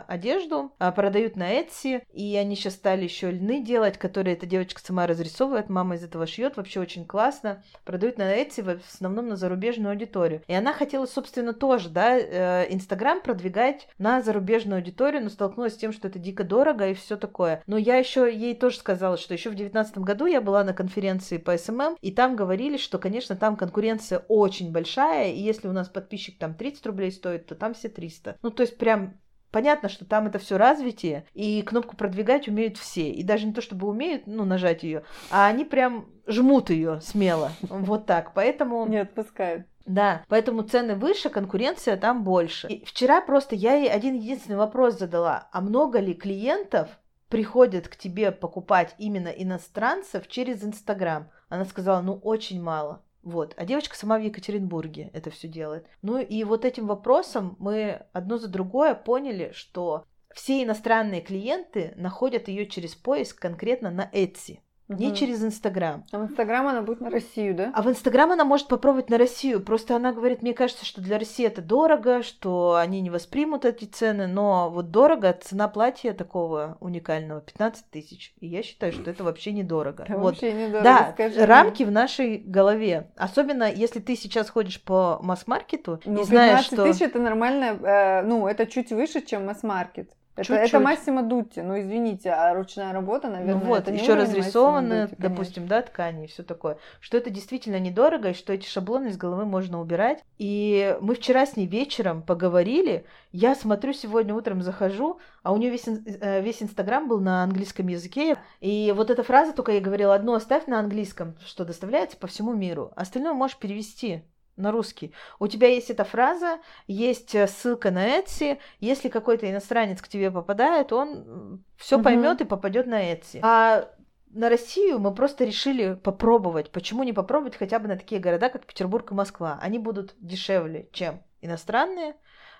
одежду, 0.06 0.72
а, 0.78 0.92
продают 0.92 1.36
на 1.36 1.60
Etsy, 1.60 2.02
и 2.12 2.36
они 2.36 2.56
сейчас 2.56 2.74
стали 2.74 3.04
еще 3.04 3.30
льны 3.30 3.62
делать, 3.62 3.98
которые 3.98 4.34
эта 4.34 4.46
девочка 4.46 4.80
сама 4.80 5.06
разрисовывает, 5.06 5.68
мама 5.68 5.96
из 5.96 6.04
этого 6.04 6.26
шьет, 6.26 6.56
вообще 6.56 6.80
очень 6.80 7.04
классно. 7.04 7.62
Продают 7.84 8.18
на 8.18 8.36
Etsy 8.40 8.62
в 8.62 8.92
основном 8.92 9.28
на 9.28 9.36
зарубежную 9.36 9.92
аудиторию. 9.92 10.42
И 10.46 10.54
она 10.54 10.72
хотела, 10.72 11.06
собственно, 11.06 11.52
тоже, 11.52 11.88
да, 11.88 12.18
э, 12.18 12.66
Инстаграм 12.70 13.20
продвигать 13.20 13.88
на 13.98 14.22
зарубежную 14.22 14.78
аудиторию, 14.78 15.22
но 15.22 15.30
столкнулась 15.30 15.74
с 15.74 15.78
тем, 15.78 15.92
что 15.92 16.08
это 16.08 16.18
дико 16.18 16.44
дорого 16.44 16.88
и 16.88 16.94
все 16.94 17.16
такое. 17.16 17.62
Но 17.66 17.76
я 17.76 17.96
еще 17.96 18.32
ей 18.32 18.54
тоже 18.54 18.78
сказала, 18.78 19.16
что 19.16 19.34
еще 19.34 19.50
в 19.50 19.54
2019 19.54 19.98
году 19.98 20.26
я 20.26 20.40
была 20.40 20.64
на 20.64 20.74
конференции 20.74 21.38
по 21.38 21.54
SMM, 21.54 21.96
и 22.00 22.12
там 22.12 22.36
говорили, 22.36 22.76
что, 22.76 22.98
конечно, 22.98 23.36
там 23.36 23.56
конкуренция 23.56 24.24
очень 24.28 24.72
большая, 24.72 25.32
и 25.32 25.40
если 25.40 25.68
у 25.68 25.72
нас 25.72 25.88
подписчик 25.88 26.38
там 26.38 26.54
30 26.54 26.86
рублей 26.86 27.12
стоит, 27.12 27.46
то 27.46 27.54
там 27.54 27.74
все 27.74 27.88
300. 27.88 28.38
Ну, 28.42 28.50
то 28.50 28.62
есть 28.62 28.78
прям 28.78 29.14
понятно, 29.54 29.88
что 29.88 30.04
там 30.04 30.26
это 30.26 30.40
все 30.40 30.56
развитие, 30.56 31.26
и 31.32 31.62
кнопку 31.62 31.96
продвигать 31.96 32.48
умеют 32.48 32.76
все. 32.76 33.08
И 33.08 33.22
даже 33.22 33.46
не 33.46 33.52
то, 33.52 33.62
чтобы 33.62 33.86
умеют, 33.86 34.26
ну, 34.26 34.44
нажать 34.44 34.82
ее, 34.82 35.04
а 35.30 35.46
они 35.46 35.64
прям 35.64 36.06
жмут 36.26 36.70
ее 36.70 37.00
смело. 37.00 37.52
Вот 37.62 38.04
так. 38.06 38.32
Поэтому... 38.34 38.84
Не 38.88 38.98
отпускают. 38.98 39.66
Да, 39.86 40.24
поэтому 40.28 40.62
цены 40.62 40.96
выше, 40.96 41.28
конкуренция 41.28 41.96
там 41.96 42.24
больше. 42.24 42.66
И 42.66 42.84
вчера 42.84 43.20
просто 43.20 43.54
я 43.54 43.74
ей 43.74 43.88
один 43.88 44.14
единственный 44.16 44.56
вопрос 44.56 44.98
задала. 44.98 45.48
А 45.52 45.60
много 45.60 46.00
ли 46.00 46.14
клиентов 46.14 46.88
приходят 47.28 47.86
к 47.86 47.94
тебе 47.94 48.32
покупать 48.32 48.96
именно 48.98 49.28
иностранцев 49.28 50.26
через 50.26 50.64
Инстаграм? 50.64 51.30
Она 51.48 51.64
сказала, 51.64 52.00
ну, 52.00 52.14
очень 52.14 52.60
мало. 52.60 53.02
Вот. 53.24 53.54
А 53.56 53.64
девочка 53.64 53.96
сама 53.96 54.18
в 54.18 54.22
Екатеринбурге 54.22 55.10
это 55.14 55.30
все 55.30 55.48
делает. 55.48 55.86
Ну 56.02 56.18
и 56.18 56.44
вот 56.44 56.64
этим 56.64 56.86
вопросом 56.86 57.56
мы 57.58 58.06
одно 58.12 58.36
за 58.36 58.48
другое 58.48 58.94
поняли, 58.94 59.50
что 59.54 60.04
все 60.34 60.62
иностранные 60.62 61.22
клиенты 61.22 61.94
находят 61.96 62.48
ее 62.48 62.66
через 62.66 62.94
поиск 62.94 63.40
конкретно 63.40 63.90
на 63.90 64.10
Etsy. 64.12 64.58
Угу. 64.88 64.98
Не 64.98 65.14
через 65.14 65.42
Инстаграм. 65.42 66.04
А 66.12 66.18
в 66.18 66.24
Инстаграм 66.24 66.66
она 66.66 66.82
будет 66.82 67.00
на 67.00 67.08
Россию, 67.08 67.54
да? 67.54 67.72
А 67.74 67.80
в 67.80 67.88
Инстаграм 67.88 68.30
она 68.32 68.44
может 68.44 68.68
попробовать 68.68 69.08
на 69.08 69.16
Россию. 69.16 69.62
Просто 69.62 69.96
она 69.96 70.12
говорит, 70.12 70.42
мне 70.42 70.52
кажется, 70.52 70.84
что 70.84 71.00
для 71.00 71.18
России 71.18 71.46
это 71.46 71.62
дорого, 71.62 72.22
что 72.22 72.76
они 72.76 73.00
не 73.00 73.08
воспримут 73.08 73.64
эти 73.64 73.86
цены, 73.86 74.26
но 74.26 74.68
вот 74.68 74.90
дорого, 74.90 75.32
цена 75.32 75.68
платья 75.68 76.12
такого 76.12 76.76
уникального 76.80 77.40
15 77.40 77.90
тысяч. 77.90 78.34
И 78.40 78.46
я 78.46 78.62
считаю, 78.62 78.92
что 78.92 79.10
это 79.10 79.24
вообще 79.24 79.52
недорого. 79.52 80.02
Это 80.02 80.18
вот. 80.18 80.34
вообще 80.34 80.52
недорого, 80.52 80.84
Да, 80.84 81.12
скажи 81.14 81.46
рамки 81.46 81.82
в 81.82 81.90
нашей 81.90 82.36
голове. 82.36 83.10
Особенно, 83.16 83.72
если 83.72 84.00
ты 84.00 84.16
сейчас 84.16 84.50
ходишь 84.50 84.82
по 84.82 85.18
масс-маркету 85.22 86.00
ну, 86.04 86.20
и 86.20 86.24
знаешь, 86.24 86.68
15 86.68 86.72
что... 86.72 86.84
тысяч 86.84 87.02
это 87.02 87.18
нормально, 87.20 87.78
э, 87.82 88.22
ну, 88.22 88.46
это 88.46 88.66
чуть 88.66 88.92
выше, 88.92 89.22
чем 89.22 89.46
масс-маркет. 89.46 90.10
Это, 90.36 90.46
Чуть-чуть. 90.46 90.68
это 90.68 90.80
Массимо 90.80 91.22
Дутти, 91.22 91.62
ну 91.62 91.80
извините, 91.80 92.30
а 92.30 92.52
ручная 92.54 92.92
работа, 92.92 93.28
наверное, 93.28 93.54
ну 93.54 93.68
вот, 93.68 93.78
это 93.78 93.92
еще 93.92 94.14
разрисованы, 94.14 95.02
Дутти, 95.02 95.16
допустим, 95.22 95.68
да, 95.68 95.80
ткани 95.82 96.24
и 96.24 96.26
все 96.26 96.42
такое. 96.42 96.76
Что 96.98 97.16
это 97.16 97.30
действительно 97.30 97.78
недорого, 97.78 98.30
и 98.30 98.34
что 98.34 98.52
эти 98.52 98.66
шаблоны 98.66 99.08
из 99.08 99.16
головы 99.16 99.44
можно 99.44 99.80
убирать. 99.80 100.24
И 100.38 100.96
мы 101.00 101.14
вчера 101.14 101.46
с 101.46 101.56
ней 101.56 101.68
вечером 101.68 102.22
поговорили. 102.22 103.04
Я 103.30 103.54
смотрю, 103.54 103.92
сегодня 103.92 104.34
утром 104.34 104.62
захожу, 104.62 105.20
а 105.44 105.52
у 105.52 105.56
нее 105.56 105.70
весь, 105.70 105.86
э, 105.86 106.42
весь 106.42 106.62
Инстаграм 106.62 107.06
был 107.06 107.20
на 107.20 107.44
английском 107.44 107.86
языке. 107.86 108.36
И 108.60 108.92
вот 108.96 109.10
эта 109.10 109.22
фраза, 109.22 109.52
только 109.52 109.70
я 109.70 109.80
говорила, 109.80 110.14
одну 110.16 110.34
оставь 110.34 110.66
на 110.66 110.80
английском, 110.80 111.36
что 111.46 111.64
доставляется 111.64 112.16
по 112.16 112.26
всему 112.26 112.54
миру. 112.54 112.92
Остальное 112.96 113.34
можешь 113.34 113.56
перевести 113.56 114.24
на 114.56 114.70
русский. 114.72 115.12
У 115.38 115.46
тебя 115.46 115.68
есть 115.68 115.90
эта 115.90 116.04
фраза, 116.04 116.58
есть 116.86 117.34
э, 117.34 117.46
ссылка 117.46 117.90
на 117.90 118.18
Etsy. 118.18 118.58
Если 118.80 119.08
какой-то 119.08 119.50
иностранец 119.50 120.00
к 120.00 120.08
тебе 120.08 120.30
попадает, 120.30 120.92
он 120.92 121.64
все 121.76 121.96
Мгм. 121.96 122.04
поймет 122.04 122.40
и 122.40 122.44
попадет 122.44 122.86
на 122.86 123.12
Etsy. 123.12 123.40
А 123.42 123.88
на 124.30 124.48
Россию 124.48 124.98
мы 124.98 125.14
просто 125.14 125.44
решили 125.44 125.94
попробовать. 125.94 126.70
Почему 126.70 127.04
не 127.04 127.12
попробовать 127.12 127.56
хотя 127.56 127.78
бы 127.78 127.88
на 127.88 127.96
такие 127.96 128.20
города, 128.20 128.48
как 128.48 128.66
Петербург 128.66 129.10
и 129.10 129.14
Москва? 129.14 129.58
Они 129.62 129.78
будут 129.78 130.14
дешевле, 130.18 130.88
чем 130.92 131.22
иностранные. 131.40 132.14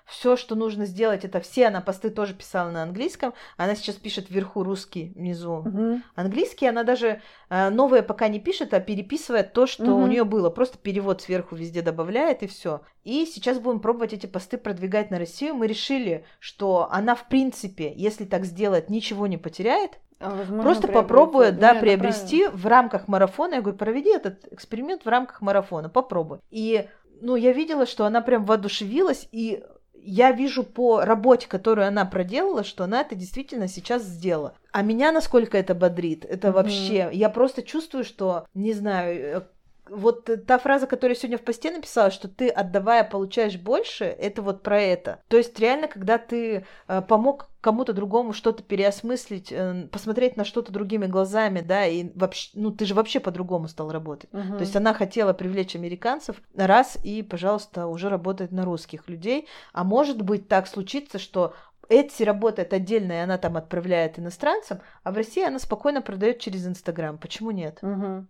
Все, 0.05 0.37
что 0.37 0.53
нужно 0.55 0.85
сделать, 0.85 1.25
это 1.25 1.39
все, 1.39 1.67
она 1.67 1.81
посты 1.81 2.11
тоже 2.11 2.35
писала 2.35 2.69
на 2.69 2.83
английском. 2.83 3.33
Она 3.57 3.75
сейчас 3.75 3.95
пишет 3.95 4.29
вверху 4.29 4.63
русский, 4.63 5.11
внизу 5.15 5.63
Мгм. 5.65 6.03
Английский 6.15 6.67
она 6.67 6.83
даже 6.83 7.21
э, 7.49 7.69
новое 7.69 8.03
пока 8.03 8.27
не 8.27 8.39
пишет, 8.39 8.73
а 8.73 8.79
переписывает 8.79 9.53
то, 9.53 9.65
что 9.65 9.95
у 9.95 10.01
Мгм. 10.01 10.09
нее 10.09 10.23
было. 10.23 10.49
Просто 10.51 10.77
перевод 10.77 11.21
сверху 11.21 11.55
везде 11.55 11.81
добавляет 11.81 12.43
и 12.43 12.47
все. 12.47 12.81
И 13.03 13.25
сейчас 13.25 13.59
будем 13.59 13.79
пробовать 13.79 14.13
эти 14.13 14.27
посты 14.27 14.57
продвигать 14.57 15.09
на 15.09 15.17
Россию. 15.17 15.55
Мы 15.55 15.65
решили, 15.67 16.25
что 16.39 16.87
она 16.91 17.15
в 17.15 17.27
принципе, 17.27 17.91
если 17.95 18.25
так 18.25 18.45
сделать, 18.45 18.89
ничего 18.89 19.25
не 19.25 19.37
потеряет. 19.37 19.99
А, 20.19 20.29
возможно, 20.29 20.63
Просто 20.63 20.87
попробует, 20.87 21.59
да, 21.59 21.71
Не, 21.71 21.77
это 21.77 21.81
приобрести 21.81 22.47
в 22.47 22.65
рамках 22.67 23.07
марафона. 23.07 23.55
Я 23.55 23.61
говорю, 23.61 23.77
проведи 23.77 24.09
этот 24.09 24.51
эксперимент 24.51 25.03
в 25.03 25.09
рамках 25.09 25.41
марафона, 25.41 25.89
попробуй. 25.89 26.39
И 26.51 26.87
ну, 27.21 27.35
я 27.35 27.53
видела, 27.53 27.85
что 27.85 28.05
она 28.05 28.21
прям 28.21 28.45
воодушевилась, 28.45 29.27
и 29.31 29.63
я 30.05 30.31
вижу 30.31 30.63
по 30.63 31.01
работе, 31.01 31.47
которую 31.47 31.87
она 31.87 32.05
проделала, 32.05 32.63
что 32.63 32.83
она 32.83 33.01
это 33.01 33.15
действительно 33.15 33.67
сейчас 33.67 34.03
сделала. 34.03 34.53
А 34.71 34.81
меня 34.81 35.11
насколько 35.11 35.57
это 35.57 35.73
бодрит, 35.73 36.25
это 36.25 36.47
Мгм. 36.47 36.55
вообще... 36.55 37.09
Я 37.11 37.29
просто 37.29 37.63
чувствую, 37.63 38.03
что, 38.03 38.45
не 38.53 38.73
знаю, 38.73 39.37
э, 39.37 39.41
вот 39.89 40.29
та 40.45 40.57
фраза, 40.57 40.87
которую 40.87 41.15
я 41.15 41.19
сегодня 41.19 41.37
в 41.37 41.41
посте 41.41 41.71
написала, 41.71 42.11
что 42.11 42.27
ты, 42.27 42.49
отдавая, 42.49 43.03
получаешь 43.03 43.57
больше, 43.57 44.05
это 44.05 44.41
вот 44.41 44.63
про 44.63 44.81
это. 44.81 45.19
То 45.27 45.37
есть 45.37 45.59
реально, 45.59 45.87
когда 45.87 46.17
ты 46.17 46.65
э, 46.87 47.01
помог 47.01 47.49
кому-то 47.61 47.93
другому 47.93 48.33
что-то 48.33 48.63
переосмыслить, 48.63 49.51
э, 49.51 49.87
посмотреть 49.91 50.37
на 50.37 50.45
что-то 50.45 50.71
другими 50.71 51.07
глазами, 51.07 51.61
да, 51.61 51.85
и 51.85 52.11
вообще, 52.15 52.51
ну 52.53 52.71
ты 52.71 52.85
же 52.85 52.93
вообще 52.93 53.19
по-другому 53.19 53.67
стал 53.67 53.91
работать. 53.91 54.31
Мгм. 54.33 54.57
То 54.57 54.61
есть 54.61 54.75
она 54.75 54.93
хотела 54.93 55.33
привлечь 55.33 55.75
американцев 55.75 56.41
раз 56.55 56.97
и, 57.03 57.23
пожалуйста, 57.23 57.87
уже 57.87 58.09
работает 58.09 58.51
на 58.51 58.65
русских 58.65 59.07
людей. 59.09 59.47
А 59.73 59.83
может 59.83 60.21
быть 60.21 60.47
так 60.47 60.67
случится, 60.67 61.19
что 61.19 61.53
Etsy 61.89 62.23
работает 62.23 62.73
отдельно, 62.73 63.13
и 63.13 63.17
она 63.17 63.37
там 63.37 63.57
отправляет 63.57 64.19
иностранцам, 64.19 64.81
а 65.03 65.11
в 65.11 65.15
России 65.15 65.43
она 65.43 65.59
спокойно 65.59 66.01
продает 66.01 66.39
через 66.39 66.65
Инстаграм. 66.67 67.17
Почему 67.17 67.51
нет? 67.51 67.79
Мгм. 67.81 68.27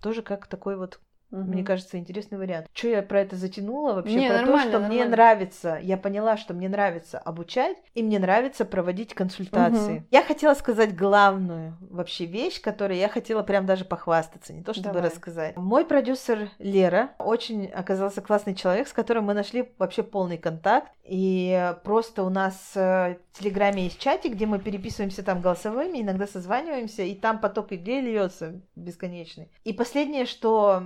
Тоже 0.00 0.22
как 0.22 0.46
такой 0.46 0.76
вот 0.76 1.00
Мгм. 1.30 1.50
мне 1.50 1.64
кажется, 1.64 1.98
интересный 1.98 2.38
вариант. 2.38 2.68
Что 2.72 2.88
я 2.88 3.02
про 3.02 3.20
это 3.20 3.36
затянула 3.36 3.94
вообще? 3.94 4.14
Не, 4.14 4.28
про 4.28 4.46
то, 4.46 4.58
что 4.58 4.78
мне 4.78 5.04
нормально. 5.04 5.08
нравится. 5.10 5.78
Я 5.82 5.96
поняла, 5.98 6.36
что 6.36 6.54
мне 6.54 6.68
нравится 6.68 7.18
обучать, 7.18 7.76
и 7.94 8.02
мне 8.02 8.18
нравится 8.18 8.64
проводить 8.64 9.14
консультации. 9.14 9.96
Мгм. 9.96 10.06
Я 10.10 10.22
хотела 10.22 10.54
сказать 10.54 10.96
главную 10.96 11.76
вообще 11.80 12.24
вещь, 12.24 12.60
которой 12.60 12.98
я 12.98 13.08
хотела 13.08 13.42
прям 13.42 13.66
даже 13.66 13.84
похвастаться, 13.84 14.52
не 14.52 14.62
то 14.62 14.72
чтобы 14.72 14.94
Давай. 14.94 15.10
рассказать. 15.10 15.56
Мой 15.56 15.84
продюсер 15.84 16.50
Лера 16.58 17.10
очень 17.18 17.66
оказался 17.66 18.22
классный 18.22 18.54
человек, 18.54 18.88
с 18.88 18.92
которым 18.92 19.24
мы 19.24 19.34
нашли 19.34 19.70
вообще 19.78 20.02
полный 20.02 20.38
контакт. 20.38 20.90
И 21.04 21.74
просто 21.84 22.22
у 22.22 22.28
нас 22.28 22.72
э, 22.74 23.16
в 23.32 23.38
Телеграме 23.38 23.84
есть 23.84 23.98
чатик, 23.98 24.32
где 24.32 24.44
мы 24.44 24.58
переписываемся 24.58 25.22
там 25.22 25.40
голосовыми, 25.40 26.02
иногда 26.02 26.26
созваниваемся, 26.26 27.02
и 27.02 27.14
там 27.14 27.38
поток 27.40 27.72
идей 27.72 28.02
льется 28.02 28.60
бесконечный. 28.76 29.50
И 29.64 29.72
последнее, 29.72 30.26
что 30.26 30.82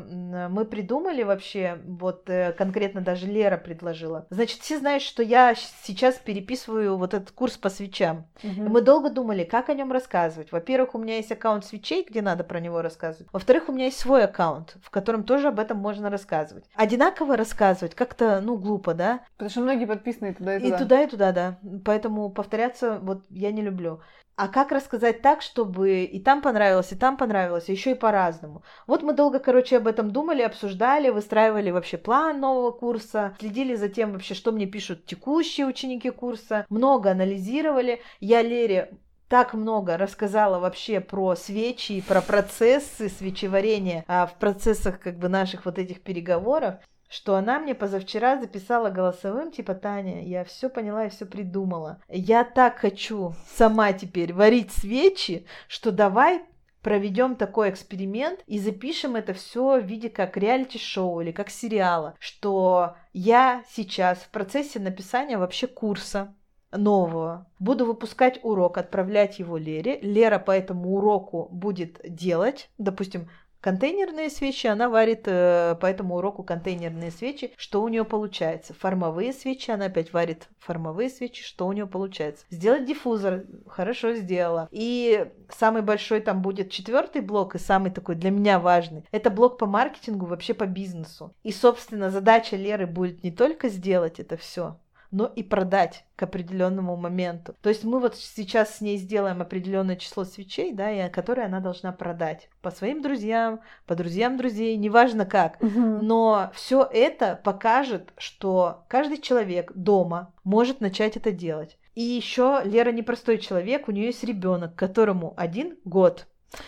мы 0.49 0.65
придумали 0.65 1.23
вообще, 1.23 1.79
вот 1.85 2.29
э, 2.31 2.53
конкретно 2.53 3.01
даже 3.01 3.27
Лера 3.27 3.57
предложила. 3.57 4.27
Значит, 4.31 4.61
все 4.61 4.79
знают, 4.79 5.03
что 5.03 5.23
я 5.23 5.55
сейчас 5.55 6.17
переписываю 6.17 6.97
вот 6.97 7.15
этот 7.15 7.31
курс 7.33 7.57
по 7.57 7.69
свечам. 7.69 8.27
И 8.43 8.49
Мгм. 8.49 8.71
мы 8.73 8.81
долго 8.83 9.11
думали, 9.11 9.45
как 9.45 9.69
о 9.69 9.75
нем 9.75 9.93
рассказывать. 9.93 10.53
Во-первых, 10.53 10.95
у 10.95 10.99
меня 10.99 11.17
есть 11.17 11.33
аккаунт 11.33 11.65
свечей, 11.65 12.05
где 12.09 12.23
надо 12.23 12.45
про 12.45 12.61
него 12.61 12.83
рассказывать. 12.83 13.29
Во-вторых, 13.33 13.69
у 13.69 13.73
меня 13.73 13.87
есть 13.87 13.99
свой 13.99 14.25
аккаунт, 14.25 14.77
в 14.83 14.91
котором 14.91 15.25
тоже 15.25 15.49
об 15.49 15.59
этом 15.59 15.79
можно 15.79 16.11
рассказывать. 16.11 16.65
Одинаково 16.75 17.37
рассказывать 17.37 17.95
как-то, 17.95 18.41
ну, 18.41 18.57
глупо, 18.57 18.95
да? 18.95 19.21
Потому 19.37 19.51
что 19.51 19.61
многие 19.61 19.87
подписаны 19.87 20.31
и 20.31 20.35
туда, 20.35 20.57
и 20.57 20.61
И 20.61 20.65
туда. 20.65 20.79
туда, 20.79 21.03
и 21.03 21.07
туда, 21.09 21.33
да. 21.33 21.59
Поэтому 21.85 22.31
повторяться 22.31 22.99
вот 23.03 23.25
я 23.31 23.53
не 23.53 23.63
люблю. 23.63 24.01
А 24.35 24.49
как 24.49 24.73
рассказать 24.73 25.21
так, 25.21 25.43
чтобы 25.43 26.05
и 26.05 26.19
там 26.19 26.41
понравилось, 26.41 26.93
и 26.93 26.97
там 26.97 27.17
понравилось, 27.17 27.69
еще 27.69 27.91
и 27.93 27.95
по-разному? 27.95 28.63
Вот 28.87 29.03
мы 29.03 29.13
долго, 29.13 29.39
короче, 29.39 29.77
об 29.77 29.87
этом 29.87 30.11
думали, 30.11 30.43
обсуждали, 30.43 31.11
выстраивали 31.11 31.71
вообще 31.71 31.99
план 31.99 32.41
нового 32.41 32.71
курса, 32.71 33.37
следили 33.39 33.75
за 33.75 33.89
тем 33.89 34.13
вообще, 34.13 34.35
что 34.35 34.51
мне 34.51 34.67
пишут 34.67 35.05
текущие 35.05 35.67
ученики 35.67 36.11
курса, 36.11 36.65
много 36.71 37.11
анализировали. 37.11 38.01
Я 38.21 38.41
Лере 38.43 38.99
так 39.29 39.55
много 39.55 39.97
рассказала 39.97 40.59
вообще 40.59 41.01
про 41.01 41.35
свечи, 41.37 42.03
про 42.07 42.21
процессы 42.21 43.09
свечеварения 43.09 44.05
а, 44.07 44.27
в 44.27 44.39
процессах 44.39 45.01
как 45.01 45.19
бы 45.19 45.29
наших 45.29 45.65
вот 45.65 45.79
этих 45.79 46.03
переговоров, 46.03 46.75
что 47.13 47.37
она 47.37 47.59
мне 47.59 47.75
позавчера 47.75 48.41
записала 48.41 48.89
голосовым, 48.89 49.53
типа, 49.53 49.75
Таня, 49.75 50.27
я 50.27 50.45
все 50.45 50.71
поняла 50.71 51.05
и 51.05 51.11
все 51.11 51.27
придумала. 51.27 52.01
Я 52.09 52.43
так 52.43 52.79
хочу 52.79 53.35
сама 53.47 53.93
теперь 53.93 54.33
варить 54.33 54.73
свечи, 54.73 55.47
что 55.69 55.93
давай 55.93 56.43
проведем 56.81 57.37
такой 57.37 57.69
эксперимент 57.69 58.41
и 58.47 58.59
запишем 58.59 59.15
это 59.15 59.35
все 59.35 59.79
в 59.79 59.85
виде 59.85 60.09
как 60.09 60.39
реалити-шоу 60.39 61.21
или 61.21 61.33
как 61.33 61.51
сериала, 61.51 62.15
что 62.19 62.97
я 63.13 63.63
сейчас 63.71 64.19
в 64.19 64.31
процессе 64.31 64.81
написания 64.81 65.37
вообще 65.37 65.67
курса 65.67 66.35
нового. 66.73 67.47
Буду 67.59 67.85
выпускать 67.85 68.41
урок, 68.43 68.79
отправлять 68.79 69.39
его 69.39 69.57
Лере. 69.59 70.01
Лера 70.01 70.39
по 70.39 70.51
этому 70.51 70.95
уроку 70.95 71.49
будет 71.53 72.01
делать, 72.05 72.71
допустим, 72.79 73.29
контейнерные 73.63 74.29
свечи, 74.29 74.67
она 74.67 74.91
варит 74.91 75.23
э, 75.27 75.77
по 75.81 75.87
этому 75.87 76.17
уроку 76.17 76.43
контейнерные 76.43 77.11
свечи, 77.11 77.53
что 77.57 77.83
у 77.83 77.89
нее 77.89 78.05
получается. 78.05 78.75
Формовые 78.75 79.33
свечи, 79.33 79.71
она 79.71 79.87
опять 79.87 80.13
варит 80.13 80.49
формовые 80.59 81.09
свечи, 81.09 81.43
что 81.43 81.67
у 81.67 81.73
нее 81.73 81.87
получается. 81.87 82.45
Сделать 82.51 82.85
диффузор, 82.85 83.45
хорошо 83.67 84.15
сделала. 84.15 84.69
И 84.73 85.27
самый 85.49 85.83
большой 85.83 86.21
там 86.21 86.43
будет 86.43 86.71
четвертый 86.71 87.23
блок, 87.23 87.55
и 87.55 87.59
самый 87.59 87.93
такой 87.93 88.17
для 88.17 88.31
меня 88.31 88.59
важный, 88.59 89.05
это 89.13 89.31
блок 89.31 89.59
по 89.59 89.67
маркетингу, 89.67 90.27
вообще 90.27 90.55
по 90.55 90.67
бизнесу. 90.67 91.35
И, 91.45 91.53
собственно, 91.53 92.11
задача 92.11 92.57
Леры 92.57 92.87
будет 92.87 93.23
не 93.23 93.31
только 93.31 93.69
сделать 93.69 94.19
это 94.19 94.37
все, 94.37 94.77
но 95.13 95.27
и 95.27 95.43
продать 95.43 96.05
к 96.17 96.23
определенному 96.25 96.97
моменту. 96.97 97.55
То 97.63 97.69
есть 97.69 97.85
мы 97.85 98.01
вот 98.01 98.17
сейчас 98.17 98.77
с 98.77 98.81
ней 98.81 98.97
сделаем 98.97 99.41
определенное 99.41 99.97
число 99.97 100.25
свечей, 100.25 100.73
да, 100.73 100.91
и 100.91 101.11
которые 101.11 101.47
она 101.47 101.61
должна 101.61 101.93
продать 101.93 102.49
по 102.63 102.71
своим 102.71 103.03
друзьям, 103.03 103.61
по 103.87 103.95
друзьям 103.95 104.37
друзей, 104.37 104.77
неважно 104.77 105.27
как. 105.27 105.63
Угу. 105.63 105.81
Но 106.03 106.51
все 106.55 106.89
это 106.91 107.41
покажет, 107.45 108.13
что 108.17 108.85
каждый 108.89 109.19
человек 109.19 109.73
дома 109.75 110.33
может 110.43 110.81
начать 110.81 111.17
это 111.17 111.31
делать. 111.31 111.79
И 111.95 112.01
еще 112.01 112.63
Лера 112.65 112.91
непростой 112.91 113.39
человек, 113.39 113.87
у 113.87 113.93
нее 113.93 114.07
есть 114.07 114.25
ребенок, 114.25 114.75
которому 114.75 115.35
один 115.37 115.77
год. 115.85 116.27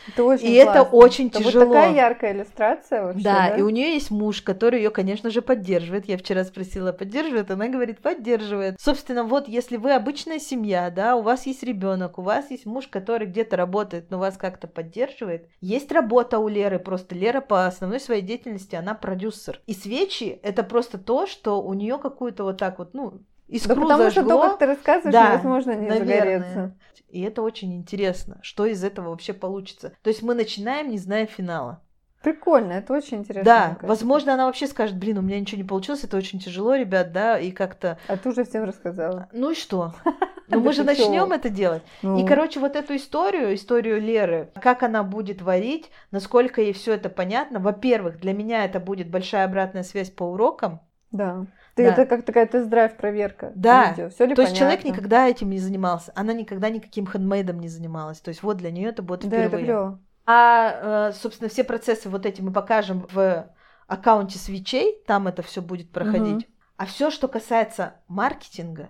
Это 0.09 0.25
очень 0.25 0.47
и 0.47 0.55
это 0.55 0.73
классно. 0.73 0.97
очень 0.97 1.27
Это 1.29 1.42
тяжело. 1.42 1.64
Вот 1.66 1.75
такая 1.75 1.94
яркая 1.94 2.33
иллюстрация 2.33 3.03
вообще, 3.05 3.23
Да, 3.23 3.51
да? 3.51 3.57
и 3.57 3.62
у 3.62 3.68
нее 3.68 3.94
есть 3.94 4.11
муж, 4.11 4.42
который 4.42 4.81
ее, 4.81 4.90
конечно 4.90 5.31
же, 5.31 5.42
поддерживает. 5.42 6.07
Я 6.07 6.18
вчера 6.18 6.44
спросила, 6.44 6.92
поддерживает? 6.92 7.51
Она 7.51 7.68
говорит, 7.68 8.01
поддерживает. 8.01 8.77
Собственно, 8.81 9.24
вот 9.24 9.49
если 9.49 9.76
вы 9.76 9.93
обычная 9.93 10.39
семья, 10.39 10.91
да, 10.91 11.16
у 11.16 11.22
вас 11.22 11.47
есть 11.47 11.62
ребенок, 11.62 12.18
у 12.18 12.22
вас 12.22 12.51
есть 12.51 12.66
муж, 12.66 12.89
который 12.89 13.26
где-то 13.26 13.57
работает, 13.57 14.11
но 14.11 14.18
вас 14.18 14.37
как-то 14.37 14.66
поддерживает. 14.66 15.49
Есть 15.61 15.93
работа 15.93 16.39
у 16.39 16.49
Леры, 16.49 16.78
просто 16.78 17.14
Лера 17.14 17.41
по 17.41 17.66
основной 17.66 18.01
своей 18.01 18.22
деятельности, 18.22 18.76
она 18.76 18.95
продюсер. 18.95 19.61
И 19.66 19.74
свечи 19.74 20.39
это 20.43 20.62
просто 20.62 20.99
то, 20.99 21.26
что 21.26 21.62
у 21.62 21.74
нее 21.74 21.99
какую-то 21.99 22.45
вот 22.45 22.59
так 22.59 22.78
вот, 22.78 22.95
ну, 22.95 23.20
Да 23.49 23.55
искру 23.57 23.82
потому 23.82 24.11
что 24.11 24.22
зажгло. 24.22 24.42
то, 24.42 24.49
как 24.51 24.59
ты 24.59 24.66
рассказываешь, 24.66 25.12
Да, 25.12 25.32
невозможно 25.32 25.70
не 25.72 25.88
наверное. 25.88 25.99
загореться. 26.16 26.76
И 27.09 27.20
это 27.22 27.42
очень 27.42 27.74
интересно, 27.76 28.38
что 28.42 28.66
из 28.66 28.82
этого 28.82 29.11
вообще 29.11 29.32
получится. 29.32 29.92
То 30.03 30.09
есть 30.09 30.22
мы 30.22 30.34
начинаем, 30.34 30.90
не 30.90 30.99
зная 30.99 31.26
финала. 31.26 31.80
Прикольно, 32.22 32.72
это 32.72 32.95
очень 32.95 33.18
интересно. 33.18 33.45
Да, 33.45 33.86
возможно, 33.86 34.32
она 34.32 34.47
вообще 34.47 34.66
скажет, 34.66 34.97
блин, 34.97 35.18
у 35.18 35.20
меня 35.20 35.38
ничего 35.38 35.59
не 35.61 35.68
получилось, 35.68 36.05
это 36.05 36.16
очень 36.16 36.40
тяжело, 36.40 36.74
ребят, 36.74 37.12
да, 37.12 37.38
и 37.38 37.51
как-то, 37.51 37.99
А 38.09 38.16
ты 38.16 38.30
уже 38.30 38.45
всем 38.45 38.64
рассказала. 38.64 39.28
ну 39.32 39.51
и 39.51 39.55
что? 39.55 39.95
Ну 40.47 40.59
Да 40.61 40.66
мы 40.66 40.72
же 40.74 40.84
начнем 40.84 41.32
это 41.32 41.49
делать. 41.49 41.82
И, 42.03 42.07
Ну, 42.07 42.26
короче, 42.26 42.61
вот 42.61 42.76
эту 42.76 42.97
историю, 42.97 43.55
историю 43.55 43.99
Леры, 43.99 44.51
как 44.61 44.82
она 44.82 45.03
будет 45.03 45.40
варить, 45.40 45.90
насколько 46.11 46.61
ей 46.61 46.74
все 46.74 46.92
это 46.92 47.09
понятно. 47.09 47.61
Во-первых, 47.61 48.20
для 48.20 48.34
меня 48.34 48.66
это 48.66 48.78
будет 48.78 49.09
большая 49.09 49.47
обратная 49.47 49.82
связь 49.84 50.11
по 50.11 50.24
урокам. 50.24 50.80
Да. 51.12 51.47
Ты, 51.75 51.85
Да. 51.85 51.93
Это 51.93 52.07
как 52.07 52.25
такая 52.25 52.47
тест-драйв 52.47 52.97
проверка. 52.97 53.53
Да. 53.55 53.91
Видео. 53.91 54.09
Всё 54.11 54.27
ли 54.27 54.35
То 54.35 54.43
есть 54.43 54.57
человек 54.57 54.83
понятно? 54.83 54.97
никогда 54.99 55.29
этим 55.29 55.51
не 55.51 55.59
занимался, 55.59 56.12
она 56.14 56.33
никогда 56.33 56.68
никаким 56.70 57.07
хендмейдом 57.07 57.59
не 57.61 57.68
занималась. 57.68 58.20
То 58.20 58.29
есть 58.29 58.43
вот 58.43 58.57
для 58.59 58.70
нее 58.70 58.91
это 58.91 59.03
будет 59.03 59.29
Да, 59.29 59.37
это 59.37 59.49
впервые. 59.49 59.64
клево. 59.64 60.01
А, 60.27 61.09
э, 61.11 61.12
собственно, 61.14 61.51
все 61.51 61.64
процессы 61.64 62.09
вот 62.09 62.25
эти 62.27 62.41
мы 62.41 62.53
покажем 62.53 63.07
в 63.12 63.47
аккаунте 63.89 64.39
свечей, 64.39 65.03
там 65.07 65.27
это 65.29 65.43
все 65.43 65.61
будет 65.61 65.91
проходить. 65.91 66.49
А 66.77 66.87
все, 66.87 67.11
что 67.11 67.29
касается 67.29 67.95
маркетинга 68.09 68.89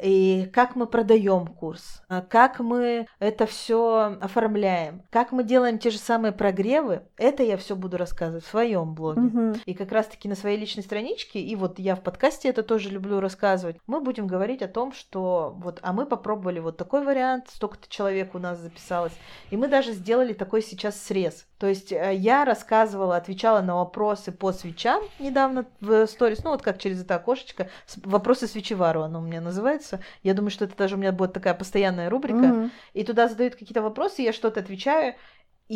и 0.00 0.48
как 0.52 0.76
мы 0.76 0.86
продаем 0.86 1.46
курс, 1.46 2.02
а 2.08 2.22
как 2.22 2.60
мы 2.60 3.06
это 3.18 3.46
все 3.46 4.16
оформляем, 4.20 5.02
как 5.10 5.32
мы 5.32 5.44
делаем 5.44 5.78
те 5.78 5.90
же 5.90 5.98
самые 5.98 6.32
прогревы, 6.32 7.02
это 7.16 7.42
я 7.42 7.56
все 7.56 7.76
буду 7.76 7.96
рассказывать 7.96 8.44
в 8.44 8.48
своем 8.48 8.94
блоге. 8.94 9.20
Мгм. 9.20 9.54
И 9.66 9.74
как 9.74 9.92
раз-таки 9.92 10.28
на 10.28 10.34
своей 10.34 10.58
личной 10.58 10.82
страничке, 10.82 11.40
и 11.40 11.54
вот 11.56 11.78
я 11.78 11.94
в 11.94 12.02
подкасте 12.02 12.48
это 12.48 12.62
тоже 12.62 12.90
люблю 12.90 13.20
рассказывать, 13.20 13.76
мы 13.86 14.00
будем 14.00 14.26
говорить 14.26 14.62
о 14.62 14.68
том, 14.68 14.92
что 14.92 15.54
вот, 15.58 15.78
а 15.82 15.92
мы 15.92 16.06
попробовали 16.06 16.60
вот 16.60 16.76
такой 16.76 17.04
вариант, 17.04 17.48
столько-то 17.50 17.88
человек 17.88 18.34
у 18.34 18.38
нас 18.38 18.58
записалось, 18.58 19.12
и 19.50 19.56
мы 19.56 19.68
даже 19.68 19.92
сделали 19.92 20.32
такой 20.32 20.62
сейчас 20.62 21.00
срез. 21.00 21.46
То 21.62 21.68
есть 21.68 21.92
э, 21.92 22.12
я 22.16 22.44
рассказывала, 22.44 23.14
отвечала 23.14 23.60
на 23.60 23.76
вопросы 23.76 24.32
по 24.32 24.50
свечам 24.50 25.00
недавно 25.20 25.64
в 25.80 26.08
сторис, 26.08 26.42
ну 26.42 26.50
вот 26.50 26.60
как 26.60 26.80
через 26.80 27.00
это 27.00 27.14
окошечко, 27.14 27.70
вопросы 28.02 28.48
свечевару 28.48 29.02
оно 29.02 29.20
у 29.20 29.22
меня 29.22 29.40
называется. 29.40 30.00
Я 30.24 30.34
думаю, 30.34 30.50
что 30.50 30.64
это 30.64 30.76
даже 30.76 30.96
у 30.96 30.98
меня 30.98 31.12
будет 31.12 31.34
такая 31.34 31.54
постоянная 31.54 32.10
рубрика 32.10 32.34
Мгм. 32.48 32.72
и 32.94 33.04
туда 33.04 33.28
задают 33.28 33.54
какие-то 33.54 33.80
вопросы, 33.80 34.22
я 34.22 34.32
что-то 34.32 34.58
отвечаю. 34.58 35.14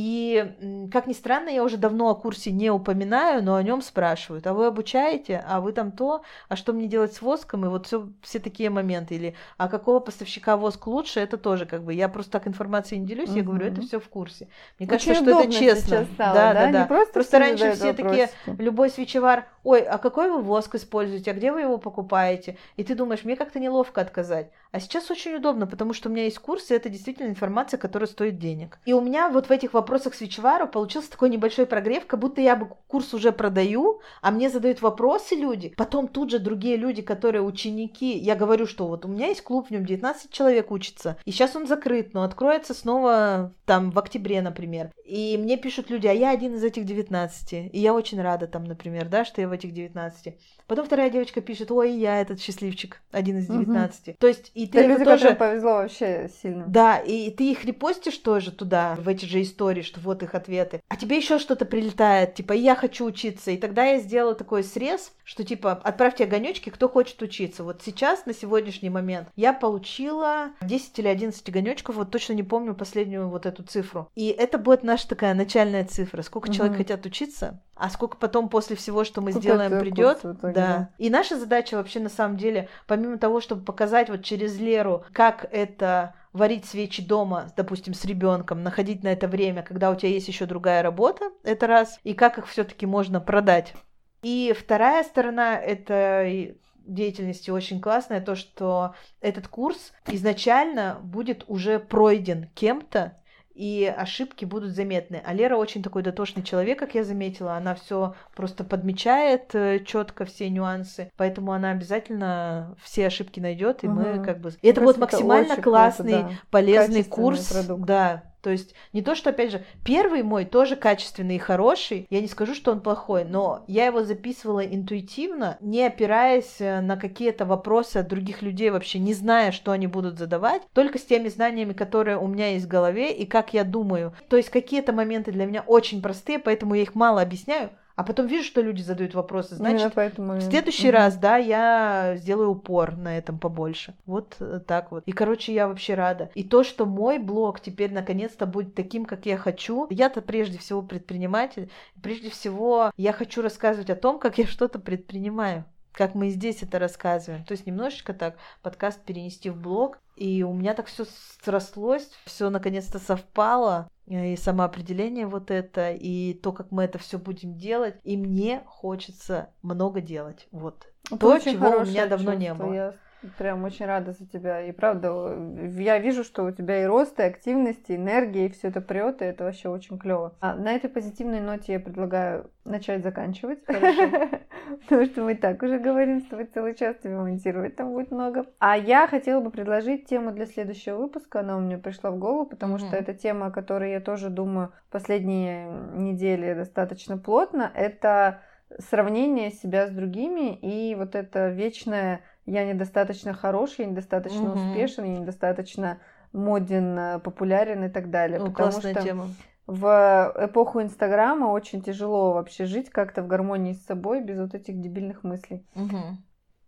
И, 0.01 0.89
как 0.93 1.07
ни 1.07 1.15
странно, 1.15 1.49
я 1.49 1.65
уже 1.65 1.79
давно 1.79 2.11
о 2.11 2.15
курсе 2.15 2.53
не 2.53 2.71
упоминаю, 2.71 3.43
но 3.43 3.55
о 3.55 3.63
нем 3.63 3.81
спрашивают. 3.81 4.47
А 4.47 4.53
вы 4.53 4.67
обучаете? 4.67 5.43
А 5.49 5.63
вы 5.63 5.73
там 5.73 5.91
то? 5.91 6.21
А 6.51 6.57
что 6.57 6.75
мне 6.75 6.87
делать 6.87 7.15
с 7.15 7.23
воском? 7.23 7.65
И 7.65 7.69
вот 7.69 7.87
всё- 7.87 8.11
все 8.21 8.39
такие 8.39 8.69
моменты. 8.69 9.15
Или 9.15 9.35
а 9.57 9.69
какого 9.69 10.01
поставщика 10.01 10.59
воск 10.59 10.87
лучше? 10.87 11.21
Это 11.21 11.39
тоже 11.39 11.65
как 11.65 11.83
бы. 11.83 11.95
Я 11.95 12.11
просто 12.11 12.33
так 12.33 12.47
информацией 12.47 13.01
не 13.01 13.07
делюсь, 13.07 13.31
я 13.31 13.43
говорю, 13.43 13.69
это 13.69 13.81
все 13.81 13.99
в 13.99 14.07
курсе. 14.11 14.49
Мне 14.79 14.87
Очень 14.87 15.15
кажется, 15.15 15.15
что 15.15 15.41
это 15.41 15.53
честно. 15.53 16.05
стало, 16.13 16.35
да, 16.35 16.53
да? 16.53 16.55
да, 16.67 16.73
да. 16.73 16.81
Не 16.83 16.87
просто, 16.89 17.13
Просто 17.15 17.31
все 17.31 17.39
раньше 17.39 17.73
все 17.73 17.93
такие, 17.95 18.27
вопросики. 18.27 18.63
любой 18.63 18.91
свечевар, 18.91 19.47
ой, 19.65 19.81
а 19.81 19.97
какой 19.97 20.31
вы 20.31 20.43
воск 20.43 20.75
используете, 20.75 21.31
а 21.31 21.35
где 21.35 21.51
вы 21.53 21.63
его 21.63 21.79
покупаете? 21.79 22.59
И 22.77 22.85
ты 22.85 22.95
думаешь, 22.95 23.25
мне 23.25 23.35
как-то 23.35 23.59
неловко 23.61 24.03
отказать. 24.03 24.51
А 24.77 24.81
сейчас 24.81 25.11
очень 25.11 25.35
удобно, 25.35 25.67
потому 25.67 25.95
что 25.95 26.11
у 26.11 26.13
меня 26.13 26.25
есть 26.25 26.39
курсы, 26.39 26.75
это 26.75 26.91
действительно 26.91 27.29
информация, 27.29 27.79
которая 27.79 28.07
стоит 28.07 28.39
денег. 28.39 28.79
И 28.85 28.93
у 28.93 29.01
меня 29.01 29.31
вот 29.31 29.47
в 29.47 29.51
этих 29.51 29.73
вопросах 29.73 30.15
свечевару 30.15 30.69
получился 30.69 31.11
такой 31.11 31.31
небольшой 31.31 31.65
прогрев, 31.65 32.05
как 32.07 32.21
будто 32.21 32.43
я 32.43 32.57
бы 32.57 32.69
курс 32.87 33.15
уже 33.15 33.33
продаю, 33.33 34.03
а 34.21 34.31
мне 34.31 34.51
задают 34.51 34.83
вопросы 34.83 35.35
люди, 35.35 35.73
потом 35.79 36.09
тут 36.09 36.31
же 36.31 36.41
другие 36.41 36.77
люди, 36.77 37.01
которые 37.01 37.41
ученики, 37.41 38.19
я 38.19 38.37
говорю, 38.37 38.67
что 38.67 38.87
вот 38.87 39.07
у 39.07 39.09
меня 39.09 39.29
есть 39.29 39.41
клуб, 39.41 39.69
в 39.69 39.71
нем 39.71 39.87
19 39.87 40.31
человек 40.31 40.71
учится, 40.71 41.17
и 41.25 41.31
сейчас 41.31 41.57
он 41.57 41.67
закрыт, 41.67 42.13
но 42.13 42.23
откроется 42.23 42.75
снова 42.75 43.55
там 43.65 43.91
в 43.91 43.99
октябре, 43.99 44.43
например. 44.43 44.91
И 45.07 45.39
мне 45.39 45.57
пишут 45.57 45.89
люди, 45.89 46.07
а 46.07 46.13
я 46.13 46.33
один 46.33 46.55
из 46.55 46.63
этих 46.63 46.85
19, 46.85 47.53
и 47.73 47.79
я 47.79 47.95
очень 47.95 48.21
рада 48.21 48.47
там, 48.47 48.65
например, 48.65 49.09
да, 49.09 49.25
что 49.25 49.41
я 49.41 49.49
в 49.49 49.53
этих 49.53 49.73
19. 49.73 50.37
Потом 50.67 50.85
вторая 50.85 51.09
девочка 51.11 51.41
пишет, 51.41 51.71
ой, 51.71 51.93
я 51.93 52.21
этот 52.21 52.41
счастливчик, 52.41 53.01
один 53.13 53.39
из 53.39 53.49
Мгм. 53.49 53.61
19. 53.61 54.19
То 54.19 54.27
есть 54.27 54.51
и 54.55 54.66
ты 54.69 54.81
это 54.81 54.89
люди, 54.89 55.05
тоже... 55.05 55.35
повезло 55.35 55.71
вообще 55.75 56.31
сильно. 56.43 56.65
Да, 56.67 56.99
и 56.99 57.31
ты 57.31 57.51
их 57.51 57.65
репостишь 57.65 58.19
тоже 58.19 58.53
туда, 58.53 58.97
в 58.99 59.09
эти 59.09 59.25
же 59.25 59.43
истории, 59.43 59.83
что 59.83 60.01
вот 60.01 60.23
их 60.23 60.35
ответы. 60.35 60.81
А 60.89 60.97
тебе 60.97 61.17
еще 61.17 61.39
что-то 61.39 61.65
прилетает, 61.65 62.35
типа, 62.35 62.53
я 62.53 62.75
хочу 62.75 63.05
учиться. 63.05 63.51
И 63.51 63.57
тогда 63.57 63.85
я 63.85 63.99
сделала 63.99 64.35
такой 64.35 64.65
срез, 64.65 65.13
что 65.25 65.45
типа, 65.45 65.73
отправьте 65.73 66.25
огонечки, 66.25 66.71
кто 66.71 66.89
хочет 66.89 67.21
учиться. 67.23 67.65
Вот 67.65 67.83
сейчас, 67.85 68.27
на 68.27 68.35
сегодняшний 68.35 68.91
момент, 68.91 69.29
я 69.37 69.53
получила 69.53 70.51
10 70.63 70.99
или 70.99 71.09
11 71.09 71.49
огонечков, 71.49 71.97
вот 71.97 72.11
точно 72.11 72.33
не 72.35 72.43
помню 72.43 72.75
последнюю 72.75 73.29
вот 73.29 73.47
эту 73.47 73.63
цифру. 73.63 74.09
И 74.15 74.29
это 74.29 74.59
будет 74.59 74.83
наша 74.83 75.09
такая 75.09 75.35
начальная 75.35 75.85
цифра. 75.85 76.23
Сколько 76.23 76.53
человек 76.53 76.75
Мгм. 76.75 76.79
хотят 76.79 77.07
учиться, 77.07 77.61
а 77.77 77.91
сколько 77.91 78.17
потом 78.17 78.49
после 78.49 78.75
всего, 78.75 79.05
что 79.05 79.21
мы 79.21 79.31
Сколько 79.33 79.49
сделаем, 79.49 79.79
придет. 79.81 80.21
да. 80.55 80.91
И 80.99 81.11
наша 81.11 81.39
задача 81.39 81.75
вообще 81.77 82.01
на 82.01 82.09
самом 82.09 82.39
деле, 82.39 82.69
помимо 82.87 83.19
того, 83.19 83.41
чтобы 83.41 83.65
показать 83.65 84.09
вот 84.09 84.25
через 84.25 84.59
Леру, 84.59 85.05
как 85.13 85.47
это 85.53 86.15
варить 86.33 86.65
свечи 86.67 87.03
дома, 87.03 87.53
допустим, 87.57 87.95
с 87.95 88.05
ребенком, 88.05 88.63
находить 88.63 89.03
на 89.03 89.09
это 89.09 89.29
время, 89.29 89.63
когда 89.63 89.91
у 89.91 89.95
тебя 89.95 90.11
есть 90.11 90.29
еще 90.29 90.47
другая 90.47 90.83
работа, 90.83 91.31
это 91.45 91.67
раз, 91.67 92.01
и 92.03 92.15
как 92.15 92.39
их 92.39 92.47
все-таки 92.49 92.87
можно 92.87 93.21
продать. 93.21 93.75
И 94.23 94.55
вторая 94.59 95.05
сторона 95.05 95.59
этой 95.59 96.59
деятельности 96.87 97.51
очень 97.51 97.81
классная, 97.81 98.21
то, 98.21 98.35
что 98.35 98.95
этот 99.21 99.49
курс 99.49 99.93
изначально 100.07 100.99
будет 101.03 101.45
уже 101.49 101.79
пройден 101.79 102.49
кем-то, 102.55 103.19
и 103.57 103.87
ошибки 103.97 104.45
будут 104.45 104.73
заметны. 104.73 105.23
А 105.25 105.33
Лера 105.33 105.57
очень 105.57 105.83
такой 105.83 106.03
дотошный 106.03 106.43
человек, 106.43 106.79
как 106.79 106.95
я 106.95 107.05
заметила. 107.05 107.55
Она 107.55 107.75
все 107.75 108.15
просто 108.35 108.65
подмечает 108.65 109.55
четко 109.87 110.25
все 110.27 110.51
нюансы, 110.51 111.11
поэтому 111.17 111.53
она 111.53 111.71
обязательно 111.71 112.77
все 112.83 113.07
ошибки 113.07 113.41
найдет, 113.41 113.83
и 113.85 113.89
мы 113.89 114.15
Мгм. 114.15 114.25
как 114.25 114.41
бы. 114.41 114.53
И 114.61 114.69
это 114.69 114.81
будет 114.81 114.97
Просто 114.97 115.17
максимально 115.17 115.57
классный, 115.63 116.13
круто, 116.13 116.29
да. 116.29 116.37
полезный 116.51 117.05
курс. 117.05 117.53
продукт. 117.53 117.85
Да. 117.87 118.23
То 118.43 118.51
есть 118.51 118.75
не 118.93 119.03
то, 119.03 119.15
что, 119.15 119.31
опять 119.31 119.51
же, 119.51 119.65
первый 119.85 120.23
мой 120.23 120.45
тоже 120.45 120.77
качественный 120.77 121.37
и 121.37 121.41
хороший, 121.41 122.07
я 122.11 122.21
не 122.21 122.29
скажу, 122.29 122.55
что 122.55 122.71
он 122.71 122.81
плохой, 122.81 123.25
но 123.25 123.65
я 123.67 123.87
его 123.87 124.05
записывала 124.05 124.65
интуитивно, 124.65 125.59
не 125.61 125.85
опираясь 125.85 126.61
э, 126.61 126.81
на 126.81 126.97
какие-то 126.97 127.45
вопросы 127.45 127.99
от 127.99 128.09
других 128.09 128.43
людей 128.43 128.71
вообще, 128.71 128.99
не 128.99 129.15
зная, 129.15 129.51
что 129.53 129.73
они 129.73 129.87
будут 129.87 130.19
задавать, 130.19 130.63
только 130.73 130.99
с 130.99 131.05
теми 131.05 131.29
знаниями, 131.29 131.73
которые 131.73 132.19
у 132.19 132.27
меня 132.27 132.53
есть 132.53 132.67
в 132.67 132.69
голове 132.69 133.13
и 133.13 133.27
как 133.27 133.55
я 133.55 133.65
думаю. 133.65 134.15
То 134.29 134.37
есть 134.37 134.51
какие-то 134.51 134.93
моменты 134.93 135.33
для 135.33 135.47
меня 135.47 135.63
очень 135.67 136.03
простые, 136.03 136.39
поэтому 136.39 136.75
я 136.75 136.83
их 136.83 136.95
мало 136.95 137.21
объясняю, 137.21 137.71
а 137.97 138.05
потом 138.05 138.27
вижу, 138.27 138.45
что 138.45 138.61
люди 138.61 138.83
задают 138.83 139.15
вопросы, 139.15 139.57
значит, 139.57 139.81
Именно 139.81 139.93
поэтому... 139.95 140.35
в 140.35 140.43
следующий 140.43 140.89
Мгм. 140.89 140.97
раз, 140.97 141.17
да, 141.17 141.39
я 141.39 142.15
сделаю 142.17 142.51
упор 142.51 142.95
на 142.95 143.17
этом 143.17 143.39
побольше. 143.39 143.95
Вот 144.05 144.37
э, 144.39 144.61
так 144.67 144.93
вот. 144.93 145.03
И, 145.07 145.13
короче, 145.13 145.55
я 145.55 145.67
вообще 145.67 145.95
рада. 145.95 146.31
И 146.35 146.45
то, 146.45 146.63
что 146.63 146.85
мой 146.85 147.19
блог 147.19 147.61
теперь 147.61 147.93
наконец-то 147.93 148.45
будет 148.45 148.75
таким, 148.75 149.07
как 149.07 149.25
я 149.25 149.39
хочу. 149.39 149.87
Я-то 149.89 150.21
прежде 150.21 150.59
всего 150.59 150.83
предприниматель. 150.83 151.71
Прежде 152.03 152.29
всего, 152.29 152.93
я 152.99 153.15
хочу 153.15 153.41
рассказывать 153.41 153.89
о 153.89 153.97
том, 153.97 154.19
как 154.19 154.37
я 154.37 154.47
что-то 154.47 154.79
предпринимаю 154.79 155.65
как 155.97 156.15
мы 156.15 156.29
здесь 156.29 156.63
это 156.63 156.79
рассказываем. 156.79 157.43
То 157.45 157.53
есть 157.53 157.67
немножечко 157.67 158.13
так 158.13 158.37
подкаст 158.61 159.01
перенести 159.01 159.49
в 159.49 159.57
блог. 159.57 159.99
И 160.15 160.43
у 160.43 160.53
меня 160.53 160.75
так 160.75 160.87
все 160.87 161.07
срослось, 161.43 162.11
все 162.27 162.51
наконец-то 162.51 162.99
совпало. 162.99 163.89
Э, 164.07 164.33
И 164.33 164.37
самоопределение 164.37 165.27
вот 165.27 165.51
это, 165.51 165.93
и 165.93 166.35
то, 166.35 166.53
как 166.53 166.71
мы 166.71 166.85
это 166.85 166.99
все 166.99 167.19
будем 167.19 167.57
делать. 167.57 167.97
И 168.05 168.17
мне 168.17 168.63
хочется 168.67 169.51
много 169.63 170.01
делать. 170.01 170.49
Вот. 170.51 170.87
Это 171.07 171.19
то, 171.19 171.39
чего 171.39 171.69
у 171.79 171.85
меня 171.85 172.07
давно 172.07 172.35
не 172.35 172.49
чувство, 172.49 172.65
было. 172.65 172.75
Я 172.75 172.95
Прям 173.39 173.65
очень 173.65 173.87
рада 173.87 174.13
за 174.13 174.27
тебя. 174.27 174.61
И 174.61 174.73
правда, 174.73 175.37
я 175.79 175.99
вижу, 175.99 176.25
что 176.25 176.45
у 176.45 176.51
тебя 176.51 176.83
и 176.83 176.87
рост, 176.87 177.19
и 177.19 177.23
активность, 177.23 177.89
и 177.89 177.97
энергия, 177.97 178.47
и 178.47 178.51
все 178.51 178.69
это 178.69 178.81
прет, 178.81 179.23
и 179.23 179.25
это 179.25 179.45
вообще 179.45 179.69
очень 179.69 179.99
клево. 179.99 180.35
А 180.41 180.55
на 180.55 180.73
этой 180.73 180.91
позитивной 180.91 181.41
ноте 181.41 181.75
я 181.75 181.81
предлагаю 181.81 182.51
начать 182.65 183.03
заканчивать. 183.03 183.65
Потому 183.67 185.05
что 185.07 185.23
мы 185.23 185.35
так 185.35 185.63
уже 185.63 185.79
говорим 185.79 186.21
с 186.21 186.27
тобой 186.27 186.47
целый 186.47 186.75
час, 186.75 186.97
тебе 187.03 187.17
монтировать 187.17 187.77
там 187.77 187.93
будет 187.93 188.11
много. 188.11 188.47
А 188.59 188.77
я 188.77 189.07
хотела 189.07 189.41
бы 189.41 189.51
предложить 189.51 190.07
тему 190.07 190.33
для 190.33 190.47
следующего 190.47 190.97
выпуска. 190.97 191.41
Она 191.41 191.57
у 191.57 191.61
меня 191.61 191.79
пришла 191.79 192.11
в 192.11 192.19
голову, 192.19 192.47
потому 192.47 192.79
что 192.79 192.97
это 192.97 193.15
тема, 193.15 193.47
о 193.47 193.51
которой 193.51 193.93
я 193.93 194.01
тоже 194.01 194.29
думаю 194.29 194.73
последние 194.91 195.67
недели 195.95 196.55
достаточно 196.55 197.17
плотно. 197.17 197.71
Это 197.75 198.43
сравнение 198.91 199.51
себя 199.51 199.87
с 199.87 199.91
другими 199.91 200.55
и 200.55 200.95
вот 200.95 201.15
это 201.15 201.49
вечное 201.49 202.23
я 202.47 202.65
недостаточно 202.65 203.35
хороший, 203.35 203.83
я 203.83 203.91
недостаточно 203.91 204.53
угу. 204.53 204.61
успешен, 204.61 205.05
я 205.05 205.19
недостаточно 205.19 205.99
моден, 206.33 206.99
э, 206.99 207.19
популярен 207.19 207.85
и 207.85 207.89
так 207.89 208.11
далее. 208.11 208.39
Ну, 208.39 208.53
потому 208.53 208.73
что 208.73 208.95
тема. 208.95 209.29
в 209.67 210.33
эпоху 210.39 210.81
Инстаграма 210.81 211.47
очень 211.47 211.83
тяжело 211.83 212.33
вообще 212.33 212.67
жить 212.67 212.91
как-то 212.91 213.23
в 213.23 213.27
гармонии 213.27 213.73
с 213.73 213.85
собой 213.85 214.23
без 214.23 214.39
вот 214.39 214.55
этих 214.55 214.81
дебильных 214.81 215.25
мыслей. 215.25 215.67
Угу. 215.75 216.19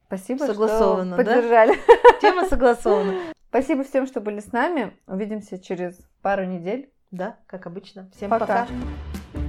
Спасибо, 0.07 0.45
Согласовано, 0.45 1.17
что 1.17 1.25
поддержали. 1.25 1.73
Да? 1.73 2.19
Тема 2.21 2.45
согласована. 2.47 3.13
Спасибо 3.51 3.85
всем, 3.85 4.07
что 4.07 4.21
были 4.21 4.41
с 4.41 4.53
нами. 4.53 4.95
Увидимся 5.07 5.59
через 5.59 5.99
пару 6.23 6.45
недель. 6.45 6.91
Да, 7.11 7.37
как 7.47 7.67
обычно. 7.67 8.11
Всем 8.15 8.31
пока. 8.31 8.67
пока. 8.67 9.48